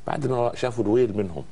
بعد 0.06 0.26
ما 0.26 0.52
شافوا 0.54 0.84
الويل 0.84 1.16
منهم. 1.16 1.44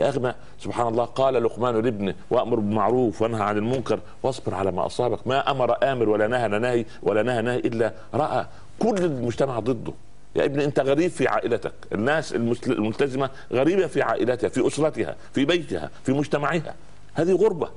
يا 0.00 0.08
أخي 0.08 0.20
ما 0.20 0.34
سبحان 0.58 0.88
الله 0.88 1.04
قال 1.04 1.42
لقمان 1.44 1.74
لابنه 1.74 2.14
وأمر 2.30 2.56
بالمعروف 2.56 3.22
وأنهى 3.22 3.42
عن 3.42 3.56
المنكر 3.56 4.00
واصبر 4.22 4.54
على 4.54 4.72
ما 4.72 4.86
أصابك. 4.86 5.26
ما 5.26 5.50
أمر 5.50 5.92
آمر 5.92 6.08
ولا 6.08 6.26
نهى 6.26 6.48
ناهي 6.48 6.84
ولا 7.02 7.22
نهى 7.22 7.42
ناهي 7.42 7.58
إلا 7.58 7.92
رأى 8.14 8.46
كل 8.78 9.04
المجتمع 9.04 9.58
ضده. 9.58 9.92
يا 10.36 10.44
ابني 10.44 10.64
أنت 10.64 10.80
غريب 10.80 11.10
في 11.10 11.28
عائلتك. 11.28 11.72
الناس 11.92 12.34
الملتزمة 12.66 13.30
غريبة 13.52 13.86
في 13.86 14.02
عائلتها 14.02 14.48
في 14.48 14.66
أسرتها 14.66 15.16
في 15.32 15.44
بيتها 15.44 15.90
في 16.04 16.12
مجتمعها. 16.12 16.74
هذه 17.14 17.32
غربة. 17.32 17.68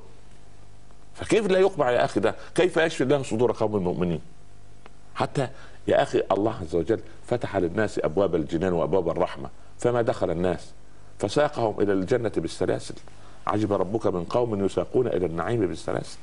فكيف 1.14 1.46
لا 1.46 1.58
يقمع 1.58 1.90
يا 1.90 2.04
أخي 2.04 2.20
ده؟ 2.20 2.34
كيف 2.54 2.76
يشفي 2.76 3.04
الله 3.04 3.22
صدور 3.22 3.52
قوم 3.52 3.76
المؤمنين؟ 3.76 4.20
حتى 5.14 5.48
يا 5.88 6.02
أخي 6.02 6.22
الله 6.32 6.54
عز 6.60 6.74
وجل 6.74 7.00
فتح 7.26 7.56
للناس 7.56 7.98
أبواب 7.98 8.34
الجنان 8.34 8.72
وأبواب 8.72 9.08
الرحمة 9.08 9.48
فما 9.78 10.02
دخل 10.02 10.30
الناس؟ 10.30 10.72
فساقهم 11.22 11.80
إلى 11.80 11.92
الجنة 11.92 12.32
بالسلاسل. 12.36 12.94
عجب 13.46 13.72
ربك 13.72 14.06
من 14.06 14.24
قوم 14.24 14.64
يساقون 14.64 15.06
إلى 15.06 15.26
النعيم 15.26 15.66
بالسلاسل. 15.66 16.18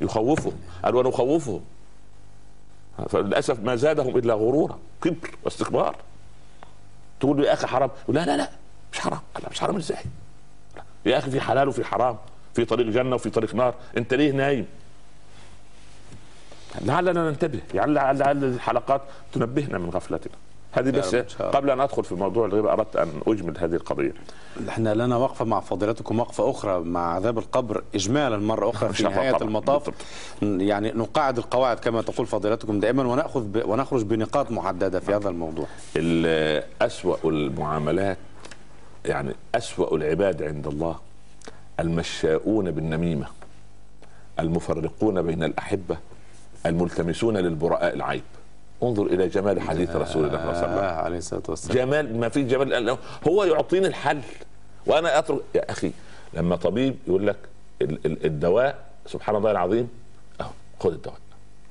يخوفهم 0.00 0.52
قال 0.84 0.94
ونخوفهم 0.94 1.60
فللأسف 3.08 3.60
ما 3.60 3.76
زادهم 3.76 4.16
إلا 4.16 4.34
غرورا 4.34 4.78
كبر 5.02 5.30
واستكبار. 5.44 5.96
تقول 7.20 7.36
له 7.36 7.46
يا 7.46 7.52
أخي 7.52 7.66
حرام. 7.66 7.90
لا 8.08 8.26
لا 8.26 8.36
لا 8.36 8.50
مش 8.92 9.00
حرام. 9.00 9.20
لا 9.42 9.48
مش 9.50 9.60
حرام 9.60 9.76
إزاي. 9.76 9.98
يا 11.06 11.18
أخي 11.18 11.30
في 11.30 11.40
حلال 11.40 11.68
وفي 11.68 11.84
حرام. 11.84 12.16
في 12.54 12.64
طريق 12.64 12.86
جنة 12.86 13.14
وفي 13.14 13.30
طريق 13.30 13.54
نار. 13.54 13.74
أنت 13.96 14.14
ليه 14.14 14.32
نايم؟ 14.32 14.66
لعلنا 16.80 17.30
ننتبه. 17.30 17.60
يعني 17.74 17.92
لعل 17.92 18.44
الحلقات 18.44 19.02
تنبهنا 19.32 19.78
من 19.78 19.90
غفلتنا. 19.90 20.34
هذه 20.72 20.90
بس. 20.90 21.14
قبل 21.40 21.70
أن 21.70 21.80
أدخل 21.80 22.04
في 22.04 22.14
موضوع 22.14 22.46
الغيبة 22.46 22.72
أردت 22.72 22.96
أن 22.96 23.08
اجمل 23.26 23.58
هذه 23.58 23.74
القضية 23.74 24.12
إحنا 24.68 24.94
لنا 24.94 25.16
وقفه 25.16 25.44
مع 25.44 25.60
فضيلتكم 25.60 26.20
وقفة 26.20 26.50
أخرى 26.50 26.80
مع 26.80 27.14
عذاب 27.14 27.38
القبر 27.38 27.84
اجمالا 27.94 28.36
مرة 28.36 28.70
أخرى 28.70 28.92
في 28.92 29.02
نهاية 29.02 29.30
طبعاً. 29.32 29.42
المطاف 29.42 29.90
بالضبط. 29.90 30.62
يعني 30.62 30.92
نقاعد 30.94 31.38
القواعد 31.38 31.78
كما 31.78 32.02
تقول 32.02 32.26
فضيلتكم 32.26 32.80
دائما 32.80 33.02
ونأخذ 33.02 33.40
ب... 33.42 33.62
ونخرج 33.68 34.02
بنقاط 34.02 34.50
محددة 34.50 35.00
في 35.00 35.14
هذا 35.14 35.28
الموضوع 35.28 35.66
ال- 35.96 36.64
أسوأ 36.82 37.16
المعاملات 37.24 38.18
يعني 39.04 39.34
أسوأ 39.54 39.96
العباد 39.96 40.42
عند 40.42 40.66
الله 40.66 40.96
المشاؤون 41.80 42.70
بالنميمة 42.70 43.26
المفرقون 44.38 45.22
بين 45.22 45.44
الأحبة 45.44 45.96
الملتمسون 46.66 47.36
للبراء 47.36 47.94
العيب 47.94 48.22
انظر 48.82 49.06
إلى 49.06 49.28
جمال 49.28 49.60
حديث 49.60 49.96
رسول 49.96 50.24
الله 50.24 50.38
صلى 50.38 50.42
الله 50.42 50.56
عليه 50.56 50.58
وسلم. 50.58 50.78
آه 50.78 50.92
عليه 51.02 51.18
الصلاة 51.18 51.42
والسلام. 51.48 51.76
جمال 51.78 52.20
ما 52.20 52.28
في 52.28 52.42
جمال 52.42 52.98
هو 53.28 53.44
يعطيني 53.44 53.86
الحل. 53.86 54.20
وأنا 54.86 55.18
أترك 55.18 55.40
يا 55.54 55.70
أخي 55.70 55.92
لما 56.34 56.56
طبيب 56.56 56.96
يقول 57.06 57.26
لك 57.26 57.36
ال- 57.82 58.06
ال- 58.06 58.26
الدواء 58.26 58.84
سبحان 59.06 59.36
الله 59.36 59.50
العظيم 59.50 59.88
أهو 60.40 60.50
خذ 60.80 60.92
الدواء. 60.92 61.18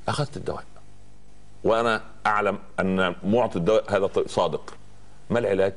أخذت 0.08 0.38
الدواء. 0.38 0.64
وأنا 1.64 2.02
أعلم 2.26 2.58
أن 2.80 3.16
معطي 3.24 3.60
الدواء 3.60 3.98
هذا 3.98 4.10
صادق. 4.28 4.74
ما 5.30 5.40
العلاج؟ 5.40 5.74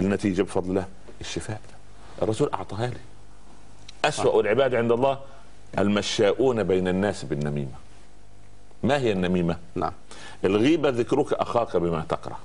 النتيجة 0.00 0.42
بفضل 0.42 0.70
الله 0.70 0.86
الشفاء. 1.20 1.60
الرسول 2.22 2.50
أعطاها 2.54 2.86
لي. 2.86 2.96
أسوأ 4.04 4.40
العباد 4.40 4.74
عند 4.74 4.92
الله 4.92 5.18
المشاؤون 5.78 6.62
بين 6.62 6.88
الناس 6.88 7.24
بالنميمة. 7.24 7.72
ما 8.82 8.98
هي 8.98 9.12
النميمة؟ 9.12 9.56
نعم. 9.74 9.92
الغيبة 10.44 10.88
ذكرك 10.88 11.32
أخاك 11.32 11.76
بما 11.76 12.04
تكره. 12.08 12.38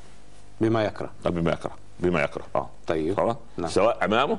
بما 0.61 0.83
يكره. 0.83 1.09
بما 1.25 1.51
يكره. 1.51 1.71
بما 1.99 2.23
يكره. 2.23 2.43
آه 2.55 2.69
طيب. 2.87 3.17
خلاص؟ 3.17 3.35
نعم. 3.57 3.69
سواء 3.69 4.05
أمامه 4.05 4.37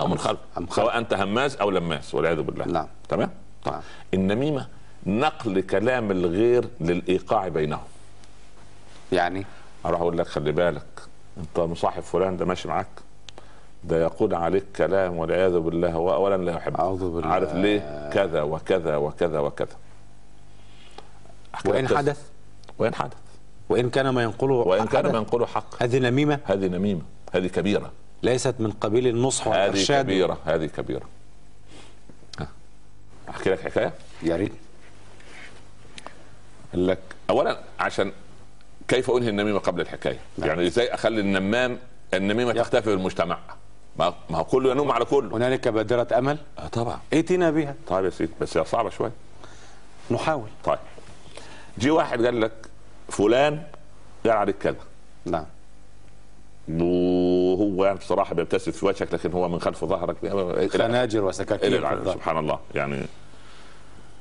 أو 0.00 0.06
من 0.08 0.18
خلفه. 0.18 0.40
سواء 0.70 0.98
أنت 0.98 1.14
هماز 1.14 1.56
أو 1.56 1.70
لماس 1.70 2.14
والعياذ 2.14 2.40
بالله. 2.40 2.64
نعم. 2.66 2.86
تمام؟ 3.08 3.30
نعم. 3.66 3.80
النميمة 4.14 4.66
نقل 5.06 5.60
كلام 5.60 6.10
الغير 6.10 6.68
للإيقاع 6.80 7.48
بينهم. 7.48 7.84
يعني؟ 9.12 9.46
أروح 9.86 10.00
أقول 10.00 10.18
لك 10.18 10.26
خلي 10.26 10.52
بالك 10.52 10.86
أنت 11.38 11.60
مصاحب 11.60 12.02
فلان 12.02 12.36
ده 12.36 12.44
ماشي 12.44 12.68
معاك. 12.68 12.86
ده 13.84 14.02
يقول 14.02 14.34
عليك 14.34 14.64
كلام 14.76 15.16
والعياذ 15.16 15.58
بالله 15.58 15.92
هو 15.92 16.14
اولا 16.14 16.36
لا 16.36 16.52
يحب 16.52 16.76
أعوذ 16.76 17.10
بالله. 17.10 17.28
عارف 17.28 17.54
ليه؟ 17.54 18.10
كذا 18.12 18.42
وكذا 18.42 18.96
وكذا 18.96 19.38
وكذا. 19.38 19.76
أحكي 21.54 21.70
قصة. 21.82 21.96
حدث. 21.96 22.20
وإن 22.78 22.94
حدث. 22.94 23.16
وإن 23.68 23.90
كان 23.90 24.08
ما 24.08 24.22
ينقله 24.22 24.54
وإن 24.54 24.86
كان. 24.86 25.12
ما 25.12 25.18
ينقله 25.18 25.46
حق. 25.46 25.82
هذه 25.82 25.98
نميمة. 25.98 26.38
هذه 26.44 26.66
نميمة. 26.66 27.02
هذه 27.32 27.46
كبيرة. 27.46 27.92
ليست 28.22 28.54
من 28.58 28.70
قبيل 28.70 29.06
النصح 29.06 29.48
هذه 29.48 29.52
والإرشاد. 29.52 30.04
كبيرة. 30.04 30.38
هذه 30.44 30.66
كبيرة. 30.66 31.08
ها. 32.40 32.48
أحكي 33.28 33.50
لك 33.50 33.60
حكاية؟ 33.60 33.92
يا 34.22 34.36
ريت. 34.36 34.52
قال 36.72 36.86
لك 36.86 36.98
اولا 37.30 37.58
عشان 37.80 38.12
كيف 38.88 39.10
أنهي 39.10 39.28
النميمة 39.28 39.58
قبل 39.58 39.80
الحكاية؟ 39.80 40.18
نعم. 40.38 40.48
يعني 40.48 40.66
إزاي 40.66 40.94
أخلي 40.94 41.20
النمام 41.20 41.78
النميمة 42.14 42.52
تختفي 42.52 42.82
في 42.82 42.92
المجتمع؟ 42.92 43.38
ما 43.96 44.14
ما 44.30 44.38
هو 44.38 44.44
كله 44.44 44.70
ينوم 44.70 44.92
على 44.92 45.04
كله. 45.04 45.36
هنالك 45.36 45.68
بادرة 45.68 46.18
أمل؟ 46.18 46.38
آه 46.58 46.66
طبعا. 46.68 46.98
ائتنا 47.12 47.50
بها. 47.50 47.74
طيب 47.86 48.04
يا 48.04 48.10
سيدي 48.10 48.32
بس 48.40 48.56
هي 48.56 48.64
صعبة 48.64 48.90
شوية 48.90 49.12
نحاول. 50.10 50.48
طيب. 50.64 50.78
جه 51.78 51.90
واحد 51.90 52.24
قال 52.24 52.40
لك 52.40 52.52
فلان 53.08 53.62
قال 54.24 54.32
عليك 54.32 54.58
كذا. 54.58 54.76
نعم. 55.24 55.46
وهو 56.68 57.84
يعني 57.84 57.98
بصراحة 57.98 58.34
بيبتسم 58.34 58.72
في 58.72 58.86
وجهك 58.86 59.14
لكن 59.14 59.32
هو 59.32 59.48
من 59.48 59.60
خلف 59.60 59.84
ظهرك. 59.84 60.16
خناجر 60.70 61.24
وسكاكين. 61.24 61.80
سبحان 62.12 62.38
الله. 62.38 62.58
يعني 62.74 63.06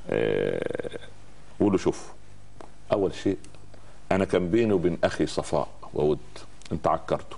آه، 0.10 1.00
قولوا 1.60 1.78
شوف. 1.78 2.12
أول 2.92 3.14
شيء 3.14 3.38
أنا 4.12 4.26
كان 4.26 4.50
بيني 4.50 4.74
وبين 4.74 4.98
أخي 5.04 5.26
صفاء 5.26 5.68
وود 5.94 6.20
أنت 6.72 6.88
عكرته. 6.88 7.38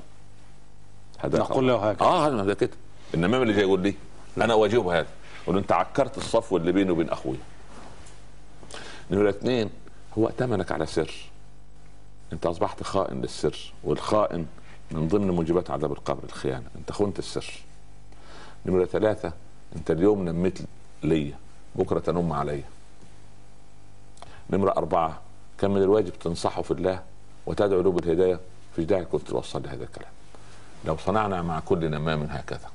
هذا 1.20 1.39
نقول 1.39 1.68
له 1.68 1.89
هكذا. 1.89 2.07
آه 2.07 2.41
هذا 2.41 2.53
كده. 2.53 2.72
النمام 3.13 3.41
اللي 3.41 3.53
جاي 3.53 3.63
يقول 3.63 3.80
لي 3.80 3.95
أنا 4.38 4.53
اواجهه 4.53 4.99
هذا. 4.99 5.07
أقول 5.43 5.57
أنت 5.57 5.72
عكرت 5.72 6.18
الصفو 6.18 6.57
اللي 6.57 6.72
بيني 6.72 6.91
وبين 6.91 7.09
اخويا 7.09 7.39
نمرة 9.11 9.30
اثنين 9.30 9.70
هو 10.18 10.28
ائتمنك 10.28 10.72
على 10.72 10.86
سر. 10.86 11.13
انت 12.34 12.45
اصبحت 12.45 12.84
خائن 12.84 13.22
للسر 13.22 13.74
والخائن 13.84 14.45
من 14.91 15.07
ضمن 15.07 15.32
موجبات 15.32 15.72
عذاب 15.72 15.91
القبر 15.91 16.24
الخيانة. 16.24 16.68
انت 16.76 16.91
خنت 16.91 17.20
السر. 17.20 17.53
نمرة 18.66 18.86
ثلاثة 18.86 19.34
انت 19.76 19.91
اليوم 19.91 20.30
نميت 20.30 20.59
ليا. 21.03 21.38
بكرة 21.76 21.99
تنم 21.99 22.34
عليا. 22.34 22.63
نمرة 24.49 24.72
أربعة 24.72 25.22
كان 25.57 25.72
من 25.72 25.82
الواجب 25.82 26.20
تنصحه 26.20 26.61
في 26.61 26.72
الله 26.72 27.03
وتدعو 27.45 27.82
له 27.82 27.91
بالهداية؟ 27.91 28.39
في 28.76 28.86
داعي 28.86 29.05
كنت 29.05 29.28
توصل 29.28 29.63
لهذا 29.63 29.84
الكلام. 29.84 30.11
لو 30.86 30.97
صنعنا 30.97 31.41
مع 31.41 31.59
كل 31.59 31.91
نمام 31.91 32.24
هكذا 32.24 32.70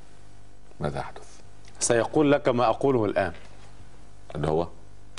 ماذا 0.81 0.99
يحدث 0.99 1.41
سيقول 1.81 2.33
لك 2.33 2.49
ما 2.49 2.69
أقوله 2.69 3.05
الآن. 3.05 3.33
اللي 4.35 4.49
هو؟ 4.49 4.69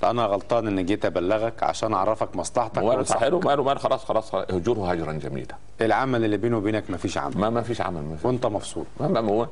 أنا 0.04 0.26
غلطان 0.26 0.68
إني 0.68 0.84
جيت 0.84 1.06
أبلغك 1.06 1.64
عشان 1.64 1.93
أعرفك 1.93 2.36
مصلحتك 2.36 2.82
وأنصحك. 2.84 3.24
ماله 3.24 3.39
ماله 3.39 3.64
ماله 3.64 3.80
خلاص 3.80 4.06
خلاص 4.06 4.36
اهجره 4.36 4.91
هجرا 4.91 5.12
جميلا 5.12 5.56
العمل 5.82 6.26
اللي 6.26 6.38
بيني 6.38 6.56
وبينك 6.56 6.84
مفيش 6.89 7.18
عمل. 7.18 7.38
ما 7.38 7.49
ما 7.49 7.62
فيش 7.62 7.82
عمل 7.82 8.02
ما 8.02 8.16
فيش. 8.16 8.26
وأنت 8.26 8.45
مبسوط 8.45 8.86
ما 8.99 9.08
ما 9.08 9.20
هو 9.32 9.47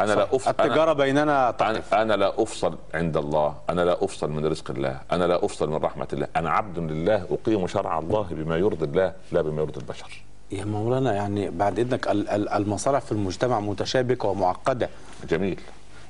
أنا 0.00 0.12
لا 0.12 0.22
أف... 0.36 0.48
أنا... 0.48 0.50
التجارة 0.66 0.92
بيننا 0.92 1.54
أنا, 1.60 1.82
أنا 1.92 2.14
لا 2.16 2.42
أفصل 2.42 2.78
عند 2.94 3.16
الله. 3.16 3.54
أنا 3.70 3.84
لا 3.84 4.04
أفصل 4.04 4.30
من 4.30 4.46
رزق 4.46 4.70
الله. 4.70 5.00
أنا 5.12 5.24
لا 5.24 5.44
أفصل 5.44 5.70
من 5.70 5.76
رحمة 5.76 6.08
الله. 6.12 6.26
أنا 6.36 6.50
عبد 6.50 6.78
لله 6.78 7.26
أقيم 7.30 7.66
شرع 7.66 7.98
الله 7.98 8.26
بما 8.30 8.56
يرضي 8.56 8.84
الله 8.84 9.12
لا 9.32 9.42
بما 9.42 9.62
يرضي 9.62 9.80
البشر. 9.80 10.22
يا 10.52 10.64
مولانا 10.64 11.14
يعني 11.14 11.50
بعد 11.50 11.78
إذنك 11.78 12.08
ال- 12.08 12.28
ال- 12.28 12.48
المصالح 12.48 12.98
في 12.98 13.12
المجتمع 13.12 13.60
متشابكة 13.60 14.28
ومعقدة. 14.28 14.88
جميل. 15.28 15.60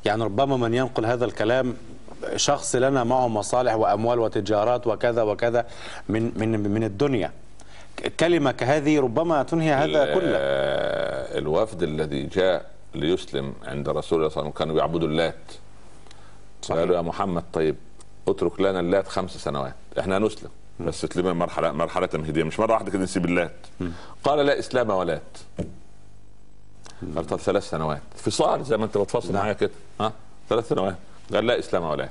يعني 0.05 0.25
ربما 0.25 0.57
من 0.57 0.75
ينقل 0.75 1.07
هذا 1.07 1.25
الكلام 1.25 1.75
شخص 2.37 2.77
لنا 2.77 3.05
معه 3.05 3.29
مصالح 3.29 3.75
وأموال 3.75 4.19
وتجارات 4.19 4.87
وكذا 4.87 5.23
وكذا 5.23 5.67
من 6.09 6.33
من 6.37 6.71
من 6.71 6.85
الدنيا. 6.85 7.33
كلمة 8.21 8.53
كهذه 8.53 9.01
ربما 9.01 9.43
تنهي 9.43 9.73
هذا 9.73 10.15
كله. 10.15 10.37
الوفد 11.39 11.83
الذي 11.83 12.23
جاء 12.23 12.71
ليسلم 12.95 13.55
عند 13.65 13.89
رسول 13.89 14.19
الله 14.19 14.29
صلى 14.29 14.41
الله 14.41 14.51
عليه 14.51 14.51
وسلم 14.51 14.51
كانوا 14.51 14.79
يعبدوا 14.79 15.09
اللات. 15.09 15.35
صحيح. 16.63 16.81
قالوا 16.81 16.97
يا 16.97 17.01
محمد 17.01 17.45
طيب 17.53 17.77
اترك 18.29 18.61
لنا 18.61 18.81
اللات 18.81 19.09
خمس 19.09 19.37
سنوات. 19.37 19.75
إحنا 19.99 20.17
هنسلم 20.17 20.51
بس 20.81 21.01
تسليم 21.01 21.39
مرحله 21.39 21.73
مرحلة 21.73 22.07
تمهيديه 22.07 22.43
مش 22.43 22.61
مرة 22.61 22.73
واحدة 22.73 22.91
كده 22.91 23.03
نسيب 23.03 23.25
اللات. 23.25 23.57
قال 24.25 24.47
لا 24.47 24.59
إسلام 24.59 24.91
ولات. 24.91 25.23
قال 27.17 27.27
ثلاث 27.27 27.71
سنوات. 27.71 28.03
فصال 28.17 28.65
زي 28.65 28.77
ما 28.77 28.85
أنت 28.85 28.99
بتفصل 28.99 29.33
معايا 29.33 29.53
كده. 29.53 29.71
ها؟ 30.01 30.13
ثلاث 30.49 30.69
سنوات. 30.69 30.97
قال 31.35 31.47
لا 31.47 31.59
إسلام 31.59 31.83
ولات 31.83 32.11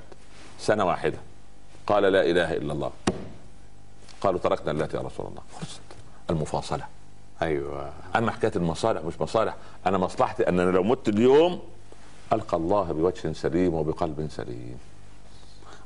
سنة 0.59 0.85
واحدة. 0.85 1.17
قال 1.87 2.03
لا 2.03 2.21
إله 2.21 2.53
إلا 2.53 2.73
الله. 2.73 2.91
قالوا 4.21 4.39
تركنا 4.39 4.71
اللات 4.71 4.93
يا 4.93 4.99
رسول 4.99 5.25
الله. 5.25 5.41
خلصت 5.59 5.81
المفاصلة. 6.29 6.85
أيوه. 7.41 7.91
اما 8.15 8.31
حكايه 8.31 8.51
المصالح 8.55 9.01
مش 9.01 9.21
مصالح. 9.21 9.55
أنا 9.85 9.97
مصلحتي 9.97 10.49
ان 10.49 10.59
أنا 10.59 10.71
لو 10.71 10.83
مت 10.83 11.09
اليوم 11.09 11.61
ألقى 12.33 12.57
الله 12.57 12.83
بوجه 12.83 13.33
سليم 13.33 13.73
وبقلب 13.73 14.27
سليم. 14.31 14.77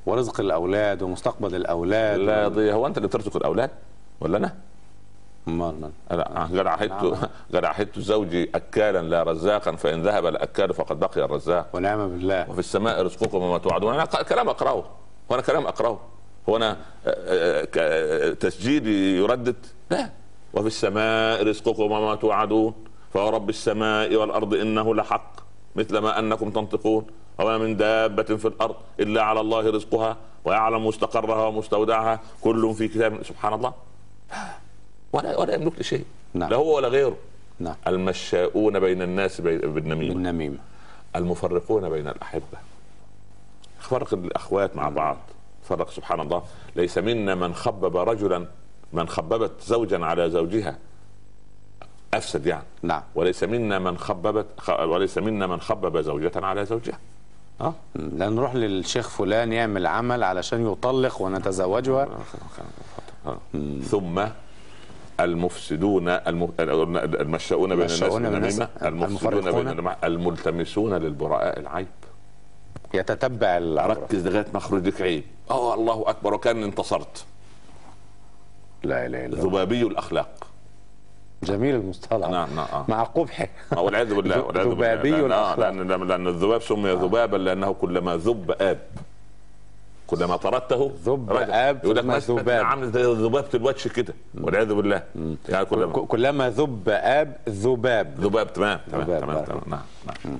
ورزق 0.05 0.39
الأولاد 0.39 1.01
ومستقبل 1.01 1.55
الأولاد. 1.55 2.19
لا 2.19 2.43
يضيع 2.43 2.73
هو 2.73 2.87
أنت 2.87 2.97
اللي 2.97 3.07
بترزق 3.07 3.35
الأولاد 3.35 3.69
ولا 4.19 4.37
أنا؟ 4.37 4.55
أنا 5.47 5.91
قد 7.53 7.65
عهدت 7.65 7.99
زوجي 7.99 8.49
أكالا 8.55 9.01
لا 9.01 9.23
رزاقا 9.23 9.75
فإن 9.75 10.03
ذهب 10.03 10.25
الأكال 10.25 10.73
فقد 10.73 10.99
بقي 10.99 11.25
الرزاق. 11.25 11.69
ونعم 11.73 12.07
بالله. 12.09 12.49
وفي 12.49 12.59
السماء 12.59 13.01
رزقكم 13.01 13.37
وما 13.37 13.57
توعدون. 13.57 13.93
أنا 13.93 14.05
كلام 14.05 14.49
أقرأه. 14.49 14.85
وأنا 15.29 15.41
كلام 15.41 15.67
أقرأه. 15.67 15.99
هو 16.49 16.57
أنا 16.57 16.71
آه، 16.71 16.77
آه، 17.07 17.67
آه، 17.77 18.33
تسجيلي 18.33 19.17
يردد؟ 19.17 19.65
لا. 19.91 20.09
وفي 20.53 20.67
السماء 20.67 21.47
رزقكم 21.47 21.91
وما 21.91 22.15
توعدون. 22.15 22.73
فورب 23.13 23.49
السماء 23.49 24.15
والأرض 24.15 24.53
إنه 24.53 24.95
لحق 24.95 25.31
مثل 25.75 25.97
ما 25.97 26.19
أنكم 26.19 26.51
تنطقون. 26.51 27.05
وما 27.39 27.57
من 27.57 27.77
دابة 27.77 28.23
في 28.23 28.47
الأرض 28.47 28.75
إلا 28.99 29.21
على 29.23 29.39
الله 29.39 29.69
رزقها 29.69 30.17
ويعلم 30.45 30.87
مستقرها 30.87 31.45
ومستودعها. 31.45 32.19
كل 32.41 32.73
في 32.73 32.87
كتاب 32.87 33.23
سبحان 33.23 33.53
الله. 33.53 33.73
ولا 35.15 35.37
ولا 35.39 35.53
يملك 35.53 35.79
لشيء. 35.79 36.05
نعم. 36.33 36.49
لا 36.49 36.55
هو 36.57 36.75
ولا 36.75 36.87
غيره. 36.87 37.17
نعم. 37.59 37.75
المشاؤون 37.87 38.79
بين 38.79 39.01
الناس 39.01 39.41
بالنميمة. 39.41 40.13
بالنميمة. 40.13 40.57
المفرقون 41.15 41.89
بين 41.89 42.07
الأحبة. 42.07 42.57
فرق 43.79 44.13
الأخوات 44.13 44.75
مع 44.75 44.89
بعض. 44.89 45.17
فرق 45.69 45.89
سبحان 45.89 46.19
الله. 46.19 46.43
ليس 46.75 46.97
منا 46.97 47.35
من 47.35 47.53
خبب 47.53 47.97
رجلا 47.97 48.47
من 48.93 49.07
خببت 49.07 49.51
زوجا 49.65 50.05
على 50.05 50.29
زوجها. 50.29 50.77
أفسد 52.13 52.45
يعني. 52.45 52.63
نعم. 52.83 53.01
وليس 53.15 53.43
منا 53.43 53.79
من 53.79 53.97
خببت 53.97 54.45
خ- 54.57 54.79
وليس 54.79 55.17
منا 55.17 55.47
من 55.47 55.59
خبب 55.61 56.01
زوجة 56.01 56.31
على 56.35 56.65
زوجها. 56.65 56.99
آه؟ 57.61 57.73
لا 57.95 58.29
نروح 58.29 58.55
للشيخ 58.55 59.09
فلان 59.09 59.53
يعمل 59.53 59.87
عمل 59.87 60.23
علشان 60.23 60.71
يطلق 60.71 61.21
ونتزوجها. 61.21 62.07
آه. 63.25 63.37
ثم 63.83 64.25
المفسدون 65.19 66.09
الم- 66.09 66.53
المشاؤون 66.97 67.69
بين 67.75 67.81
الناس 67.85 68.03
بالنميمة 68.03 68.69
المفسدون 68.81 69.51
بين. 69.51 69.67
النميمة، 69.67 69.95
الملتمسون 70.03 70.93
للبراء 70.93 71.59
العيب. 71.59 71.87
يتتبع 72.93 73.57
ركز 73.77 74.27
لغاية 74.27 74.45
ما 74.53 74.57
اخرج 74.57 74.87
لك 74.87 75.01
عيب. 75.01 75.23
آه 75.51 75.73
الله 75.73 76.03
أكبر 76.07 76.33
وكأن 76.33 76.63
انتصرت. 76.63 77.25
لا 78.83 79.05
إله 79.05 79.25
إلا 79.25 79.33
الله. 79.39 79.49
ذبابي 79.49 79.81
الأخلاق. 79.81 80.47
جميل 81.43 81.75
المصطلح. 81.75 82.29
نعم 82.29 82.55
نعم 82.55 82.67
آه. 82.73 82.85
مع 82.87 83.03
قبحه. 83.03 83.47
والعياذ 83.77 84.13
بالله 84.15 84.41
والعياذ 84.41 84.67
بالله. 84.69 84.93
ذبابي 84.93 85.25
الأخلاق. 85.25 85.59
لأن 85.69 86.07
لأن 86.07 86.27
الذباب 86.27 86.61
سمي 86.61 86.91
ذبابا 86.91 87.37
لأنه 87.37 87.73
كلما 87.73 88.17
ذب 88.17 88.51
آب. 88.51 88.79
كلما 90.07 90.35
طردته 90.37 90.91
ذب 91.05 91.31
رجع. 91.31 91.69
آب 91.69 91.83
يقول 91.85 91.95
لك 91.95 92.05
ذباب. 92.05 92.65
عامل 92.65 92.91
زي 92.91 93.03
ذبابة 93.03 93.49
الوجه 93.53 93.89
كده. 93.89 94.13
والعياذ 94.41 94.73
بالله. 94.73 95.03
يعني 95.49 95.65
كلما. 95.65 95.91
كلما 95.91 96.49
ذب 96.49 96.89
أب 96.89 97.35
ذباب. 97.49 98.15
ذباب. 98.19 98.53
تمام. 98.53 98.79
تمام. 98.91 99.01
ذباب، 99.03 99.21
تمام. 99.21 99.45
تمام. 99.45 99.61
نعم. 99.67 99.79
نعم. 100.25 100.39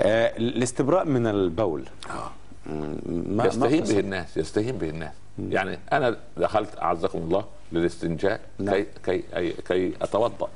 آه 0.00 0.36
الاستبراء 0.36 1.04
من 1.04 1.26
البول. 1.26 1.84
ما 3.06 3.44
يستهين 3.46 3.84
به 3.84 3.98
الناس 3.98 4.36
يستهين 4.36 4.78
به 4.78 4.88
الناس. 4.90 5.12
يعني 5.48 5.78
أنا 5.92 6.16
دخلت 6.36 6.78
أعزكم 6.82 7.18
الله 7.18 7.44
للاستنجاء 7.72 8.40
نعم. 8.58 8.74
كي 8.74 8.86
كي 9.04 9.22
أي- 9.22 9.60
كي 9.68 9.92
أتوضأ. 10.02 10.48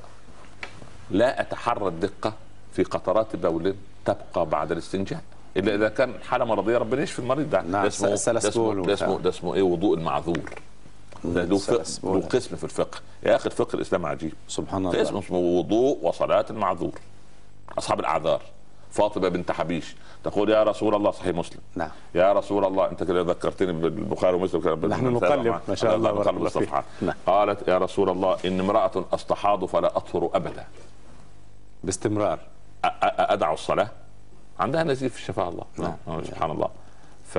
لا 1.10 1.40
أتحرى 1.40 1.88
الدقة 1.88 2.32
في 2.72 2.82
قطرات 2.82 3.36
بول 3.36 3.74
تبقى 4.04 4.46
بعد 4.46 4.72
الاستنجاء. 4.72 5.20
إلا 5.56 5.74
إذا 5.74 5.88
كان 5.88 6.14
حالة 6.28 6.44
مرضية 6.44 6.78
ربنا 6.78 7.02
يشفي 7.02 7.18
المريض 7.18 7.50
ده. 7.50 7.62
نعم، 7.62 7.82
ده 7.82 7.88
اسمه 7.88 8.08
ده 8.08 8.14
اسمه, 8.14 8.86
ده 8.86 8.92
اسمه, 8.94 9.18
ده 9.18 9.30
اسمه 9.30 9.54
إيه؟ 9.54 9.62
وضوء 9.62 9.98
المعذور. 9.98 10.38
ده 11.24 11.44
له 11.44 11.56
قسم 12.20 12.56
في 12.56 12.64
الفقه. 12.64 12.98
يا 13.22 13.36
أخي 13.36 13.46
الفقه 13.46 13.76
الاسلامي 13.76 14.06
عجيب. 14.06 14.32
سبحان 14.48 14.90
في 14.90 15.02
اسمه 15.02 15.08
الله. 15.10 15.20
اسمه 15.26 15.38
وضوء 15.38 15.98
وصلاة 16.02 16.46
المعذور. 16.50 16.92
أصحاب 17.78 18.00
الأعذار. 18.00 18.40
فاطمة 18.90 19.28
بنت 19.28 19.52
حبيش 19.52 19.96
تقول 20.24 20.50
يا 20.50 20.62
رسول 20.62 20.94
الله 20.94 21.10
صحيح 21.10 21.36
مسلم. 21.36 21.60
نعم. 21.74 21.88
يا 22.14 22.32
رسول 22.32 22.64
الله 22.64 22.90
أنت 22.90 23.02
كده 23.04 23.20
ذكرتني 23.22 23.72
بالبخاري 23.72 24.36
ومسلم. 24.36 24.86
نحن 24.86 25.06
نقلب 25.06 25.60
ما 25.68 25.74
شاء 25.74 25.96
الله 25.96 26.12
نقلب 26.12 26.36
الله. 26.36 26.46
الصفحات 26.46 26.84
نعم. 27.02 27.14
قالت 27.26 27.68
يا 27.68 27.78
رسول 27.78 28.10
الله 28.10 28.36
إن 28.44 28.60
امرأة 28.60 29.04
أستحاض 29.12 29.64
فلا 29.64 29.96
أطهر 29.96 30.30
أبدا. 30.34 30.66
باستمرار. 31.84 32.38
أ- 32.38 32.86
أ- 32.86 32.90
ادع 33.02 33.52
الصلاة. 33.52 33.88
عندها 34.58 34.84
نزيف 34.84 35.14
في 35.14 35.22
شفاء 35.22 35.48
الله. 35.48 35.64
نعم. 35.78 35.96
آه، 36.08 36.22
سبحان 36.22 36.50
الله. 36.50 36.68
ف 37.24 37.38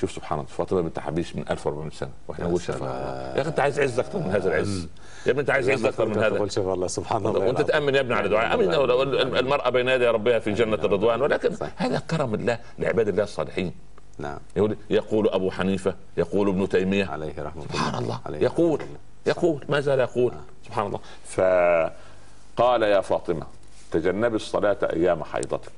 شوف 0.00 0.10
سبحان 0.10 0.38
الله 0.38 0.50
فاطمه 0.50 0.80
بنت 0.80 0.98
حبيش 0.98 1.36
من 1.36 1.44
1400 1.50 1.90
سنة 1.90 2.10
وإحنا 2.28 2.44
نقول 2.44 2.60
شفاء. 2.60 2.76
الله. 2.76 3.36
يا 3.36 3.40
أخي 3.40 3.48
أنت 3.50 3.60
عايز 3.60 3.80
عز 3.80 3.98
أكثر 3.98 4.18
من 4.18 4.30
هذا 4.30 4.48
العز. 4.48 4.88
يا 5.26 5.30
ابني 5.30 5.40
أنت 5.40 5.50
عايز 5.50 5.70
عز 5.70 5.84
أكثر 5.84 6.06
من 6.06 6.18
هذا. 6.18 6.36
تقول 6.36 6.52
شوف 6.52 6.68
الله 6.68 6.86
سبحان 6.86 7.26
الله. 7.26 7.40
وأنت. 7.40 7.60
تأمن 7.60 7.94
يا 7.94 8.00
ابني 8.00 8.14
على 8.14 8.28
دعاء 8.28 8.54
أمن 8.54 8.64
لو 8.64 9.02
المرأة 9.38 9.70
بين 9.70 9.88
يدي 9.88 10.06
ربها 10.06 10.38
في 10.38 10.52
جنة 10.52 10.74
الرضوان 10.74 11.22
ولكن 11.22 11.56
هذا 11.76 11.98
كرم 11.98 12.34
الله 12.34 12.58
لعباد 12.78 13.08
الله 13.08 13.22
الصالحين. 13.22 13.72
نعم. 14.18 14.38
يقول 14.56 14.76
يقول 14.90 15.28
أبو 15.28 15.50
حنيفة 15.50 15.94
يقول 16.16 16.48
ابن 16.48 16.68
تيمية. 16.68 17.04
عليه 17.04 17.42
رحمة 17.42 17.62
الله. 17.62 17.74
سبحان 17.74 18.02
الله. 18.02 18.20
يقول 18.28 18.82
يقول 19.26 19.64
ما 19.68 19.80
زال 19.80 20.00
يقول. 20.00 20.32
سبحان 20.66 20.86
الله. 20.86 21.00
فقال 21.24 22.82
يا 22.82 23.00
فاطمة 23.00 23.46
تجنبي 23.90 24.36
الصلاة 24.36 24.78
أيام 24.82 25.24
حيضتك. 25.24 25.72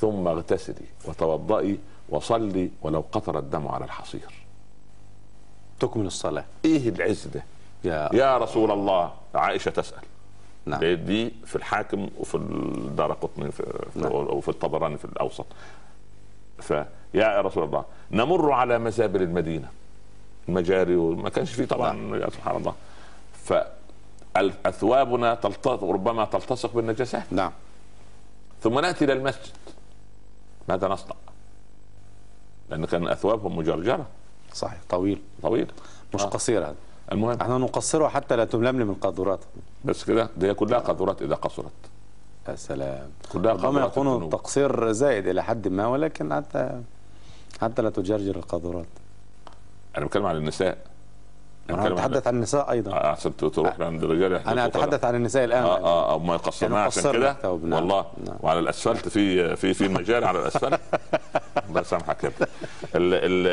ثم 0.00 0.28
اغتسلي 0.28 0.86
وتوضئي 1.04 1.78
وصلي 2.08 2.70
ولو 2.82 3.04
قطر 3.12 3.38
الدم 3.38 3.68
على 3.68 3.84
الحصير. 3.84 4.34
تكمل 5.80 6.06
الصلاة. 6.06 6.44
إيه 6.64 6.88
العز 6.88 7.26
ده 7.26 7.42
يا 7.84 8.08
يا 8.12 8.38
رسول 8.38 8.70
الله 8.70 9.12
عائشة 9.34 9.70
تسأل. 9.70 10.02
نعم. 10.66 10.80
دي- 10.84 11.32
في 11.46 11.56
الحاكم 11.56 12.08
وفي 12.18 12.34
الدار 12.34 13.12
قطني 13.12 13.50
في 13.52 13.62
نعم. 13.94 14.12
وفي 14.12 14.48
الطبراني 14.48 14.96
في 14.98 15.04
الأوسط. 15.04 15.46
فيا 16.60 17.40
رسول 17.40 17.64
الله 17.64 17.84
نمر 18.10 18.52
على 18.52 18.78
مزابل 18.78 19.22
المدينة. 19.22 19.68
المجاري 20.48 20.96
وما 20.96 21.28
كانش 21.30 21.52
فيه 21.52 21.64
طبعا 21.64 22.16
يا 22.16 22.30
سبحان 22.30 22.56
الله. 22.56 22.74
فاثوابنا 24.34 25.34
تلتصق 25.34 25.84
ربما 25.84 26.24
تلتصق 26.24 26.74
بالنجاسات. 26.74 27.32
نعم. 27.32 27.52
ثم 28.62 28.78
نأتي 28.78 29.04
إلى 29.04 29.12
المسجد. 29.12 29.52
ماذا 30.68 30.88
نصنع؟ 30.88 31.14
لأن 32.70 32.84
كان 32.84 33.08
أثوابهم 33.08 33.56
مجرجرة. 33.56 34.06
صحيح 34.52 34.80
طويل. 34.88 35.22
طويله 35.42 35.72
مش 36.14 36.22
آه. 36.22 36.26
قصير 36.26 36.64
هذا. 36.64 36.74
المهم. 37.12 37.38
إحنا 37.40 37.58
نقصره 37.58 38.08
حتى 38.08 38.36
لا 38.36 38.44
تململم 38.44 38.90
القاذورات 38.90 39.40
بس 39.84 40.04
كده 40.04 40.28
دي 40.36 40.54
كلها 40.54 40.78
قاذورات 40.78 41.22
إذا 41.22 41.34
قصرت. 41.34 41.72
يا 42.48 42.56
سلام. 42.56 43.10
كلها 43.32 43.52
ربما 43.52 43.84
يكون. 43.84 44.22
التقصير 44.22 44.92
زائد 44.92 45.26
إلى 45.26 45.42
حد 45.42 45.68
ما 45.68 45.86
ولكن 45.86 46.34
حتى 46.34 46.82
حتى 47.60 47.82
لا 47.82 47.90
تجرجر 47.90 48.36
القاذورات. 48.36 48.86
أنا 49.96 50.06
بتكلم 50.06 50.26
عن 50.26 50.36
النساء. 50.36 50.78
أنا 51.74 51.94
أتحدث 51.94 52.26
عن 52.26 52.34
النساء 52.36 52.70
أيضا. 52.70 52.92
آه، 52.92 53.06
عشان 53.06 53.36
تروح 53.36 53.80
عند 53.80 54.04
الرجال 54.04 54.34
أنا 54.34 54.66
أتحدث 54.66 55.04
عن 55.04 55.14
النساء 55.14 55.44
الآن. 55.44 55.62
آه 55.62 55.78
آه, 55.78 56.14
آه 56.14 56.18
ما 56.18 56.34
يقصرناها 56.34 56.76
يعني 56.78 56.86
عشان 56.86 57.12
كده؟ 57.12 57.36
نعم. 57.42 57.72
والله. 57.72 58.06
نعم. 58.26 58.36
وعلى 58.40 58.58
الأسفلت 58.58 59.08
في 59.08 59.56
في 59.56 59.74
في 59.74 59.88
مجال 59.88 60.24
على 60.24 60.38
الاسفلت 60.42 60.80
الله 61.68 61.80
يسامحك 61.80 62.24
يا 62.24 62.28
ابني. 62.28 62.48
ال 62.94 63.14
ال 63.14 63.46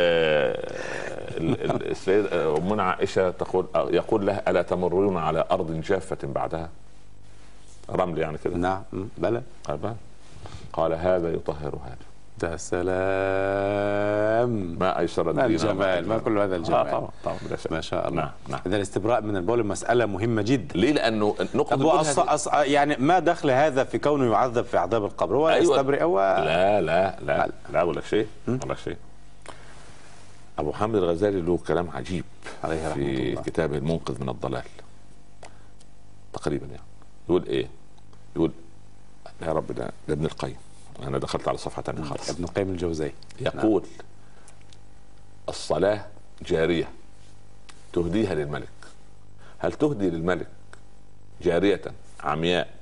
ال- 1.37 1.71
ال- 1.71 1.91
السيدة 1.91 2.57
امنا 2.57 2.83
عائشة 2.83 3.29
تقول 3.31 3.65
يقول 3.75 4.25
لها 4.25 4.49
ألا 4.49 4.61
تمرون 4.61 5.17
على 5.17 5.45
أرض 5.51 5.71
جافة 5.81 6.17
بعدها؟ 6.23 6.69
رمل 7.91 8.17
يعني 8.17 8.37
كده. 8.37 8.57
نعم. 8.57 8.81
م، 8.93 9.03
بلى. 9.17 9.41
قال 9.67 9.77
بلى. 9.77 9.95
قال 10.73 10.93
هذا 10.93 11.33
يطهر 11.33 11.75
هذا 11.85 12.06
يا 12.43 12.57
سلام. 12.57 12.87
ما 14.79 14.99
أيسر 14.99 15.23
ما 15.23 15.31
الدين 15.31 15.45
الجمال 15.45 16.07
ما 16.07 16.17
كل 16.17 16.39
هذا 16.39 16.55
آه 16.55 16.57
الجمال. 16.57 16.91
طبعا 16.91 17.09
طبعا 17.23 17.37
بلا 17.47 17.57
شك. 17.57 17.71
ما 17.71 17.81
شاء 17.81 18.07
الله. 18.07 18.21
نعم 18.21 18.31
نعم. 18.47 18.59
إذا 18.65 18.75
الاستبراء 18.75 19.21
من 19.21 19.37
البول 19.37 19.65
مسألة 19.65 20.05
مهمة 20.05 20.41
جدا. 20.41 20.79
ليه؟ 20.79 20.91
لأنه 20.91 21.35
نقطة 21.55 21.75
هو 21.75 21.91
أص... 21.91 22.19
أص... 22.19 22.47
يعني 22.47 22.95
ما 22.99 23.19
دخل 23.19 23.51
هذا 23.51 23.83
في 23.83 23.97
كونه 23.97 24.31
يعذب 24.31 24.65
في 24.65 24.77
عذاب 24.77 25.05
القبر؟ 25.05 25.35
هو 25.35 25.49
أيوة. 25.49 25.73
يستبرئ 25.73 26.03
هو 26.03 26.19
لا 26.45 26.81
لا 26.81 27.15
لا. 27.21 27.47
لا. 27.47 27.51
لا 27.73 27.83
ولا 27.83 28.01
شيء 28.01 28.27
ولا 28.47 28.75
شيء. 28.75 28.97
أبو 30.59 30.71
حامد 30.71 30.95
الغزالي 30.95 31.41
له 31.41 31.57
كلام 31.67 31.89
عجيب 31.89 32.25
عليه 32.63 32.89
رحمة 32.89 33.03
في 33.03 33.29
الله. 33.29 33.41
كتابه 33.41 33.77
المنقذ 33.77 34.21
من 34.21 34.29
الضلال. 34.29 34.63
تقريبا 36.33 36.65
يعني. 36.65 36.81
يقول 37.29 37.45
إيه؟ 37.45 37.67
يقول 38.35 38.51
يا 39.41 39.53
رب 39.53 39.71
ده 39.71 39.91
ابن 40.09 40.25
القيم. 40.25 40.55
أنا 41.03 41.17
دخلت 41.17 41.47
على 41.47 41.57
صفحة 41.57 41.81
ثانية 41.81 42.03
خالص 42.03 42.29
ابن 42.29 42.45
قيم 42.45 42.69
الجوزي. 42.69 43.11
يقول 43.41 43.83
الصلاة 45.49 46.05
جارية. 46.41 46.89
تهديها 47.93 48.35
للملك. 48.35 48.67
هل 49.59 49.73
تهدي 49.73 50.09
للملك 50.09 50.47
جارية 51.41 51.81
عمياء 52.19 52.73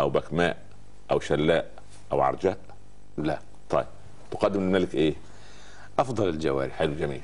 أو 0.00 0.10
بكماء 0.10 0.56
أو 1.10 1.20
شلاء 1.20 1.70
أو 2.12 2.20
عرجاء؟ 2.20 2.58
لا. 3.18 3.38
طيب 3.70 3.86
تقدم 4.30 4.60
للملك 4.60 4.94
إيه؟ 4.94 5.14
أفضل 5.98 6.28
الجوارح 6.28 6.72
حلو 6.74 6.94
جميل. 6.94 7.22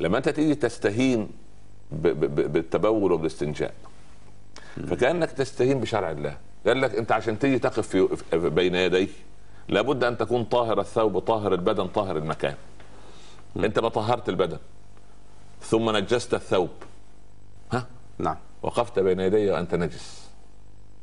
لما 0.00 0.18
أنت 0.18 0.28
تيجي 0.28 0.54
تستهين 0.54 1.28
ب- 1.92 2.06
ب- 2.06 2.34
ب- 2.34 2.52
بالتبول 2.52 3.12
وبالاستنجاء 3.12 3.74
فكأنك 4.90 5.30
تستهين 5.32 5.80
بشرع 5.80 6.10
الله. 6.10 6.36
قال 6.66 6.80
لك 6.80 6.94
أنت 6.94 7.12
عشان 7.12 7.38
تيجي 7.38 7.58
تقف 7.58 7.88
في- 7.88 8.36
بين 8.50 8.74
يديه 8.74 9.08
لابد 9.68 10.04
أن 10.04 10.18
تكون 10.18 10.44
طاهر 10.44 10.80
الثوب 10.80 11.18
طاهر 11.18 11.54
البدن 11.54 11.86
طاهر 11.86 12.16
المكان. 12.16 12.54
أنت 13.56 13.78
ما 13.78 13.88
طهرت 13.88 14.28
البدن 14.28 14.58
ثم 15.60 15.96
نجست 15.96 16.34
الثوب. 16.34 16.70
ها؟ 17.72 17.86
نعم. 18.18 18.36
وقفت 18.62 18.98
بين 18.98 19.20
يدي 19.20 19.50
وأنت 19.50 19.74
نجس. 19.74 20.30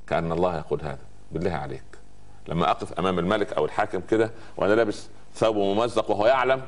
كأن 0.08 0.32
الله 0.32 0.58
يقول 0.58 0.82
هذا. 0.82 1.06
بالله 1.32 1.52
عليك. 1.52 1.84
لما 2.48 2.72
أقف 2.72 2.94
أمام 3.00 3.20
الملك 3.20 3.54
أو 3.54 3.66
الحاكم 3.66 4.02
كده 4.10 4.32
وأنا 4.58 4.74
لابس 4.74 5.08
ثوب 5.36 5.56
ممزق 5.56 6.12
وهو 6.12 6.28
يعلم 6.28 6.62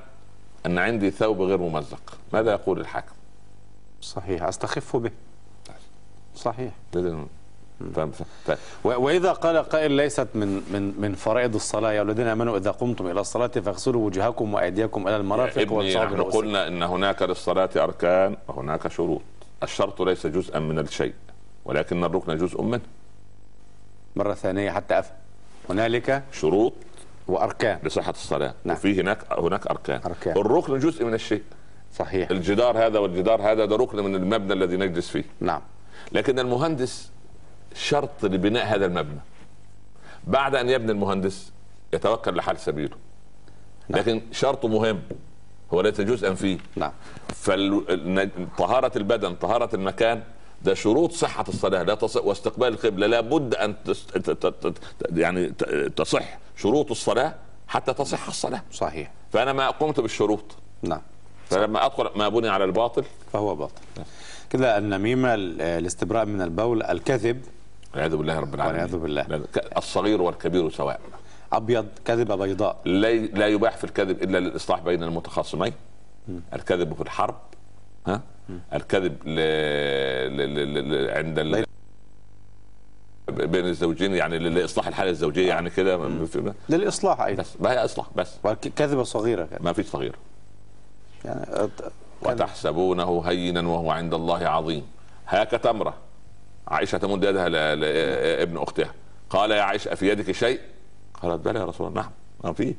أن 0.65 0.77
عندي 0.77 1.11
ثوب 1.11 1.41
غير 1.41 1.57
ممزق 1.57 2.17
ماذا 2.33 2.51
يقول 2.51 2.79
الحاكم؟ 2.79 3.15
صحيح. 4.01 4.43
أستخف 4.43 4.95
به. 4.95 5.11
صحيح. 6.35 6.73
لازم 6.93 7.25
فاهم 7.95 8.11
ف- 8.11 8.51
و- 8.83 9.01
وإذا 9.05 9.31
قال 9.31 9.57
قائل 9.57 9.91
ليست 9.91 10.27
من 10.35 10.47
من 10.73 10.93
من 11.01 11.13
فرائض 11.15 11.55
الصلاة 11.55 11.91
يا 11.93 12.01
الذين 12.01 12.27
آمنوا 12.27 12.57
إذا 12.57 12.71
قمتم 12.71 13.07
إلى 13.07 13.19
الصلاة 13.21 13.47
فاغسلوا 13.47 14.05
وجوهكم 14.05 14.53
وأيديكم 14.53 15.07
إلى 15.07 15.15
المرافق 15.17 15.71
وامسحوا 15.71 16.05
نحن. 16.05 16.21
قلنا 16.21 16.67
إن 16.67 16.83
هناك 16.83 17.21
للصلاة 17.21 17.69
أركان 17.75 18.37
وهناك 18.47 18.87
شروط. 18.87 19.21
الشرط 19.63 20.01
ليس 20.01 20.27
جزءا 20.27 20.59
من 20.59 20.79
الشيء 20.79 21.13
ولكن 21.65 22.03
الركن 22.03 22.37
جزء 22.37 22.61
منه. 22.61 22.81
مرة 24.15 24.33
ثانية 24.33 24.71
حتى 24.71 24.99
افهم 24.99 25.15
هنالك 25.69 26.23
شروط 26.31 26.73
وأركان. 27.27 27.79
لصحة 27.83 28.11
الصلاة 28.11 28.53
نعم. 28.63 28.75
وفي 28.75 29.01
هناك 29.01 29.17
هناك 29.39 29.67
أركان. 29.67 30.01
أركان. 30.05 30.37
الركن 30.37 30.79
جزء 30.79 31.05
من 31.05 31.13
الشيء. 31.13 31.41
صحيح. 31.95 32.29
الجدار 32.31 32.77
هذا 32.87 32.99
والجدار 32.99 33.41
هذا 33.41 33.65
ده 33.65 33.75
ركن 33.75 34.03
من 34.03 34.15
المبنى 34.15 34.53
الذي 34.53 34.77
نجلس 34.77 35.09
فيه. 35.09 35.23
نعم. 35.39 35.61
لكن 36.11 36.39
المهندس 36.39 37.09
شرط 37.77 38.25
لبناء 38.25 38.65
هذا 38.65 38.85
المبنى. 38.85 39.19
بعد 40.27 40.55
أن 40.55 40.69
يبني 40.69 40.91
المهندس 40.91 41.51
يتوكل 41.93 42.35
لحال 42.35 42.59
سبيله. 42.59 42.97
لكن 43.89 44.21
شرطه 44.31 44.67
مهم. 44.67 45.01
هو 45.73 45.81
ليس 45.81 46.01
جزءا 46.01 46.33
فيه. 46.33 46.57
نعم. 46.75 46.91
فطهارة 47.29 48.97
البدن 48.97 49.35
طهارة 49.35 49.75
المكان 49.75 50.23
ده 50.61 50.73
شروط 50.73 51.11
صحة 51.11 51.45
الصلاة 51.49 51.83
لا 51.83 51.95
تصح 51.95 52.25
واستقبال 52.25 52.67
القبلة. 52.67 53.07
لابد 53.07 53.55
أن 53.55 53.75
تس... 53.85 54.05
ت... 54.05 54.29
ت... 54.29 54.45
ت... 54.67 54.77
يعني 55.15 55.47
ت... 55.47 55.63
تصح 55.97 56.37
شروط 56.55 56.91
الصلاة 56.91 57.35
حتى 57.67 57.93
تصح 57.93 58.27
الصلاة. 58.27 58.61
صحيح. 58.71 59.11
فأنا 59.33 59.53
ما 59.53 59.69
قمت 59.69 59.99
بالشروط. 59.99 60.55
نعم. 60.81 61.01
فلما 61.49 61.85
أدخل 61.85 62.09
ما 62.15 62.29
بني 62.29 62.49
على 62.49 62.63
الباطل. 62.63 63.03
فهو 63.33 63.55
باطل. 63.55 63.81
كده 64.49 64.77
النميمة 64.77 65.33
ال- 65.33 65.61
الاستبراء 65.61 66.25
من 66.25 66.41
البول 66.41 66.83
الكذب 66.83 67.41
والعياذ 67.97 68.15
بالله 68.15 68.39
رب 68.39 68.55
العالمين. 68.55 68.81
والعياذ 68.81 68.97
بالله. 68.97 69.41
الصغير 69.77 70.21
والكبير 70.21 70.69
سواء. 70.69 70.99
أبيض 71.53 71.87
كذبة 72.05 72.35
بيضاء. 72.35 72.77
لا 72.85 73.15
لا 73.15 73.47
يباح 73.47 73.77
في 73.77 73.83
الكذب 73.83 74.23
إلا 74.23 74.37
للإصلاح 74.37 74.79
بين 74.79 75.03
المتخاصمين. 75.03 75.73
الكذب 76.53 76.93
في 76.93 77.01
الحرب 77.01 77.35
ها؟ 78.07 78.21
الكذب 78.73 79.17
ل... 79.25 79.35
ل... 80.37 80.55
ل... 80.55 81.05
ل... 81.05 81.09
عند 81.09 81.39
ال... 81.39 81.65
بين 83.27 83.65
الزوجين 83.65 84.13
يعني 84.13 84.39
لإصلاح 84.39 84.87
الحاله 84.87 85.09
الزوجية 85.09 85.47
يعني 85.47 85.69
كده. 85.69 86.09
للإصلاح 86.69 87.21
أيضا. 87.21 87.41
بس 87.41 87.61
ما 87.61 87.71
هي 87.71 87.85
إصلاح 87.85 88.07
بس. 88.15 88.35
كذبة 88.75 89.03
صغيرة 89.03 89.45
كده. 89.45 89.59
ما 89.61 89.73
فيش 89.73 89.85
صغير. 89.85 90.15
يعني 91.25 91.45
أت-. 91.45 91.91
وتحسبونه 92.21 93.21
هينا 93.25 93.61
وهو 93.61 93.91
عند 93.91 94.13
الله 94.13 94.47
عظيم. 94.47 94.83
هاك 95.27 95.51
تمره 95.51 96.06
عائشة 96.67 96.97
تمد 96.97 97.23
يدها 97.23 97.49
لابن 97.75 98.57
أختها. 98.57 98.93
قال 99.29 99.51
يا 99.51 99.61
عائشة 99.61 99.95
في 99.95 100.09
يدك 100.09 100.31
شيء؟ 100.31 100.59
قالت 101.21 101.45
بلى 101.45 101.59
يا 101.59 101.65
رسول 101.65 101.87
الله 101.87 102.01
نعم 102.01 102.11
ما 102.43 102.53
في. 102.53 102.75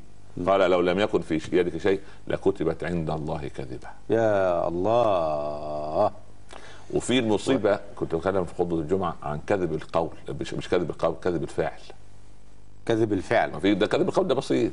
قال 0.46 0.70
لو 0.70 0.80
لم 0.80 1.00
يكن 1.00 1.20
في 1.20 1.40
يدك 1.52 1.78
شيء 1.78 2.00
لكتبت 2.28 2.84
عند 2.84 3.10
الله 3.10 3.48
كذبه 3.48 3.88
يا 4.10 4.68
الله. 4.68 6.12
وفي 6.94 7.18
المصيبه 7.18 7.80
كنت 7.96 8.14
بتكلم 8.14 8.44
في 8.44 8.54
خطبة 8.54 8.76
الجمعة 8.76 9.16
عن 9.22 9.40
كذب 9.46 9.74
القول 9.74 10.10
مش 10.40 10.54
مش 10.54 10.68
كذب 10.68 10.90
القول 10.90 11.14
كذب 11.24 11.42
الفعل. 11.42 11.80
كذب 12.86 13.12
الفعل. 13.12 13.50
ما 13.50 13.58
في 13.58 13.74
ده 13.74 13.86
كذب 13.86 14.08
القول 14.08 14.28
ده 14.28 14.34
بسيط. 14.34 14.72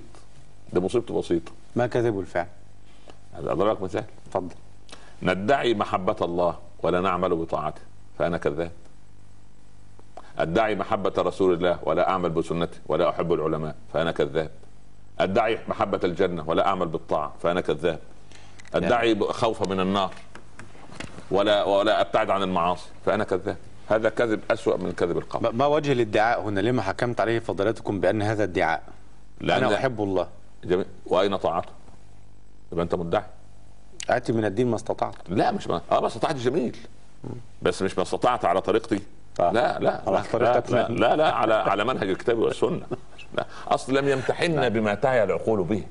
ده 0.74 0.82
مصيبته 0.82 1.20
بسيطة. 1.20 1.52
ما 1.76 1.88
كذب 1.88 2.20
الفعل؟ 2.20 2.48
اضرب 3.36 3.70
لك 3.70 3.82
مثال؟ 3.82 4.04
اتفضل 4.28 4.56
ندعي 5.24 5.74
محبة 5.74 6.16
الله 6.22 6.58
ولا 6.84 7.02
نعمل 7.02 7.36
بطاعته 7.36 7.82
فأنا 8.20 8.38
كذاب. 8.38 8.72
أدعي 10.40 10.76
محبة 10.76 11.14
رسول 11.18 11.54
الله 11.54 11.80
ولا 11.84 12.10
أعمل 12.10 12.30
بسنته 12.30 12.78
ولا 12.88 13.10
أحب 13.10 13.34
العلماء 13.34 13.76
فأنا 13.94 14.12
كذاب. 14.12 14.50
أدعي 15.20 15.60
محبة 15.68 16.00
الجنة 16.04 16.50
ولا 16.50 16.68
أعمل 16.68 16.88
بالطاعة 16.88 17.34
فأنا 17.44 17.62
كذاب. 17.62 18.00
أدعي 18.76 19.20
خوفا 19.20 19.68
من 19.70 19.80
النار 19.80 20.14
ولا 21.32 21.64
ولا 21.64 22.02
أبتعد 22.02 22.30
عن 22.30 22.44
المعاصي 22.44 22.90
فأنا 23.06 23.24
كذاب. 23.24 23.58
هذا 23.88 24.10
كذب 24.10 24.40
أسوأ 24.52 24.78
من 24.78 24.92
كذب 24.92 25.18
القول 25.18 25.56
ما- 25.56 25.66
وجه 25.66 25.92
الادعاء 25.92 26.42
هنا؟ 26.42 26.60
لما 26.60 26.82
حكمت 26.82 27.22
عليه 27.22 27.40
فضيلتكم 27.40 28.00
بأن 28.00 28.22
هذا 28.22 28.44
ادعاء 28.44 28.84
لأن 29.42 29.64
أنا 29.64 29.76
أحب 29.76 30.02
الله. 30.02 30.28
جميل. 30.64 30.86
وأين 31.06 31.36
طاعته؟ 31.36 31.72
يبقى 32.72 32.84
أنت 32.84 32.96
مدعي. 32.96 33.24
آتي 34.10 34.34
من 34.34 34.46
الدين 34.46 34.68
ما 34.68 34.76
استطعت. 34.76 35.16
لا 35.30 35.52
مش 35.52 35.68
ما. 35.68 35.82
آه 35.92 36.00
ما 36.00 36.08
استطعت 36.08 36.36
جميل. 36.36 36.78
بس 37.62 37.82
مش 37.82 37.98
ما 37.98 38.04
استطعت 38.04 38.46
على 38.46 38.62
طريقتي. 38.62 39.02
آه. 39.40 39.52
لا 39.52 39.80
لا 39.80 40.02
على 40.08 40.16
لا 40.18 40.24
طريقتك 40.34 40.72
لا, 40.72 40.88
لا. 40.90 41.16
لا, 41.16 41.32
على 41.32 41.54
على 41.54 41.84
منهج 41.84 42.10
الكتاب 42.10 42.38
والسنة. 42.38 42.82
لا 43.34 43.46
أصل 43.68 43.98
لم 43.98 44.08
يمتحنا 44.10 44.68
بما 44.68 44.94
تعي 44.96 45.24
العقول 45.24 45.64
به. 45.64 45.84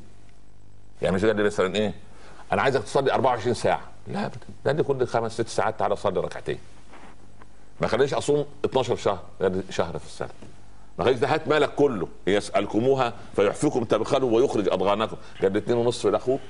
يعني 1.02 1.16
مش 1.16 1.24
قال 1.24 1.36
لي 1.36 1.42
مثلا 1.42 1.74
إيه؟ 1.74 1.94
أنا 2.52 2.62
عايزك 2.62 2.82
تصلي 2.82 3.12
24 3.12 3.54
ساعة. 3.54 3.80
لا 4.06 4.30
ده 4.64 4.72
لي 4.72 4.82
كل 4.82 5.06
خمس 5.06 5.32
ست 5.32 5.48
ساعات 5.48 5.78
تعالى 5.78 5.96
صلي 5.96 6.20
ركعتين. 6.20 6.58
ما 7.80 7.86
خلينيش 7.86 8.14
أصوم 8.14 8.46
12 8.64 8.96
شهر 8.96 9.18
شهر 9.70 9.98
في 9.98 10.06
السنة. 10.06 10.28
ما 10.98 11.04
خلينيش 11.04 11.20
ده 11.20 11.28
هات 11.34 11.48
مالك 11.48 11.74
كله. 11.74 12.08
يسألكموها 12.26 13.12
فيحفيكم 13.36 13.84
تبخلوا 13.84 14.30
ويخرج 14.36 14.68
أضغانكم. 14.68 15.16
قال 15.42 15.56
2 15.56 15.78
ونص 15.78 16.06
لأخوك 16.06 16.40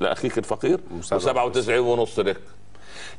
لأخيك 0.00 0.38
الفقير 0.38 0.80
و97 1.00 1.68
ونص 1.68 2.18
لك. 2.18 2.40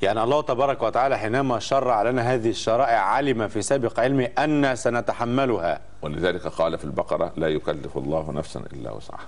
يعني 0.01 0.23
الله 0.23 0.41
تبارك 0.41 0.84
وتعالى 0.84 1.17
حينما 1.17 1.59
شرع 1.59 2.01
لنا 2.01 2.34
هذه 2.34 2.49
الشرائع 2.49 2.99
علم 2.99 3.47
في 3.47 3.61
سابق 3.61 3.99
علمه 3.99 4.29
أن 4.38 4.75
سنتحملها. 4.75 5.79
ولذلك 6.01 6.47
قال 6.47 6.77
في 6.77 6.84
البقرة 6.86 7.34
لا 7.38 7.47
يكلف 7.47 7.97
الله 7.97 8.31
نفسا 8.31 8.59
إلا 8.73 8.91
وسعها. 8.91 9.27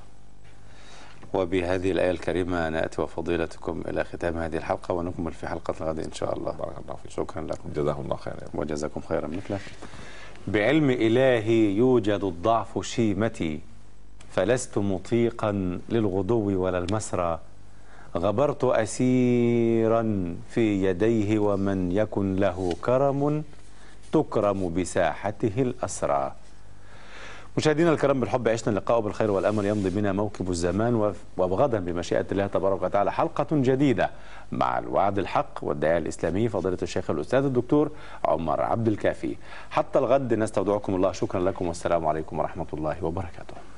وبهذه 1.34 1.92
الآية 1.92 2.12
الكريمة 2.12 2.70
نأتي 2.70 3.02
وفضيلتكم 3.02 3.84
إلى 3.88 4.04
ختام 4.04 4.38
هذه 4.38 4.58
الحلقة 4.58 4.94
ونكمل 4.94 5.34
في 5.34 5.48
حلقة 5.48 5.74
الغد 5.82 6.00
إن 6.00 6.12
شاء 6.12 6.38
الله. 6.38 6.52
بارك 6.52 6.74
الله 6.84 6.96
فيك. 6.96 7.12
شكرا 7.12 7.42
لكم. 7.42 7.70
جزاهم 7.76 8.04
الله 8.04 8.16
خيرا. 8.16 8.38
وجزاكم 8.54 9.02
خيرا 9.10 9.28
مثله. 9.28 9.60
بعلم 10.48 10.90
إلهي 10.90 11.76
يوجد 11.76 12.24
الضعف 12.24 12.80
شيمتي 12.82 13.60
فلست 14.32 14.78
مطيقا 14.78 15.80
للغدو 15.90 16.64
ولا 16.64 16.78
المسرى. 16.78 17.40
غبرت 18.18 18.64
أسيرا 18.64 20.36
في 20.50 20.86
يديه 20.86 21.40
ومن 21.40 21.92
يكن 21.92 22.36
له 22.36 22.74
كرم 22.82 23.44
تكرم 24.12 24.74
بساحته 24.74 25.62
الأسرى. 25.62 26.32
مشاهدينا 27.58 27.92
الكرام 27.94 28.20
بالحب 28.20 28.48
عشنا 28.48 28.70
اللقاء 28.70 29.00
بالخير 29.00 29.32
والأمل 29.32 29.66
يمضي 29.66 29.90
بنا 29.90 30.12
موكب 30.12 30.50
الزمان 30.50 31.14
وبغدا 31.38 31.80
بمشيئة 31.80 32.26
الله 32.32 32.48
تبارك 32.48 32.82
وتعالى 32.82 33.12
حلقة 33.12 33.48
جديدة 33.52 34.10
مع 34.52 34.80
الوعد 34.80 35.20
الحق 35.20 35.60
والدعاء 35.62 35.98
الإسلامي 35.98 36.50
فضيلة 36.50 36.78
الشيخ 36.82 37.10
الأستاذ 37.10 37.44
الدكتور 37.46 37.92
عمر 38.26 38.62
عبد 38.62 38.88
الكافي. 38.88 39.36
حتى 39.72 40.00
الغد 40.00 40.34
نستودعكم 40.34 40.96
الله 40.96 41.12
شكرا 41.12 41.42
لكم 41.42 41.68
والسلام 41.68 42.08
عليكم 42.08 42.40
ورحمة 42.40 42.68
الله 42.74 43.04
وبركاته. 43.04 43.75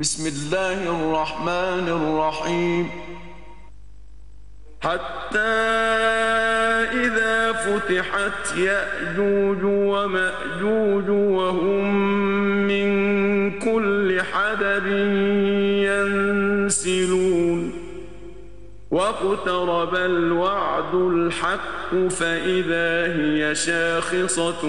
بسم 0.00 0.26
الله 0.26 0.78
الرحمن 0.96 1.88
الرحيم. 1.88 2.86
حتى 4.80 5.38
إذا 7.04 7.52
فتحت 7.52 8.56
يأجوج 8.56 9.64
ومأجوج 9.64 11.08
وهم 11.08 11.94
من 12.68 12.88
كل 13.58 14.22
حدب 14.32 14.86
ينسلون. 16.64 17.72
واقترب 18.90 19.94
الوعد 19.94 20.94
الحق 20.94 22.08
فإذا 22.10 23.16
هي 23.20 23.54
شاخصة 23.54 24.62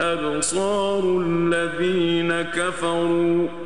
أبصار 0.00 1.22
الذين 1.26 2.42
كفروا. 2.42 3.65